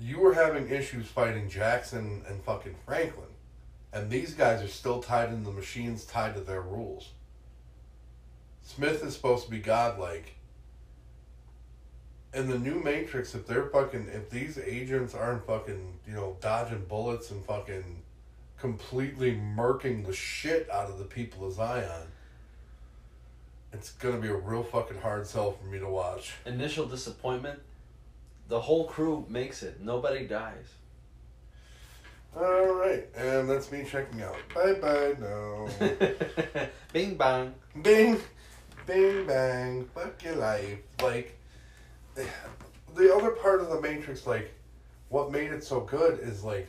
You 0.00 0.18
were 0.18 0.34
having 0.34 0.68
issues 0.68 1.06
fighting 1.06 1.48
Jackson 1.48 2.22
and 2.28 2.42
fucking 2.42 2.74
Franklin. 2.84 3.28
And 3.94 4.10
these 4.10 4.34
guys 4.34 4.60
are 4.60 4.68
still 4.68 5.00
tied 5.00 5.28
in 5.28 5.44
the 5.44 5.52
machines, 5.52 6.04
tied 6.04 6.34
to 6.34 6.40
their 6.40 6.60
rules. 6.60 7.10
Smith 8.60 9.04
is 9.04 9.14
supposed 9.14 9.44
to 9.44 9.50
be 9.52 9.60
godlike. 9.60 10.34
In 12.34 12.48
the 12.48 12.58
new 12.58 12.82
Matrix, 12.82 13.36
if 13.36 13.46
they're 13.46 13.68
fucking, 13.68 14.08
if 14.12 14.28
these 14.30 14.58
agents 14.58 15.14
aren't 15.14 15.46
fucking, 15.46 16.00
you 16.08 16.12
know, 16.12 16.36
dodging 16.40 16.84
bullets 16.88 17.30
and 17.30 17.44
fucking 17.44 18.02
completely 18.58 19.36
murking 19.36 20.04
the 20.04 20.12
shit 20.12 20.68
out 20.70 20.90
of 20.90 20.98
the 20.98 21.04
people 21.04 21.46
of 21.46 21.52
Zion, 21.52 22.08
it's 23.72 23.92
gonna 23.92 24.18
be 24.18 24.28
a 24.28 24.34
real 24.34 24.64
fucking 24.64 25.02
hard 25.02 25.24
sell 25.24 25.52
for 25.52 25.66
me 25.66 25.78
to 25.78 25.88
watch. 25.88 26.34
initial 26.44 26.86
disappointment. 26.86 27.60
The 28.48 28.62
whole 28.62 28.86
crew 28.86 29.24
makes 29.28 29.62
it. 29.62 29.80
Nobody 29.80 30.26
dies. 30.26 30.66
All 32.36 32.74
right, 32.74 33.06
and 33.16 33.48
that's 33.48 33.70
me 33.70 33.84
checking 33.88 34.22
out. 34.22 34.36
Bye 34.54 34.74
bye 34.74 35.14
now. 35.20 35.68
Bing 36.92 37.14
bang. 37.14 37.54
Bing, 37.80 38.20
bing, 38.86 39.26
bang, 39.26 39.88
fuck 39.94 40.22
your 40.22 40.36
life. 40.36 40.78
Like, 41.00 41.38
the 42.94 43.14
other 43.14 43.30
part 43.30 43.60
of 43.60 43.70
the 43.70 43.80
Matrix, 43.80 44.26
like, 44.26 44.52
what 45.10 45.30
made 45.30 45.52
it 45.52 45.62
so 45.62 45.80
good 45.80 46.18
is, 46.20 46.42
like, 46.42 46.68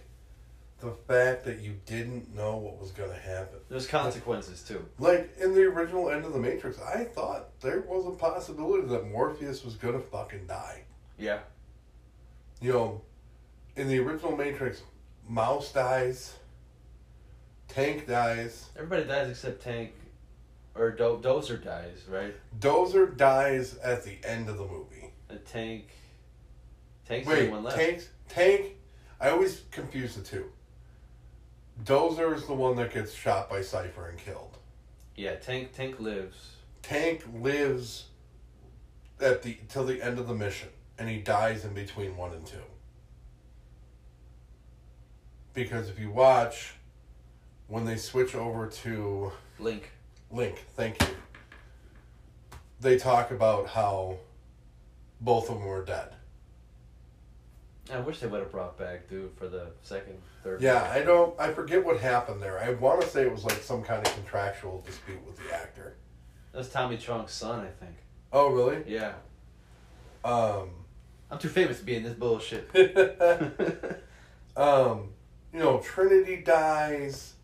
the 0.81 0.91
fact 1.07 1.45
that 1.45 1.61
you 1.61 1.75
didn't 1.85 2.35
know 2.35 2.57
what 2.57 2.79
was 2.79 2.91
going 2.91 3.09
to 3.09 3.17
happen. 3.17 3.59
There's 3.69 3.87
consequences 3.87 4.61
too. 4.61 4.85
Like, 4.99 5.35
in 5.39 5.55
the 5.55 5.63
original 5.63 6.09
end 6.11 6.25
of 6.25 6.33
the 6.33 6.39
Matrix, 6.39 6.79
I 6.79 7.05
thought 7.05 7.59
there 7.61 7.81
was 7.81 8.05
a 8.05 8.11
possibility 8.11 8.87
that 8.87 9.09
Morpheus 9.09 9.63
was 9.63 9.75
going 9.75 9.95
to 9.95 9.99
fucking 9.99 10.45
die. 10.47 10.83
Yeah. 11.17 11.39
You 12.61 12.73
know, 12.73 13.01
in 13.75 13.87
the 13.87 13.99
original 13.99 14.35
Matrix, 14.35 14.83
Mouse 15.27 15.71
dies, 15.71 16.35
Tank 17.67 18.07
dies, 18.07 18.69
Everybody 18.75 19.05
dies 19.05 19.29
except 19.29 19.63
Tank, 19.63 19.93
or 20.75 20.91
Do- 20.91 21.19
Dozer 21.21 21.61
dies, 21.63 22.03
right? 22.09 22.33
Dozer 22.59 23.15
dies 23.17 23.77
at 23.77 24.03
the 24.03 24.17
end 24.23 24.49
of 24.49 24.57
the 24.57 24.65
movie. 24.65 25.11
And 25.29 25.43
Tank. 25.45 25.89
Tank's 27.07 27.27
the 27.27 27.33
only 27.33 27.45
Wait, 27.45 27.51
one 27.51 27.63
left. 27.63 27.77
Tank, 27.77 28.07
Tank, 28.29 28.75
I 29.19 29.29
always 29.29 29.63
confuse 29.71 30.15
the 30.15 30.21
two. 30.21 30.51
Dozer 31.83 32.33
is 32.35 32.45
the 32.45 32.53
one 32.53 32.75
that 32.77 32.93
gets 32.93 33.13
shot 33.13 33.49
by 33.49 33.61
Cypher 33.61 34.07
and 34.07 34.17
killed. 34.17 34.57
Yeah, 35.15 35.35
Tank. 35.35 35.73
Tank 35.73 35.99
lives. 35.99 36.51
Tank 36.81 37.23
lives 37.33 38.05
at 39.19 39.41
the 39.41 39.57
till 39.69 39.85
the 39.85 40.01
end 40.01 40.19
of 40.19 40.27
the 40.27 40.33
mission, 40.33 40.69
and 40.99 41.09
he 41.09 41.19
dies 41.19 41.65
in 41.65 41.73
between 41.73 42.15
one 42.15 42.31
and 42.31 42.45
two. 42.45 42.57
Because 45.55 45.89
if 45.89 45.97
you 45.97 46.11
watch, 46.11 46.73
when 47.67 47.85
they 47.85 47.95
switch 47.95 48.35
over 48.35 48.67
to 48.67 49.31
Link. 49.57 49.89
Link, 50.29 50.65
thank 50.75 51.01
you. 51.01 51.07
They 52.81 52.97
talk 52.97 53.31
about 53.31 53.69
how 53.69 54.17
both 55.21 55.49
of 55.49 55.57
them 55.57 55.65
were 55.65 55.83
dead. 55.83 56.09
I 57.91 57.99
wish 57.99 58.19
they 58.19 58.27
would 58.27 58.41
have 58.41 58.51
brought 58.51 58.77
back 58.77 59.07
dude 59.07 59.31
for 59.37 59.47
the 59.47 59.67
second, 59.81 60.17
third. 60.43 60.61
Yeah. 60.61 60.89
I 60.91 61.01
don't. 61.01 61.39
I 61.39 61.53
forget 61.53 61.85
what 61.85 61.99
happened 61.99 62.41
there. 62.41 62.59
I 62.59 62.71
want 62.71 63.01
to 63.01 63.07
say 63.07 63.21
it 63.21 63.31
was 63.31 63.43
like 63.43 63.61
some 63.61 63.83
kind 63.83 64.05
of 64.05 64.13
contractual 64.13 64.81
dispute 64.85 65.25
with 65.25 65.37
the 65.37 65.55
actor. 65.55 65.95
That's 66.51 66.69
Tommy 66.69 66.97
Chong's 66.97 67.31
son, 67.31 67.59
I 67.59 67.85
think. 67.85 67.95
Oh, 68.33 68.49
really? 68.49 68.83
Yeah. 68.87 69.13
Um, 70.23 70.71
I'm 71.29 71.37
too 71.37 71.49
famous 71.49 71.79
to 71.79 71.85
be 71.85 71.95
in 71.95 72.03
this 72.03 72.13
bullshit. 72.13 72.69
um, 74.57 75.09
you 75.55 75.61
know, 75.61 75.77
Trinity 75.77 76.35
dies. 76.35 77.35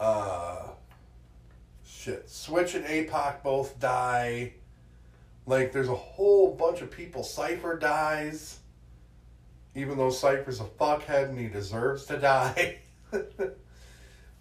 Uh, 0.00 0.70
shit, 1.86 2.28
Switch 2.28 2.74
and 2.74 2.84
APOC 2.84 3.44
both 3.44 3.78
die. 3.78 4.54
Like, 5.46 5.70
there's 5.70 5.88
a 5.88 5.94
whole 5.94 6.56
bunch 6.56 6.82
of 6.82 6.90
people. 6.90 7.22
Cypher 7.22 7.78
dies, 7.78 8.58
even 9.76 9.96
though 9.96 10.10
Cypher's 10.10 10.58
a 10.58 10.64
fuckhead 10.64 11.28
and 11.28 11.38
he 11.38 11.46
deserves 11.46 12.06
to 12.06 12.18
die. 12.18 12.80
but 13.12 13.56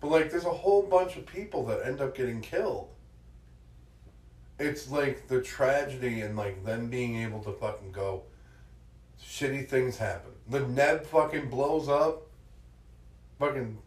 like, 0.02 0.32
there's 0.32 0.46
a 0.46 0.50
whole 0.50 0.82
bunch 0.82 1.16
of 1.16 1.28
people 1.28 1.64
that 1.68 1.86
end 1.86 2.02
up 2.02 2.18
getting 2.18 2.42
killed. 2.42 2.90
It's 4.58 4.90
like 4.90 5.28
the 5.28 5.44
tragedy 5.44 6.22
and 6.22 6.36
like 6.36 6.66
them 6.66 6.90
being 6.90 7.18
able 7.18 7.44
to 7.44 7.52
fucking 7.52 7.92
go. 7.92 8.24
Shitty 9.24 9.70
things 9.70 9.96
happen. 9.96 10.32
The 10.50 10.62
Neb 10.62 11.06
fucking 11.06 11.52
blows 11.52 11.88
up. 11.88 12.24
Fucking 13.40 13.78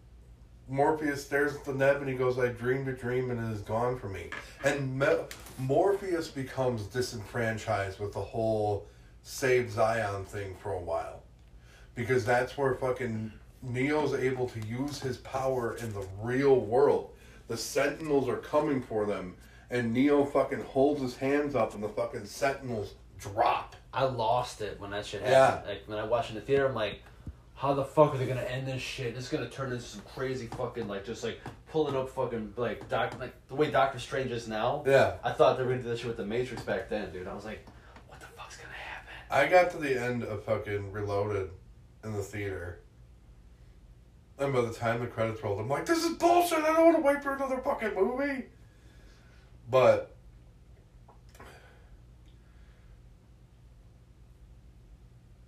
Morpheus 0.68 1.24
stares 1.24 1.54
at 1.54 1.64
the 1.64 1.72
neb 1.72 1.96
and 1.96 2.08
he 2.08 2.14
goes, 2.14 2.38
"I 2.38 2.48
dreamed 2.48 2.88
a 2.88 2.92
dream 2.92 3.30
and 3.30 3.40
it 3.50 3.54
is 3.54 3.62
gone 3.62 3.98
from 3.98 4.12
me." 4.12 4.30
And 4.64 4.98
Me- 4.98 5.24
Morpheus 5.58 6.28
becomes 6.28 6.82
disenfranchised 6.86 7.98
with 7.98 8.12
the 8.12 8.20
whole 8.20 8.86
save 9.22 9.70
Zion 9.72 10.24
thing 10.24 10.54
for 10.62 10.72
a 10.72 10.80
while, 10.80 11.22
because 11.94 12.24
that's 12.24 12.56
where 12.58 12.74
fucking 12.74 13.32
Neo's 13.62 14.14
able 14.14 14.48
to 14.50 14.60
use 14.60 15.00
his 15.00 15.16
power 15.18 15.74
in 15.76 15.92
the 15.92 16.06
real 16.22 16.60
world. 16.60 17.14
The 17.48 17.56
Sentinels 17.56 18.28
are 18.28 18.36
coming 18.36 18.82
for 18.82 19.06
them, 19.06 19.36
and 19.70 19.92
Neo 19.92 20.24
fucking 20.24 20.62
holds 20.62 21.00
his 21.00 21.16
hands 21.16 21.54
up, 21.54 21.74
and 21.74 21.82
the 21.82 21.88
fucking 21.88 22.26
Sentinels 22.26 22.94
drop. 23.18 23.74
I 23.92 24.04
lost 24.04 24.60
it 24.60 24.78
when 24.78 24.90
that 24.90 25.06
shit 25.06 25.22
happened. 25.22 25.66
Like 25.68 25.82
when 25.86 25.98
I 25.98 26.04
watched 26.04 26.28
in 26.30 26.36
the 26.36 26.42
theater, 26.42 26.68
I'm 26.68 26.74
like, 26.74 27.02
how 27.58 27.74
the 27.74 27.84
fuck 27.84 28.14
are 28.14 28.18
they 28.18 28.26
gonna 28.26 28.40
end 28.42 28.68
this 28.68 28.80
shit? 28.80 29.16
It's 29.16 29.28
gonna 29.28 29.48
turn 29.48 29.72
into 29.72 29.82
some 29.82 30.02
crazy 30.14 30.46
fucking 30.46 30.86
like 30.86 31.04
just 31.04 31.24
like 31.24 31.40
pulling 31.72 31.96
up 31.96 32.08
fucking 32.08 32.54
like 32.56 32.88
doc 32.88 33.18
like 33.18 33.34
the 33.48 33.56
way 33.56 33.68
Doctor 33.68 33.98
Strange 33.98 34.30
is 34.30 34.46
now. 34.46 34.84
Yeah. 34.86 35.16
I 35.24 35.32
thought 35.32 35.56
they 35.56 35.64
were 35.64 35.70
gonna 35.70 35.82
do 35.82 35.88
that 35.88 35.98
shit 35.98 36.06
with 36.06 36.16
the 36.16 36.24
Matrix 36.24 36.62
back 36.62 36.88
then, 36.88 37.12
dude. 37.12 37.26
I 37.26 37.34
was 37.34 37.44
like, 37.44 37.66
what 38.06 38.20
the 38.20 38.26
fuck's 38.26 38.56
gonna 38.56 38.68
happen? 38.70 39.12
I 39.28 39.48
got 39.48 39.72
to 39.72 39.78
the 39.78 40.00
end 40.00 40.22
of 40.22 40.44
fucking 40.44 40.92
Reloaded 40.92 41.50
in 42.04 42.12
the 42.12 42.22
theater. 42.22 42.78
And 44.38 44.52
by 44.52 44.60
the 44.60 44.72
time 44.72 45.00
the 45.00 45.08
credits 45.08 45.42
rolled, 45.42 45.58
I'm 45.58 45.68
like, 45.68 45.84
this 45.84 46.04
is 46.04 46.12
bullshit. 46.16 46.60
I 46.60 46.72
don't 46.74 46.84
want 46.84 46.96
to 46.98 47.02
wait 47.02 47.24
for 47.24 47.34
another 47.34 47.58
fucking 47.58 47.92
movie. 47.96 48.44
But 49.68 50.14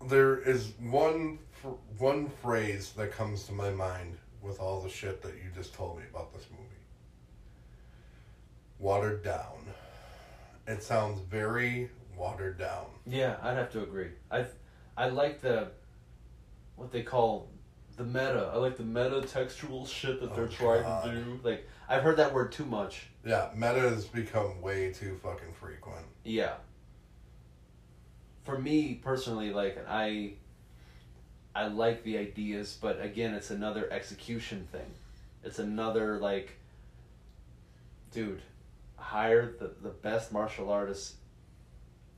there 0.09 0.41
is 0.41 0.73
one 0.81 1.39
one 1.99 2.29
phrase 2.43 2.93
that 2.97 3.13
comes 3.13 3.45
to 3.45 3.53
my 3.53 3.71
mind 3.71 4.17
with 4.43 4.59
all 4.61 4.81
the 4.81 4.89
shit 4.89 5.21
that 5.23 5.35
you 5.35 5.51
just 5.55 5.75
told 5.75 5.99
me 5.99 6.05
about 6.11 6.33
this 6.33 6.47
movie. 6.51 6.65
Watered 8.79 9.23
down. 9.23 9.67
It 10.67 10.83
sounds 10.83 11.21
very 11.21 11.91
watered 12.17 12.59
down. 12.59 12.87
Yeah, 13.07 13.37
I'd 13.43 13.57
have 13.57 13.71
to 13.73 13.83
agree. 13.83 14.11
I 14.31 14.47
I 14.97 15.09
like 15.09 15.41
the 15.41 15.69
what 16.77 16.91
they 16.91 17.03
call 17.03 17.51
the 17.97 18.05
meta. 18.05 18.51
I 18.55 18.57
like 18.57 18.77
the 18.77 18.85
meta 18.85 19.21
textual 19.23 19.85
shit 19.87 20.21
that 20.21 20.35
they're 20.35 20.45
Oh, 20.45 20.49
trying 20.49 20.83
God. 20.83 21.05
to 21.05 21.13
do. 21.25 21.41
Like 21.43 21.69
I've 21.89 22.03
heard 22.03 22.17
that 22.17 22.33
word 22.33 22.53
too 22.53 22.65
much. 22.65 23.09
Yeah, 23.27 23.51
meta 23.55 23.81
has 23.81 24.07
become 24.07 24.63
way 24.63 24.93
too 24.93 25.19
fucking 25.23 25.53
frequent. 25.53 26.07
Yeah. 26.25 26.55
For 28.45 28.59
me 28.59 28.95
personally, 28.95 29.53
like 29.53 29.85
I 29.87 30.35
I 31.55 31.66
like 31.66 32.05
the 32.05 32.16
ideas, 32.18 32.78
but 32.80 33.03
again, 33.03 33.34
it's 33.34 33.51
another 33.51 33.90
execution 33.92 34.68
thing. 34.70 34.92
It's 35.42 35.59
another 35.59 36.18
like 36.18 36.57
dude, 38.12 38.42
hire 38.96 39.55
the, 39.59 39.70
the 39.82 39.90
best 39.90 40.32
martial 40.32 40.70
artists 40.70 41.14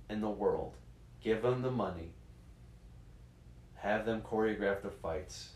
in 0.08 0.20
the 0.20 0.30
world. 0.30 0.74
Give 1.22 1.42
them 1.42 1.62
the 1.62 1.70
money. 1.70 2.10
Have 3.76 4.06
them 4.06 4.22
choreograph 4.22 4.82
the 4.82 4.90
fights. 4.90 5.50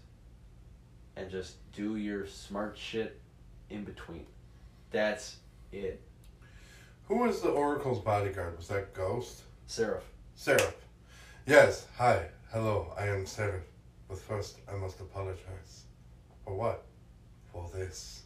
And 1.16 1.30
just 1.30 1.54
do 1.72 1.96
your 1.96 2.26
smart 2.26 2.76
shit 2.76 3.20
in 3.70 3.84
between. 3.84 4.26
That's 4.90 5.36
it. 5.72 6.00
Who 7.08 7.18
was 7.18 7.40
the 7.40 7.48
Oracle's 7.48 8.00
bodyguard? 8.00 8.56
Was 8.56 8.68
that 8.68 8.92
Ghost? 8.94 9.42
Seraph. 9.66 10.04
Seraph. 10.34 10.74
Yes, 11.46 11.86
hi. 11.96 12.26
Hello, 12.52 12.94
I 12.96 13.08
am 13.08 13.26
Seraph. 13.26 13.64
But 14.08 14.18
first, 14.18 14.58
I 14.72 14.76
must 14.76 15.00
apologize. 15.00 15.82
For 16.44 16.54
what? 16.54 16.84
For 17.52 17.68
this. 17.74 18.22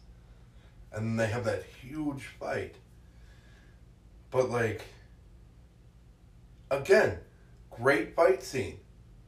And 0.93 1.07
then 1.07 1.17
they 1.17 1.33
have 1.33 1.45
that 1.45 1.65
huge 1.81 2.27
fight. 2.39 2.75
But, 4.31 4.51
like, 4.51 4.83
again, 6.71 7.17
great 7.71 8.15
fight 8.15 8.43
scene 8.43 8.81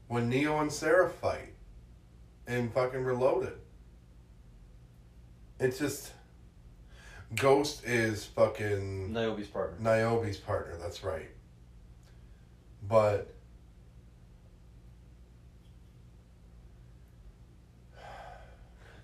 when 0.08 0.28
Neo 0.28 0.60
and 0.60 0.70
Seraph 0.70 1.14
fight 1.14 1.54
in 2.46 2.68
fucking 2.68 3.02
Reloaded. 3.02 3.54
It's 5.58 5.78
just. 5.78 6.12
Ghost 7.34 7.82
is 7.86 8.26
fucking. 8.26 9.10
Niobe's 9.10 9.48
partner. 9.48 9.78
Niobe's 9.80 10.36
partner, 10.36 10.76
that's 10.76 11.02
right. 11.02 11.30
But 12.86 13.32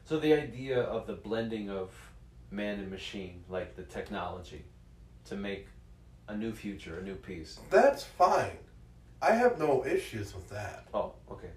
So 0.08 0.18
the 0.18 0.32
idea 0.32 0.80
of 0.80 1.06
the 1.06 1.12
blending 1.12 1.68
of 1.68 1.90
man 2.50 2.78
and 2.78 2.90
machine, 2.90 3.44
like 3.46 3.76
the 3.76 3.82
technology, 3.82 4.64
to 5.26 5.36
make 5.36 5.66
a 6.28 6.34
new 6.34 6.54
future, 6.54 6.98
a 6.98 7.02
new 7.02 7.14
peace. 7.14 7.60
that's 7.68 8.04
fine. 8.04 8.56
I 9.20 9.32
have 9.32 9.58
no 9.58 9.84
issues 9.84 10.34
with 10.34 10.48
that. 10.48 10.86
Oh, 10.94 11.12
okay. 11.30 11.50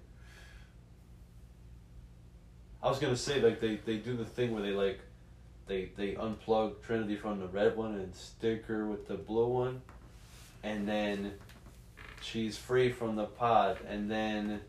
I 2.82 2.90
was 2.90 2.98
gonna 2.98 3.16
say 3.16 3.40
like 3.40 3.58
they, 3.58 3.76
they 3.76 3.96
do 3.96 4.18
the 4.18 4.26
thing 4.26 4.52
where 4.52 4.62
they 4.62 4.72
like 4.72 5.00
they 5.66 5.90
they 5.96 6.12
unplug 6.12 6.82
Trinity 6.82 7.16
from 7.16 7.40
the 7.40 7.46
red 7.46 7.74
one 7.74 7.94
and 7.94 8.14
stick 8.14 8.66
her 8.66 8.86
with 8.86 9.08
the 9.08 9.14
blue 9.14 9.48
one, 9.48 9.80
and 10.62 10.86
then 10.86 11.32
she's 12.20 12.58
free 12.58 12.92
from 12.92 13.16
the 13.16 13.24
pod, 13.24 13.78
and 13.88 14.10
then 14.10 14.60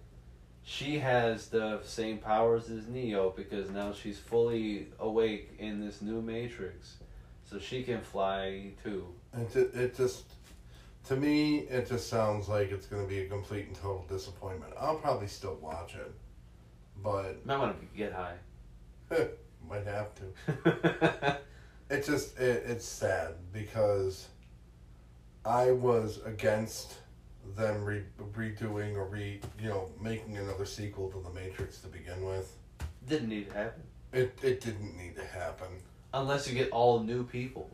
she 0.64 1.00
has 1.00 1.48
the 1.50 1.80
same 1.84 2.18
powers 2.18 2.70
as 2.70 2.88
Neo 2.88 3.32
because 3.36 3.70
now 3.70 3.94
she's 3.94 4.18
fully 4.18 4.88
awake 5.00 5.52
in 5.60 5.80
this 5.80 6.02
new 6.02 6.22
matrix, 6.22 6.98
so 7.44 7.60
she 7.60 7.84
can 7.84 8.02
fly 8.02 8.72
too. 8.84 9.08
It, 9.34 9.56
it 9.76 9.96
just, 9.96 10.24
to 11.06 11.16
me, 11.16 11.60
it 11.60 11.88
just 11.88 12.10
sounds 12.10 12.48
like 12.48 12.72
it's 12.72 12.86
going 12.86 13.04
to 13.04 13.10
be 13.10 13.20
a 13.20 13.28
complete 13.28 13.68
and 13.68 13.76
total 13.76 14.06
disappointment. 14.08 14.74
I'll 14.80 14.98
probably 14.98 15.28
still 15.28 15.56
watch 15.56 15.96
it, 15.96 16.12
but 17.04 17.46
Might 17.46 17.60
want 17.60 17.80
to 17.80 17.98
get 17.98 18.14
high. 18.14 18.36
might 19.68 19.86
have 19.86 20.10
to. 20.16 21.40
It 21.94 22.06
just, 22.06 22.40
it, 22.40 22.64
it's 22.66 22.86
sad 22.86 23.36
because 23.52 24.28
I 25.46 25.72
was 25.72 26.22
against 26.26 26.96
them 27.56 27.84
re- 27.84 28.04
redoing 28.36 28.96
or 28.96 29.06
re, 29.06 29.40
you 29.62 29.70
know, 29.70 29.90
making 30.02 30.38
another 30.38 30.66
sequel 30.66 31.10
to 31.12 31.22
The 31.22 31.30
Matrix 31.32 31.80
to 31.82 31.88
begin 31.88 32.26
with. 32.26 32.56
Didn't 33.08 33.30
need 33.30 33.50
to 33.50 33.54
happen. 33.56 33.84
It, 34.14 34.38
it 34.42 34.62
didn't 34.62 34.96
need 34.98 35.16
to 35.16 35.26
happen. 35.26 35.68
unless 36.14 36.48
you 36.48 36.54
get 36.56 36.70
all 36.72 37.00
new 37.00 37.24
people 37.24 37.70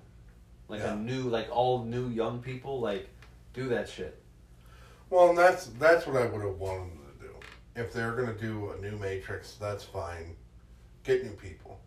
like 0.70 0.80
Yeah. 0.80 0.93
a 0.93 0.95
new 0.95 1.24
like 1.24 1.49
all 1.51 1.84
new 1.84 2.07
young 2.07 2.41
people 2.41 2.80
like 2.80 3.09
do 3.53 3.67
that 3.70 3.89
shit 3.89 4.22
Well, 5.09 5.30
and 5.30 5.38
that's 5.38 5.65
that's 5.80 6.07
what 6.07 6.15
I 6.15 6.26
would 6.28 6.41
have 6.45 6.57
wanted 6.57 6.91
them 6.93 7.01
to 7.20 7.26
do. 7.28 7.34
If 7.76 7.91
they're 7.91 8.13
gonna 8.13 8.38
do 8.38 8.72
a 8.72 8.82
new 8.82 8.97
Matrix, 8.97 9.53
that's 9.55 9.84
fine. 9.84 10.36
Get 11.03 11.24
new 11.26 11.32
people. 11.34 11.80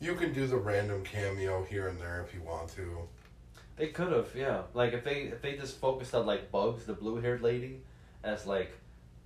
You 0.00 0.14
can 0.14 0.32
do 0.32 0.46
the 0.46 0.56
random 0.56 1.02
cameo 1.04 1.64
here 1.64 1.88
and 1.88 1.98
there 1.98 2.22
if 2.26 2.34
you 2.34 2.42
want 2.42 2.68
to. 2.76 3.08
They 3.78 3.88
could 3.88 4.12
have 4.12 4.28
yeah. 4.34 4.62
Like 4.74 4.92
if 4.92 5.04
they 5.04 5.22
if 5.22 5.42
they 5.42 5.56
just 5.56 5.78
focused 5.78 6.14
on 6.14 6.26
like 6.26 6.50
bugs 6.50 6.84
the 6.84 6.92
blue 6.92 7.20
haired 7.20 7.42
lady 7.42 7.80
as 8.22 8.46
like 8.46 8.72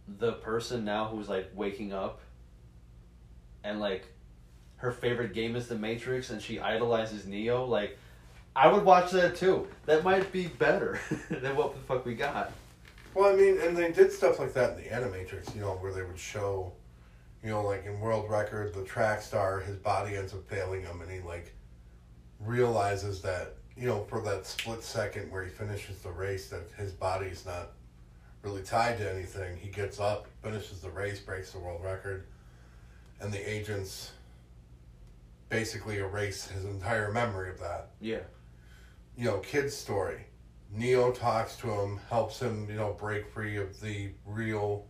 the 0.07 0.33
person 0.33 0.85
now 0.85 1.07
who's 1.07 1.29
like 1.29 1.51
waking 1.55 1.93
up 1.93 2.21
and 3.65 3.81
like 3.81 4.07
her 4.77 4.91
favorite 4.91 5.33
game 5.33 5.57
is 5.57 5.69
the 5.69 5.77
matrix 5.77 6.31
and 6.31 6.43
she 6.43 6.59
idolizes 6.59 7.25
neo 7.25 7.65
like 7.65 7.97
i 8.55 8.71
would 8.71 8.85
watch 8.85 9.11
that 9.13 9.37
too. 9.37 9.67
That 9.87 10.05
might 10.05 10.31
be 10.33 10.47
better 10.47 11.01
than 11.31 11.57
what 11.57 11.75
the 11.75 11.81
fuck 11.81 12.05
we 12.05 12.15
got. 12.15 12.53
Well, 13.15 13.33
I 13.33 13.37
mean, 13.37 13.61
and 13.61 13.77
they 13.77 13.93
did 13.93 14.11
stuff 14.11 14.39
like 14.39 14.55
that 14.55 14.77
in 14.77 14.85
the 14.85 14.91
Animatrix, 14.91 15.55
you 15.55 15.61
know, 15.61 15.73
where 15.73 15.93
they 15.93 16.03
would 16.03 16.19
show, 16.19 16.73
you 17.43 17.51
know, 17.51 17.63
like 17.63 17.85
in 17.85 18.01
World 18.01 18.31
Record, 18.31 18.73
the 18.75 18.85
track 18.85 19.21
star, 19.21 19.61
his 19.61 19.77
body 19.77 20.17
ends 20.17 20.33
up 20.33 20.49
failing 20.49 20.83
him, 20.83 21.01
and 21.03 21.11
he 21.11 21.21
like 21.21 21.55
realizes 22.41 23.21
that, 23.23 23.55
you 23.77 23.89
know, 23.89 24.05
for 24.05 24.21
that 24.23 24.47
split 24.47 24.83
second 24.83 25.31
where 25.31 25.45
he 25.45 25.51
finishes 25.51 25.99
the 25.99 26.11
race, 26.11 26.49
that 26.51 26.63
his 26.77 26.93
body's 26.93 27.47
not 27.47 27.71
really 28.43 28.63
tied 28.63 28.99
to 28.99 29.11
anything. 29.13 29.57
He 29.57 29.69
gets 29.69 30.01
up, 30.01 30.27
finishes 30.43 30.81
the 30.81 30.91
race, 30.91 31.21
breaks 31.21 31.53
the 31.53 31.59
world 31.59 31.83
record, 31.85 32.27
and 33.21 33.33
the 33.33 33.51
agents 33.51 34.13
basically 35.49 35.99
erase 35.99 36.47
his 36.47 36.65
entire 36.65 37.13
memory 37.13 37.51
of 37.51 37.61
that 37.61 37.91
yeah 38.01 38.21
you 39.17 39.27
know, 39.27 39.39
kid's 39.39 39.77
story. 39.77 40.27
Neo 40.75 41.13
talks 41.13 41.57
to 41.57 41.71
him, 41.71 42.01
helps 42.09 42.41
him, 42.41 42.67
you 42.69 42.77
know, 42.77 42.95
break 42.99 43.29
free 43.31 43.57
of 43.57 43.79
the 43.81 44.11
real 44.25 44.87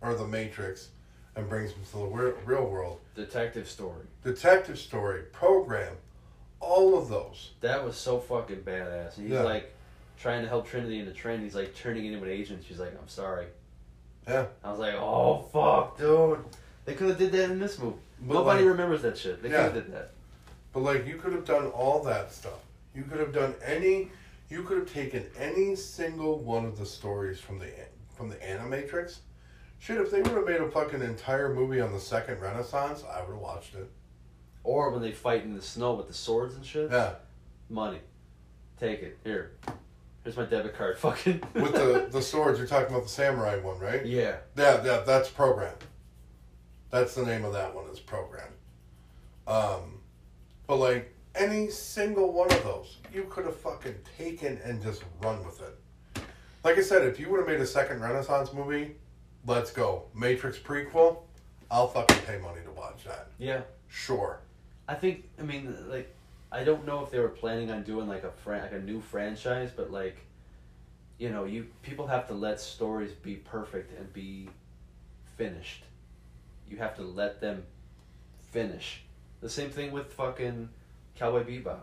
or 0.00 0.14
the 0.14 0.26
Matrix 0.26 0.90
and 1.34 1.48
brings 1.48 1.72
him 1.72 1.82
to 1.90 1.98
the 1.98 2.34
real 2.44 2.66
world. 2.66 3.00
detective 3.14 3.68
story 3.68 4.06
Detective 4.22 4.78
story, 4.78 5.22
program, 5.32 5.94
all 6.60 6.96
of 6.98 7.08
those. 7.08 7.52
That 7.60 7.84
was 7.84 7.96
so 7.96 8.18
fucking 8.18 8.62
badass. 8.62 9.16
And 9.16 9.26
he's 9.26 9.34
Yeah. 9.34 9.42
like 9.42 9.72
trying 10.18 10.42
to 10.42 10.48
help 10.48 10.66
Trinity 10.68 10.98
in 11.00 11.06
the 11.06 11.12
train. 11.12 11.40
He's 11.40 11.54
like 11.54 11.74
turning 11.74 12.06
into 12.06 12.22
an 12.24 12.30
agent. 12.30 12.64
She's 12.66 12.78
like, 12.78 12.92
I'm 13.00 13.08
sorry. 13.08 13.46
Yeah. 14.28 14.46
I 14.62 14.70
was 14.70 14.78
like, 14.78 14.94
oh 14.94 15.42
fuck, 15.52 15.98
dude. 15.98 16.44
They 16.84 16.94
could 16.94 17.08
have 17.08 17.18
did 17.18 17.32
that 17.32 17.50
in 17.50 17.58
this 17.58 17.78
movie. 17.78 17.96
But 18.20 18.34
Nobody 18.34 18.62
like, 18.62 18.72
remembers 18.72 19.02
that 19.02 19.16
shit. 19.18 19.42
They 19.42 19.50
Yeah. 19.50 19.66
could 19.68 19.74
have 19.76 19.84
did 19.86 19.94
that. 19.94 20.10
But 20.72 20.80
like 20.80 21.06
you 21.06 21.16
could 21.16 21.32
have 21.32 21.44
done 21.44 21.66
all 21.68 22.02
that 22.04 22.32
stuff. 22.32 22.60
You 22.94 23.02
could 23.04 23.20
have 23.20 23.32
done 23.32 23.54
any. 23.64 24.10
You 24.48 24.64
could 24.64 24.78
have 24.78 24.92
taken 24.92 25.24
any 25.38 25.76
single 25.76 26.38
one 26.40 26.64
of 26.64 26.76
the 26.78 26.84
stories 26.86 27.40
from 27.40 27.58
the 27.58 27.70
from 28.16 28.28
the 28.28 28.36
Animatrix. 28.36 29.18
Shit, 29.78 29.98
if 29.98 30.10
they 30.10 30.20
would 30.20 30.32
have 30.32 30.44
made 30.46 30.60
a 30.60 30.68
fucking 30.70 31.00
entire 31.00 31.54
movie 31.54 31.80
on 31.80 31.92
the 31.92 32.00
second 32.00 32.40
Renaissance, 32.40 33.02
I 33.10 33.20
would 33.22 33.30
have 33.30 33.38
watched 33.40 33.74
it. 33.74 33.88
Or 34.62 34.90
when 34.90 35.00
they 35.02 35.12
fight 35.12 35.42
in 35.44 35.54
the 35.54 35.62
snow 35.62 35.94
with 35.94 36.08
the 36.08 36.14
swords 36.14 36.54
and 36.54 36.64
shit. 36.64 36.90
Yeah, 36.90 37.14
Money. 37.68 37.98
Take 38.78 39.02
it. 39.02 39.18
Here. 39.24 39.52
Here's 40.24 40.36
my 40.36 40.44
debit 40.44 40.74
card. 40.76 40.98
Fucking. 41.00 41.42
with 41.54 41.72
the 41.72 42.08
the 42.10 42.22
swords, 42.22 42.58
you're 42.58 42.66
talking 42.68 42.90
about 42.90 43.04
the 43.04 43.08
samurai 43.08 43.58
one, 43.60 43.78
right? 43.78 44.04
yeah. 44.04 44.36
Yeah, 44.56 44.84
yeah, 44.84 45.00
that's 45.06 45.28
program. 45.28 45.74
That's 46.90 47.14
the 47.14 47.24
name 47.24 47.44
of 47.44 47.52
that 47.52 47.74
one. 47.74 47.86
Is 47.90 48.00
program. 48.00 48.48
Um, 49.46 50.00
but 50.66 50.76
like 50.76 51.14
any 51.34 51.68
single 51.70 52.32
one 52.32 52.50
of 52.52 52.62
those, 52.64 52.98
you 53.12 53.24
could 53.30 53.44
have 53.46 53.56
fucking 53.56 53.94
taken 54.18 54.58
and 54.64 54.82
just 54.82 55.02
run 55.22 55.44
with 55.44 55.60
it. 55.62 56.22
Like 56.64 56.76
I 56.76 56.82
said, 56.82 57.06
if 57.06 57.18
you 57.18 57.30
would 57.30 57.38
have 57.38 57.48
made 57.48 57.60
a 57.60 57.66
second 57.66 58.00
Renaissance 58.00 58.52
movie, 58.52 58.96
let's 59.46 59.70
go. 59.70 60.04
Matrix 60.14 60.58
prequel, 60.58 61.18
I'll 61.70 61.88
fucking 61.88 62.18
pay 62.26 62.38
money 62.38 62.60
to 62.64 62.70
watch 62.72 63.04
that. 63.06 63.28
Yeah. 63.38 63.62
Sure. 63.88 64.40
I 64.90 64.94
think. 64.94 65.22
I 65.38 65.42
mean, 65.42 65.76
like, 65.88 66.12
I 66.50 66.64
don't 66.64 66.84
know 66.84 67.04
if 67.04 67.12
they 67.12 67.20
were 67.20 67.28
planning 67.28 67.70
on 67.70 67.84
doing 67.84 68.08
like 68.08 68.24
a 68.24 68.32
fran- 68.32 68.62
like 68.62 68.72
a 68.72 68.80
new 68.80 69.00
franchise, 69.00 69.70
but 69.74 69.92
like, 69.92 70.16
you 71.16 71.30
know, 71.30 71.44
you 71.44 71.68
people 71.82 72.08
have 72.08 72.26
to 72.26 72.34
let 72.34 72.60
stories 72.60 73.12
be 73.12 73.36
perfect 73.36 73.96
and 73.96 74.12
be 74.12 74.48
finished. 75.36 75.84
You 76.68 76.78
have 76.78 76.96
to 76.96 77.02
let 77.02 77.40
them 77.40 77.62
finish. 78.50 79.02
The 79.40 79.48
same 79.48 79.70
thing 79.70 79.92
with 79.92 80.12
fucking 80.12 80.68
Cowboy 81.14 81.44
Bebop. 81.44 81.82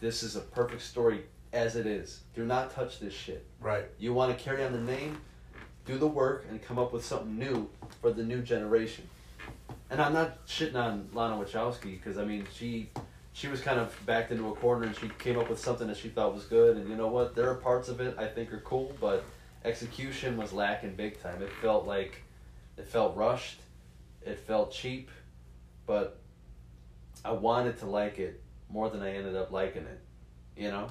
This 0.00 0.24
is 0.24 0.34
a 0.34 0.40
perfect 0.40 0.82
story 0.82 1.22
as 1.52 1.76
it 1.76 1.86
is. 1.86 2.22
Do 2.34 2.44
not 2.44 2.72
touch 2.72 2.98
this 2.98 3.14
shit. 3.14 3.46
Right. 3.60 3.86
You 4.00 4.12
want 4.12 4.36
to 4.36 4.44
carry 4.44 4.64
on 4.64 4.72
the 4.72 4.80
name, 4.80 5.18
do 5.86 5.96
the 5.96 6.08
work, 6.08 6.44
and 6.50 6.60
come 6.60 6.76
up 6.76 6.92
with 6.92 7.04
something 7.04 7.38
new 7.38 7.68
for 8.00 8.10
the 8.12 8.24
new 8.24 8.42
generation. 8.42 9.08
And 9.94 10.02
I'm 10.02 10.12
not 10.12 10.44
shitting 10.48 10.74
on 10.74 11.08
Lana 11.12 11.36
Wachowski 11.36 11.92
because 11.92 12.18
I 12.18 12.24
mean 12.24 12.48
she 12.52 12.90
she 13.32 13.46
was 13.46 13.60
kind 13.60 13.78
of 13.78 13.96
backed 14.04 14.32
into 14.32 14.48
a 14.48 14.54
corner 14.56 14.86
and 14.86 14.96
she 14.96 15.08
came 15.20 15.38
up 15.38 15.48
with 15.48 15.60
something 15.60 15.86
that 15.86 15.96
she 15.96 16.08
thought 16.08 16.34
was 16.34 16.46
good. 16.46 16.76
And 16.76 16.88
you 16.90 16.96
know 16.96 17.06
what? 17.06 17.36
There 17.36 17.48
are 17.48 17.54
parts 17.54 17.88
of 17.88 18.00
it 18.00 18.18
I 18.18 18.26
think 18.26 18.52
are 18.52 18.58
cool, 18.58 18.92
but 19.00 19.22
execution 19.64 20.36
was 20.36 20.52
lacking 20.52 20.96
big 20.96 21.22
time. 21.22 21.40
It 21.42 21.52
felt 21.62 21.86
like 21.86 22.24
it 22.76 22.88
felt 22.88 23.16
rushed, 23.16 23.60
it 24.26 24.36
felt 24.40 24.72
cheap, 24.72 25.12
but 25.86 26.18
I 27.24 27.30
wanted 27.30 27.78
to 27.78 27.86
like 27.86 28.18
it 28.18 28.42
more 28.68 28.90
than 28.90 29.00
I 29.00 29.14
ended 29.14 29.36
up 29.36 29.52
liking 29.52 29.82
it. 29.84 30.00
You 30.56 30.72
know? 30.72 30.88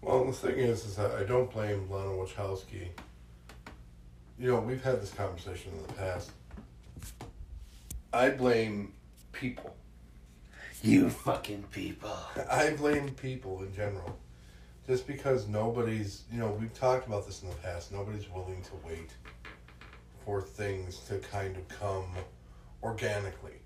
Well, 0.00 0.26
the 0.26 0.32
thing 0.32 0.58
is, 0.58 0.84
is 0.84 0.94
that 0.94 1.10
I 1.10 1.24
don't 1.24 1.50
blame 1.50 1.90
Lana 1.90 2.10
Wachowski. 2.10 2.86
You 4.38 4.52
know, 4.52 4.60
we've 4.60 4.84
had 4.84 5.02
this 5.02 5.12
conversation 5.12 5.72
in 5.72 5.82
the 5.88 5.92
past. 5.94 6.30
I 8.14 8.28
blame 8.28 8.92
people. 9.32 9.74
You 10.82 11.08
fucking 11.08 11.64
people. 11.70 12.14
I 12.50 12.70
blame 12.70 13.08
people 13.10 13.62
in 13.62 13.74
general. 13.74 14.18
Just 14.86 15.06
because 15.06 15.48
nobody's, 15.48 16.24
you 16.30 16.38
know, 16.38 16.50
we've 16.60 16.74
talked 16.74 17.06
about 17.06 17.24
this 17.24 17.42
in 17.42 17.48
the 17.48 17.54
past, 17.56 17.90
nobody's 17.90 18.28
willing 18.28 18.60
to 18.62 18.72
wait 18.86 19.10
for 20.26 20.42
things 20.42 20.98
to 21.08 21.18
kind 21.18 21.56
of 21.56 21.66
come 21.68 22.14
organically. 22.82 23.62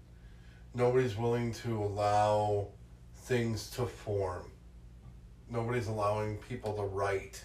Nobody's 0.74 1.16
willing 1.16 1.53
to 1.55 1.82
allow 1.82 2.68
things 3.16 3.68
to 3.70 3.86
form. 3.86 4.53
Nobody's 5.51 5.88
allowing 5.88 6.36
people 6.36 6.74
to 6.74 6.84
write 6.84 7.44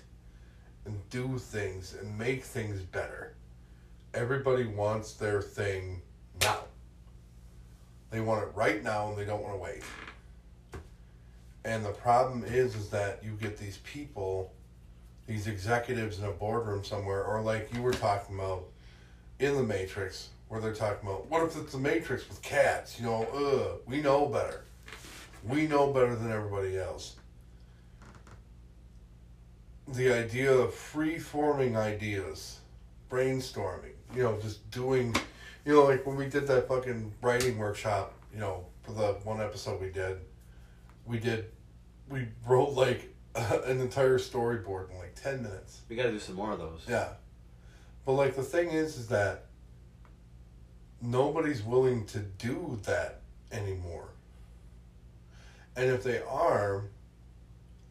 and 0.86 1.00
do 1.10 1.40
things 1.40 1.96
and 2.00 2.16
make 2.16 2.44
things 2.44 2.82
better. 2.82 3.36
Everybody 4.14 4.66
wants 4.66 5.14
their 5.14 5.42
thing 5.42 6.02
now. 6.42 6.66
They 8.12 8.20
want 8.20 8.44
it 8.44 8.50
right 8.54 8.84
now 8.84 9.10
and 9.10 9.18
they 9.18 9.26
don't 9.26 9.42
want 9.42 9.54
to 9.54 9.58
wait. 9.58 9.84
And 11.64 11.86
the 11.86 11.92
problem 11.92 12.44
is 12.44 12.76
is 12.76 12.90
that 12.90 13.24
you 13.24 13.32
get 13.42 13.58
these 13.58 13.78
people, 13.78 14.52
these 15.28 15.48
executives 15.48 16.20
in 16.20 16.26
a 16.26 16.32
boardroom 16.32 16.84
somewhere, 16.84 17.24
or 17.24 17.42
like 17.42 17.74
you 17.74 17.82
were 17.82 17.94
talking 17.94 18.36
about 18.36 18.66
in 19.40 19.56
the 19.56 19.64
Matrix, 19.64 20.30
where 20.50 20.60
they're 20.60 20.74
talking 20.74 21.08
about 21.08 21.28
what 21.30 21.44
if 21.44 21.56
it's 21.56 21.72
the 21.72 21.80
Matrix 21.80 22.28
with 22.28 22.42
cats? 22.42 23.00
You 23.00 23.06
know, 23.06 23.28
ugh, 23.34 23.80
we 23.86 24.02
know 24.02 24.26
better. 24.26 24.66
We 25.48 25.68
know 25.68 25.92
better 25.92 26.16
than 26.16 26.32
everybody 26.32 26.78
else. 26.78 27.16
The 29.88 30.12
idea 30.14 30.52
of 30.52 30.74
free 30.74 31.18
forming 31.18 31.78
ideas, 31.78 32.60
brainstorming, 33.10 33.94
you 34.16 34.24
know, 34.24 34.38
just 34.42 34.70
doing 34.72 35.16
you 35.66 35.74
know, 35.74 35.84
like 35.84 36.06
when 36.06 36.16
we 36.16 36.28
did 36.28 36.48
that 36.48 36.68
fucking 36.68 37.14
writing 37.22 37.58
workshop, 37.58 38.14
you 38.34 38.40
know, 38.40 38.66
for 38.84 38.94
the 38.94 39.14
one 39.24 39.42
episode 39.42 39.82
we 39.82 39.90
did, 39.90 40.18
we 41.06 41.20
did, 41.20 41.46
we 42.10 42.28
wrote 42.48 42.72
like 42.72 43.14
an 43.36 43.80
entire 43.80 44.18
storyboard 44.18 44.92
in 44.92 44.98
like 44.98 45.16
10 45.16 45.44
minutes. 45.44 45.82
We 45.90 45.96
gotta 45.96 46.12
do 46.12 46.20
some 46.20 46.36
more 46.36 46.52
of 46.52 46.60
those. 46.60 46.86
Yeah. 46.88 47.10
But 48.06 48.14
like 48.14 48.36
the 48.36 48.44
thing 48.44 48.70
is, 48.70 48.98
is 48.98 49.08
that 49.08 49.46
nobody's 51.02 51.64
willing 51.64 52.06
to 52.08 52.20
do 52.20 52.80
that 52.84 53.22
anymore. 53.52 54.10
And 55.76 55.90
if 55.90 56.04
they 56.04 56.22
are, 56.22 56.86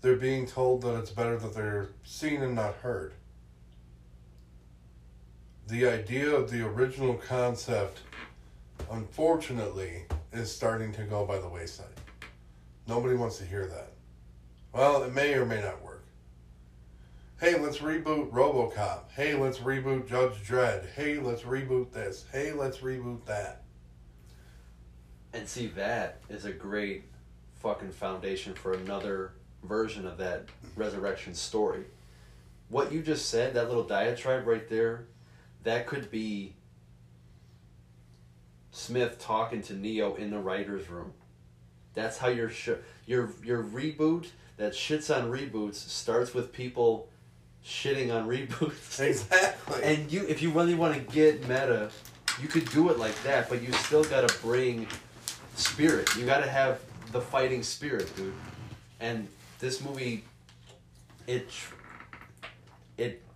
they're 0.01 0.17
being 0.17 0.47
told 0.47 0.83
that 0.83 0.97
it's 0.99 1.11
better 1.11 1.39
that 1.39 1.55
they're 1.55 1.91
seen 2.03 2.43
and 2.43 2.55
not 2.55 2.75
heard. 2.77 3.15
The 5.71 5.87
idea 5.87 6.35
of 6.35 6.51
the 6.51 6.67
original 6.67 7.15
concept, 7.15 8.01
unfortunately, 8.91 10.03
is 10.33 10.51
starting 10.51 10.93
to 10.95 11.05
go 11.05 11.25
by 11.25 11.39
the 11.39 11.47
wayside. 11.47 11.87
Nobody 12.89 13.15
wants 13.15 13.39
to 13.39 13.45
hear 13.45 13.67
that. 13.67 13.93
Well, 14.73 15.05
it 15.05 15.15
may 15.15 15.35
or 15.35 15.47
may 15.47 15.63
not 15.63 15.81
work. 15.85 16.03
Hey, 17.39 17.57
let's 17.57 17.79
reboot 17.79 18.33
Robocop. 18.33 19.13
Hey, 19.15 19.35
let's 19.35 19.59
reboot 19.59 20.09
Judge 20.09 20.45
Dredd. 20.45 20.91
Hey, 20.97 21.21
let's 21.21 21.43
reboot 21.43 21.93
this. 21.93 22.25
Hey, 22.33 22.53
let's 22.53 22.79
reboot 22.79 23.25
that. 23.27 23.63
And 25.33 25.49
see, 25.49 25.69
that 25.69 26.19
is 26.29 26.47
a 26.47 26.53
great 26.53 27.05
fucking 27.61 27.93
foundation 27.93 28.55
for 28.55 28.73
another 28.73 29.35
version 29.63 30.05
of 30.05 30.19
that 30.19 30.47
resurrection 30.75 31.33
story. 31.33 31.85
What 32.71 32.91
you 32.91 33.03
just 33.03 33.31
said, 33.31 33.55
that 33.55 33.69
little 33.69 33.85
diatribe 33.85 34.49
right 34.49 34.69
there, 34.69 35.05
that 35.65 35.87
could 35.87 36.11
be 36.11 36.55
Smith 38.71 39.19
talking 39.19 39.63
to 39.63 39.75
Neo 39.75 40.15
in 40.15 40.31
the 40.31 40.39
writer's 40.39 40.89
room. 40.89 41.13
That's 41.95 42.19
how 42.19 42.29
your 42.29 42.51
sh- 42.51 42.71
your 43.07 43.31
your 43.45 43.63
reboot 43.63 44.29
that 44.57 44.73
shits 44.73 45.15
on 45.15 45.31
reboots 45.31 45.75
starts 45.77 46.35
with 46.35 46.53
people 46.53 47.09
shitting 47.65 48.15
on 48.15 48.29
reboots. 48.29 49.01
Exactly. 49.01 49.83
And 49.83 50.11
you, 50.13 50.27
if 50.27 50.43
you 50.43 50.51
really 50.51 50.75
want 50.75 50.95
to 50.95 51.01
get 51.15 51.43
meta, 51.43 51.91
you 52.41 52.49
could 52.49 52.71
do 52.71 52.91
it 52.91 52.99
like 52.99 53.21
that, 53.23 53.49
but 53.49 53.63
you 53.63 53.73
still 53.73 54.05
got 54.05 54.29
to 54.29 54.39
bring 54.41 54.87
spirit. 55.57 56.15
You 56.17 56.27
got 56.27 56.43
to 56.43 56.51
have 56.51 56.81
the 57.13 57.21
fighting 57.21 57.63
spirit, 57.63 58.15
dude. 58.17 58.35
And 59.01 59.29
this 59.59 59.83
movie, 59.83 60.25
it, 61.27 61.49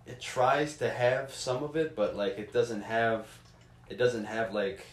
it, 0.07 0.21
tries 0.21 0.77
to 0.77 0.89
have 0.89 1.33
some 1.33 1.63
of 1.63 1.75
it, 1.75 1.95
but 1.95 2.15
like 2.15 2.37
it 2.37 2.51
doesn't 2.53 2.81
have, 2.83 3.27
it 3.89 3.97
doesn't 3.97 4.25
have 4.25 4.53
like 4.53 4.85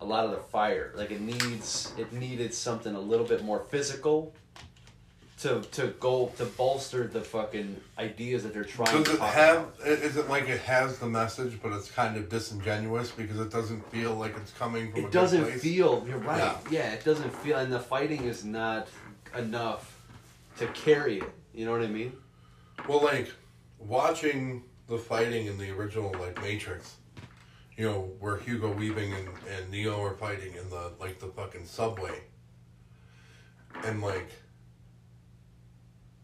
a 0.00 0.04
lot 0.04 0.24
of 0.24 0.30
the 0.32 0.38
fire. 0.38 0.92
Like 0.96 1.10
it 1.10 1.20
needs, 1.20 1.92
it 1.98 2.12
needed 2.12 2.52
something 2.54 2.94
a 2.94 3.00
little 3.00 3.26
bit 3.26 3.44
more 3.44 3.60
physical. 3.60 4.34
To, 5.40 5.60
to 5.72 5.88
go 5.98 6.30
to 6.36 6.44
bolster 6.44 7.08
the 7.08 7.20
fucking 7.20 7.76
ideas 7.98 8.44
that 8.44 8.54
they're 8.54 8.62
trying 8.62 9.02
Does 9.02 9.08
to 9.08 9.14
it 9.14 9.20
have? 9.22 9.56
about. 9.56 9.80
Is 9.88 10.16
it 10.16 10.28
like 10.28 10.48
it 10.48 10.60
has 10.60 10.98
the 11.00 11.06
message, 11.08 11.58
but 11.60 11.72
it's 11.72 11.90
kind 11.90 12.16
of 12.16 12.28
disingenuous 12.28 13.10
because 13.10 13.40
it 13.40 13.50
doesn't 13.50 13.84
feel 13.90 14.14
like 14.14 14.36
it's 14.36 14.52
coming 14.52 14.92
from 14.92 15.04
it 15.06 15.10
doesn't 15.10 15.46
feel 15.46 16.06
you're 16.08 16.18
right 16.18 16.38
Yeah. 16.38 16.58
yeah. 16.70 16.92
it 16.92 17.02
doesn't 17.04 17.34
feel 17.38 17.56
and 17.58 17.72
the 17.72 17.80
fighting 17.80 18.22
is 18.22 18.44
not 18.44 18.86
enough 19.36 19.98
to 20.58 20.68
carry 20.68 21.18
it 21.18 21.32
you 21.52 21.64
know 21.64 21.72
what 21.72 21.82
i 21.82 21.88
mean 21.88 22.12
Well, 22.88 23.02
like 23.02 23.32
watching 23.86 24.64
the 24.88 24.98
fighting 24.98 25.46
in 25.46 25.58
the 25.58 25.70
original 25.70 26.12
like 26.18 26.40
Matrix, 26.42 26.96
you 27.76 27.88
know, 27.88 28.10
where 28.20 28.36
Hugo 28.36 28.72
Weaving 28.72 29.12
and, 29.12 29.28
and 29.56 29.70
Neo 29.70 30.02
are 30.02 30.14
fighting 30.14 30.54
in 30.54 30.68
the 30.70 30.92
like 31.00 31.18
the 31.18 31.26
fucking 31.26 31.66
subway. 31.66 32.20
And 33.84 34.02
like 34.02 34.28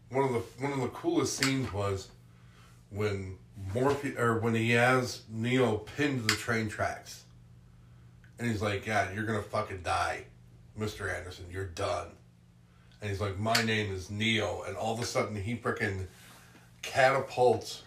one 0.09 0.25
of 0.25 0.33
the 0.33 0.63
one 0.63 0.73
of 0.73 0.81
the 0.81 0.89
coolest 0.89 1.37
scenes 1.37 1.71
was 1.73 2.09
when 2.89 3.37
Morphe 3.73 4.17
or 4.17 4.39
when 4.39 4.55
he 4.55 4.71
has 4.71 5.23
Neo 5.29 5.77
pinned 5.77 6.27
to 6.27 6.35
the 6.35 6.39
train 6.39 6.69
tracks. 6.69 7.23
And 8.37 8.49
he's 8.49 8.61
like, 8.61 8.85
Yeah, 8.85 9.11
you're 9.13 9.25
gonna 9.25 9.41
fucking 9.41 9.81
die, 9.83 10.25
Mr. 10.77 11.13
Anderson. 11.13 11.45
You're 11.51 11.65
done. 11.65 12.07
And 13.01 13.09
he's 13.09 13.21
like, 13.21 13.37
My 13.37 13.61
name 13.63 13.91
is 13.91 14.09
Neo. 14.09 14.63
And 14.67 14.77
all 14.77 14.93
of 14.93 14.99
a 14.99 15.05
sudden, 15.05 15.35
he 15.35 15.55
freaking 15.55 16.07
catapults 16.81 17.83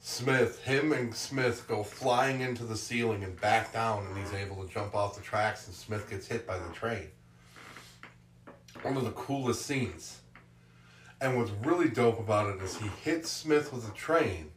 Smith. 0.00 0.62
Him 0.64 0.92
and 0.92 1.14
Smith 1.14 1.66
go 1.68 1.82
flying 1.82 2.40
into 2.40 2.64
the 2.64 2.76
ceiling 2.76 3.24
and 3.24 3.38
back 3.40 3.72
down, 3.72 4.06
and 4.06 4.16
he's 4.16 4.32
able 4.32 4.64
to 4.64 4.72
jump 4.72 4.94
off 4.94 5.16
the 5.16 5.22
tracks, 5.22 5.66
and 5.66 5.76
Smith 5.76 6.08
gets 6.08 6.26
hit 6.26 6.46
by 6.46 6.58
the 6.58 6.72
train. 6.72 7.08
One 8.82 8.96
of 8.96 9.04
the 9.04 9.10
coolest 9.10 9.66
scenes. 9.66 10.20
And 11.20 11.36
what's 11.36 11.50
really 11.64 11.88
dope 11.88 12.20
about 12.20 12.54
it 12.54 12.62
is 12.62 12.76
he 12.76 12.88
hits 13.02 13.30
Smith 13.30 13.72
with 13.72 13.88
a 13.88 13.92
train. 13.92 14.50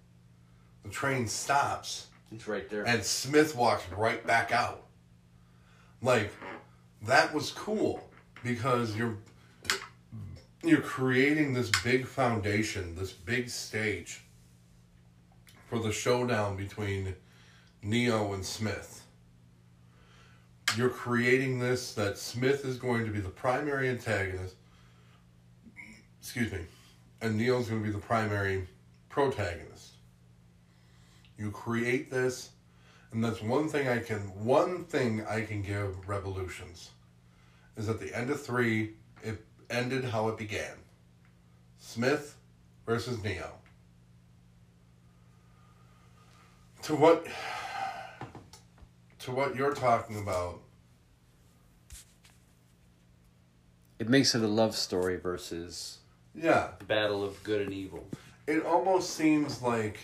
The 0.84 0.90
train 0.90 1.28
stops 1.28 2.08
It's 2.32 2.48
right 2.48 2.70
there. 2.70 2.88
and 2.88 3.04
Smith 3.04 3.56
walks 3.56 3.84
right 3.96 4.26
back 4.26 4.52
out. 4.52 4.86
Like 6.02 6.32
that 7.08 7.34
was 7.34 7.52
cool 7.52 8.10
because 8.44 8.96
you're 8.96 9.18
you're 10.64 10.82
creating 10.82 11.54
this 11.54 11.72
big 11.84 12.06
foundation, 12.06 12.96
this 12.96 13.12
big 13.12 13.50
stage 13.50 14.22
for 15.68 15.80
the 15.80 15.92
showdown 15.92 16.56
between 16.56 17.16
Neo 17.82 18.34
and 18.34 18.46
Smith. 18.46 19.04
You're 20.78 20.90
creating 20.90 21.60
this 21.60 21.94
that 21.96 22.18
Smith 22.18 22.64
is 22.64 22.78
going 22.78 23.06
to 23.06 23.12
be 23.12 23.20
the 23.20 23.30
primary 23.30 23.90
antagonist. 23.90 24.56
Excuse 26.20 26.52
me. 26.52 26.60
And 27.22 27.38
Neo's 27.38 27.68
going 27.68 27.82
to 27.82 27.88
be 27.88 27.94
the 27.94 28.00
primary 28.00 28.68
protagonist. 29.10 29.94
You 31.38 31.52
create 31.52 32.12
this, 32.12 32.52
and 33.12 33.24
that's 33.24 33.42
one 33.42 33.68
thing 33.68 33.88
I 33.88 34.00
can 34.00 34.20
one 34.44 34.86
thing 34.86 35.26
I 35.26 35.42
can 35.42 35.64
give 35.64 36.08
Revolutions 36.08 36.92
is 37.76 37.90
at 37.90 38.00
the 38.00 38.16
end 38.16 38.30
of 38.30 38.42
three, 38.42 38.94
ended 39.72 40.06
how 40.06 40.28
it 40.28 40.38
began. 40.38 40.76
Smith 41.78 42.36
versus 42.86 43.24
Neo. 43.24 43.54
To 46.84 46.96
what 46.96 47.26
to 49.20 49.32
what 49.32 49.56
you're 49.56 49.74
talking 49.74 50.18
about, 50.20 50.60
it 54.00 54.10
makes 54.10 54.34
it 54.34 54.42
a 54.42 54.48
love 54.48 54.76
story 54.76 55.18
versus 55.18 56.00
yeah, 56.34 56.70
battle 56.88 57.24
of 57.24 57.42
good 57.44 57.62
and 57.62 57.74
evil. 57.74 58.08
it 58.48 58.66
almost 58.66 59.12
seems 59.12 59.62
like 59.62 60.00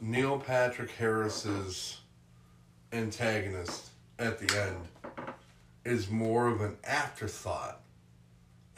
Neil 0.00 0.38
Patrick 0.38 0.90
Harris's 0.92 1.98
antagonist 2.92 3.90
at 4.18 4.38
the 4.38 4.58
end 4.58 4.88
is 5.84 6.10
more 6.10 6.48
of 6.48 6.60
an 6.60 6.76
afterthought 6.84 7.80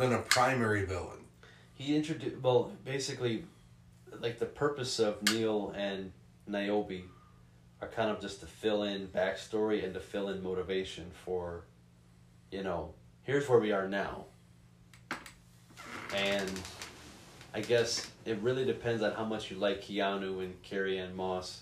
than 0.00 0.14
a 0.14 0.18
primary 0.18 0.86
villain. 0.86 1.18
He 1.74 1.94
introduced 1.94 2.40
well, 2.42 2.72
basically, 2.86 3.44
like 4.18 4.38
the 4.38 4.46
purpose 4.46 4.98
of 4.98 5.22
Neil 5.30 5.74
and 5.76 6.12
Niobe 6.46 7.02
are 7.82 7.88
kind 7.88 8.10
of 8.10 8.18
just 8.18 8.40
to 8.40 8.46
fill 8.46 8.82
in 8.82 9.08
backstory 9.08 9.84
and 9.84 9.92
to 9.92 10.00
fill 10.00 10.30
in 10.30 10.42
motivation 10.42 11.10
for, 11.24 11.64
you 12.50 12.62
know, 12.62 12.94
here's 13.24 13.46
where 13.46 13.58
we 13.58 13.72
are 13.72 13.88
now. 13.88 14.24
And 16.16 16.50
I 17.52 17.60
guess 17.60 18.10
it 18.24 18.38
really 18.40 18.64
depends 18.64 19.02
on 19.02 19.12
how 19.12 19.24
much 19.26 19.50
you 19.50 19.58
like 19.58 19.82
Keanu 19.82 20.42
and 20.42 20.60
Carrie-Anne 20.62 21.14
Moss. 21.14 21.60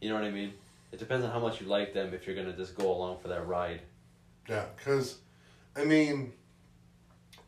You 0.00 0.08
know 0.08 0.14
what 0.14 0.24
I 0.24 0.30
mean? 0.30 0.52
It 0.92 1.00
depends 1.00 1.24
on 1.24 1.32
how 1.32 1.40
much 1.40 1.60
you 1.60 1.66
like 1.66 1.94
them 1.94 2.14
if 2.14 2.26
you're 2.26 2.36
gonna 2.36 2.56
just 2.56 2.76
go 2.76 2.92
along 2.92 3.18
for 3.18 3.26
that 3.28 3.44
ride. 3.48 3.80
Yeah, 4.48 4.66
because, 4.76 5.18
I 5.76 5.84
mean, 5.84 6.32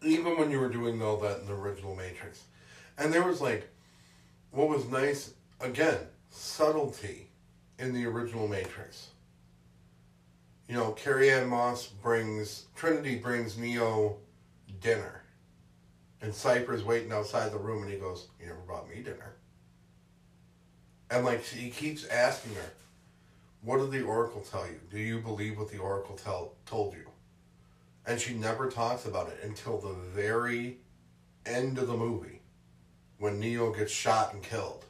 even 0.06 0.38
when 0.38 0.50
you 0.50 0.58
were 0.60 0.68
doing 0.68 1.02
all 1.02 1.16
that 1.18 1.40
in 1.40 1.46
the 1.46 1.52
original 1.52 1.94
Matrix, 1.94 2.44
and 2.98 3.12
there 3.12 3.24
was 3.24 3.40
like, 3.40 3.68
what 4.50 4.68
was 4.68 4.88
nice, 4.88 5.34
again, 5.60 5.98
subtlety 6.30 7.28
in 7.78 7.92
the 7.92 8.06
original 8.06 8.48
Matrix. 8.48 9.08
You 10.68 10.74
know, 10.74 10.92
Carrie-Anne 10.92 11.48
Moss 11.48 11.86
brings, 11.86 12.64
Trinity 12.74 13.16
brings 13.16 13.56
Neo 13.56 14.16
dinner. 14.80 15.22
And 16.22 16.34
Cypher's 16.34 16.82
waiting 16.82 17.12
outside 17.12 17.52
the 17.52 17.58
room 17.58 17.82
and 17.82 17.92
he 17.92 17.98
goes, 17.98 18.28
You 18.40 18.46
never 18.46 18.58
brought 18.60 18.88
me 18.88 19.02
dinner. 19.02 19.36
And 21.10 21.24
like, 21.24 21.44
he 21.44 21.70
keeps 21.70 22.04
asking 22.06 22.54
her, 22.54 22.70
what 23.66 23.78
did 23.78 23.90
the 23.90 24.02
Oracle 24.02 24.42
tell 24.42 24.66
you? 24.66 24.78
Do 24.90 24.98
you 24.98 25.18
believe 25.18 25.58
what 25.58 25.70
the 25.70 25.78
Oracle 25.78 26.16
tell, 26.16 26.52
told 26.66 26.94
you? 26.94 27.05
And 28.06 28.20
she 28.20 28.34
never 28.34 28.70
talks 28.70 29.04
about 29.04 29.28
it 29.28 29.40
until 29.42 29.78
the 29.78 29.92
very 29.92 30.78
end 31.44 31.78
of 31.78 31.88
the 31.88 31.96
movie 31.96 32.40
when 33.18 33.40
Neo 33.40 33.72
gets 33.72 33.92
shot 33.92 34.32
and 34.32 34.42
killed. 34.42 34.84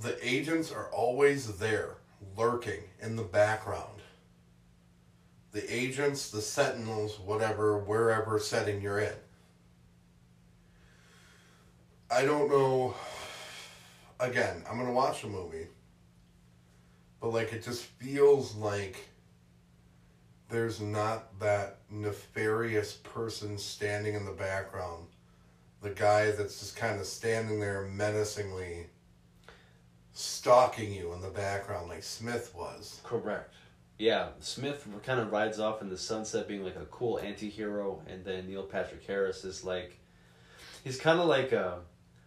The 0.00 0.16
agents 0.26 0.72
are 0.72 0.88
always 0.90 1.58
there, 1.58 1.96
lurking 2.36 2.82
in 3.00 3.16
the 3.16 3.22
background. 3.22 4.00
The 5.52 5.74
agents, 5.74 6.30
the 6.30 6.40
sentinels, 6.40 7.18
whatever, 7.20 7.78
wherever 7.78 8.38
setting 8.38 8.80
you're 8.80 9.00
in. 9.00 9.12
I 12.10 12.24
don't 12.24 12.48
know 12.48 12.94
again, 14.22 14.62
I'm 14.68 14.78
gonna 14.78 14.92
watch 14.92 15.22
the 15.22 15.28
movie, 15.28 15.66
but 17.20 17.32
like 17.32 17.52
it 17.52 17.64
just 17.64 17.82
feels 17.82 18.54
like 18.54 18.96
there's 20.52 20.80
not 20.80 21.38
that 21.40 21.78
nefarious 21.90 22.92
person 22.92 23.58
standing 23.58 24.14
in 24.14 24.24
the 24.24 24.32
background. 24.32 25.06
The 25.80 25.90
guy 25.90 26.30
that's 26.30 26.60
just 26.60 26.76
kind 26.76 27.00
of 27.00 27.06
standing 27.06 27.58
there 27.58 27.82
menacingly 27.82 28.86
stalking 30.12 30.92
you 30.92 31.12
in 31.14 31.22
the 31.22 31.30
background 31.30 31.88
like 31.88 32.02
Smith 32.02 32.52
was. 32.54 33.00
Correct. 33.02 33.54
Yeah, 33.98 34.28
Smith 34.40 34.86
kind 35.04 35.20
of 35.20 35.32
rides 35.32 35.58
off 35.58 35.80
in 35.80 35.88
the 35.88 35.96
sunset 35.96 36.46
being 36.46 36.64
like 36.64 36.76
a 36.76 36.86
cool 36.86 37.18
anti 37.18 37.48
hero, 37.48 38.02
and 38.06 38.24
then 38.24 38.46
Neil 38.46 38.62
Patrick 38.62 39.06
Harris 39.06 39.44
is 39.44 39.64
like, 39.64 39.98
he's 40.84 40.98
kind 40.98 41.18
of 41.18 41.26
like 41.26 41.52
a, 41.52 41.78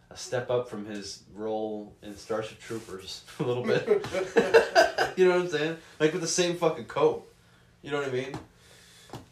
a 0.10 0.18
step 0.18 0.50
up 0.50 0.68
from 0.68 0.86
his 0.86 1.24
role 1.34 1.96
in 2.02 2.16
Starship 2.16 2.60
Troopers 2.60 3.24
a 3.40 3.44
little 3.44 3.64
bit. 3.64 3.86
you 5.16 5.26
know 5.26 5.36
what 5.36 5.42
I'm 5.42 5.50
saying? 5.50 5.78
Like 6.00 6.12
with 6.12 6.22
the 6.22 6.28
same 6.28 6.56
fucking 6.58 6.86
coat. 6.86 7.32
You 7.86 7.92
know 7.92 8.00
what 8.00 8.08
I 8.08 8.12
mean? 8.12 8.40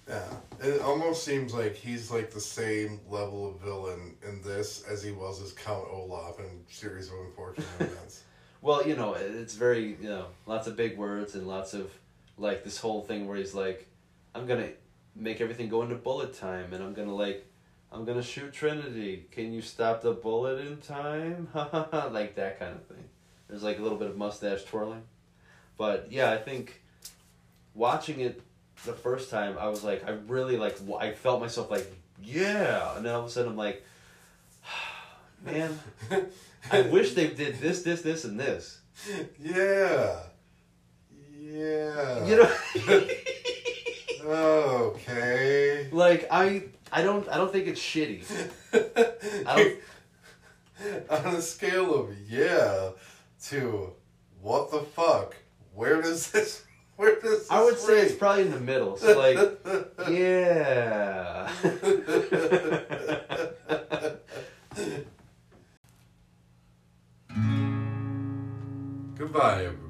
Yeah. 0.07 0.29
It 0.61 0.79
almost 0.81 1.23
seems 1.23 1.55
like 1.55 1.73
he's 1.73 2.11
like 2.11 2.29
the 2.29 2.39
same 2.39 2.99
level 3.09 3.49
of 3.49 3.59
villain 3.59 4.15
in 4.21 4.43
this 4.43 4.83
as 4.87 5.01
he 5.01 5.11
was 5.11 5.41
as 5.41 5.53
Count 5.53 5.87
Olaf 5.91 6.37
in 6.37 6.63
Series 6.69 7.07
of 7.07 7.15
Unfortunate 7.25 7.65
Events. 7.79 8.21
Well, 8.61 8.87
you 8.87 8.95
know, 8.95 9.15
it's 9.15 9.55
very, 9.55 9.97
you 9.99 10.07
know, 10.07 10.27
lots 10.45 10.67
of 10.67 10.75
big 10.75 10.99
words 10.99 11.33
and 11.33 11.47
lots 11.47 11.73
of, 11.73 11.89
like, 12.37 12.63
this 12.63 12.77
whole 12.77 13.01
thing 13.01 13.27
where 13.27 13.37
he's 13.37 13.55
like, 13.55 13.87
I'm 14.35 14.45
gonna 14.45 14.69
make 15.15 15.41
everything 15.41 15.67
go 15.67 15.81
into 15.81 15.95
bullet 15.95 16.35
time 16.35 16.73
and 16.73 16.83
I'm 16.83 16.93
gonna, 16.93 17.15
like, 17.15 17.47
I'm 17.91 18.05
gonna 18.05 18.21
shoot 18.21 18.53
Trinity. 18.53 19.25
Can 19.31 19.51
you 19.51 19.63
stop 19.63 20.03
the 20.03 20.11
bullet 20.11 20.63
in 20.63 20.77
time? 20.77 21.47
like 21.55 22.35
that 22.35 22.59
kind 22.59 22.75
of 22.75 22.85
thing. 22.85 23.03
There's, 23.47 23.63
like, 23.63 23.79
a 23.79 23.81
little 23.81 23.97
bit 23.97 24.11
of 24.11 24.15
mustache 24.15 24.63
twirling. 24.63 25.01
But, 25.75 26.11
yeah, 26.11 26.29
I 26.29 26.37
think 26.37 26.82
watching 27.73 28.19
it 28.19 28.41
the 28.85 28.93
first 28.93 29.29
time, 29.29 29.57
I 29.59 29.67
was 29.67 29.83
like, 29.83 30.07
I 30.07 30.11
really, 30.27 30.57
like, 30.57 30.77
I 30.99 31.11
felt 31.11 31.39
myself, 31.39 31.69
like, 31.71 31.91
yeah. 32.21 32.95
And 32.95 33.05
then 33.05 33.13
all 33.13 33.21
of 33.21 33.27
a 33.27 33.29
sudden 33.29 33.51
I'm 33.51 33.57
like, 33.57 33.83
man, 35.45 35.79
I 36.71 36.81
wish 36.91 37.13
they 37.13 37.27
did 37.27 37.59
this, 37.59 37.83
this, 37.83 38.01
this, 38.01 38.23
and 38.25 38.39
this. 38.39 38.79
yeah. 39.39 40.19
Yeah. 41.31 42.25
You 42.25 42.37
know, 42.37 43.07
Okay. 44.25 45.89
like 45.91 46.27
I, 46.31 46.63
I 46.91 47.01
don't, 47.03 47.27
I 47.29 47.37
don't 47.37 47.51
think 47.51 47.67
it's 47.67 47.81
shitty. 47.81 48.23
I 49.45 49.55
don't, 49.55 51.09
On 51.09 51.35
a 51.35 51.41
scale 51.41 51.93
of 51.93 52.17
yeah 52.29 52.91
to 53.47 53.93
what 54.41 54.71
the 54.71 54.79
fuck, 54.79 55.35
where 55.73 56.01
does 56.01 56.31
this 56.31 56.63
where 56.95 57.17
I 57.49 57.63
would 57.63 57.79
say 57.79 58.01
it's 58.01 58.13
probably 58.15 58.43
in 58.43 58.51
the 58.51 58.59
middle. 58.59 58.97
So 58.97 59.17
like, 59.17 59.39
yeah. 60.09 61.49
Goodbye, 69.15 69.65
everybody. 69.65 69.82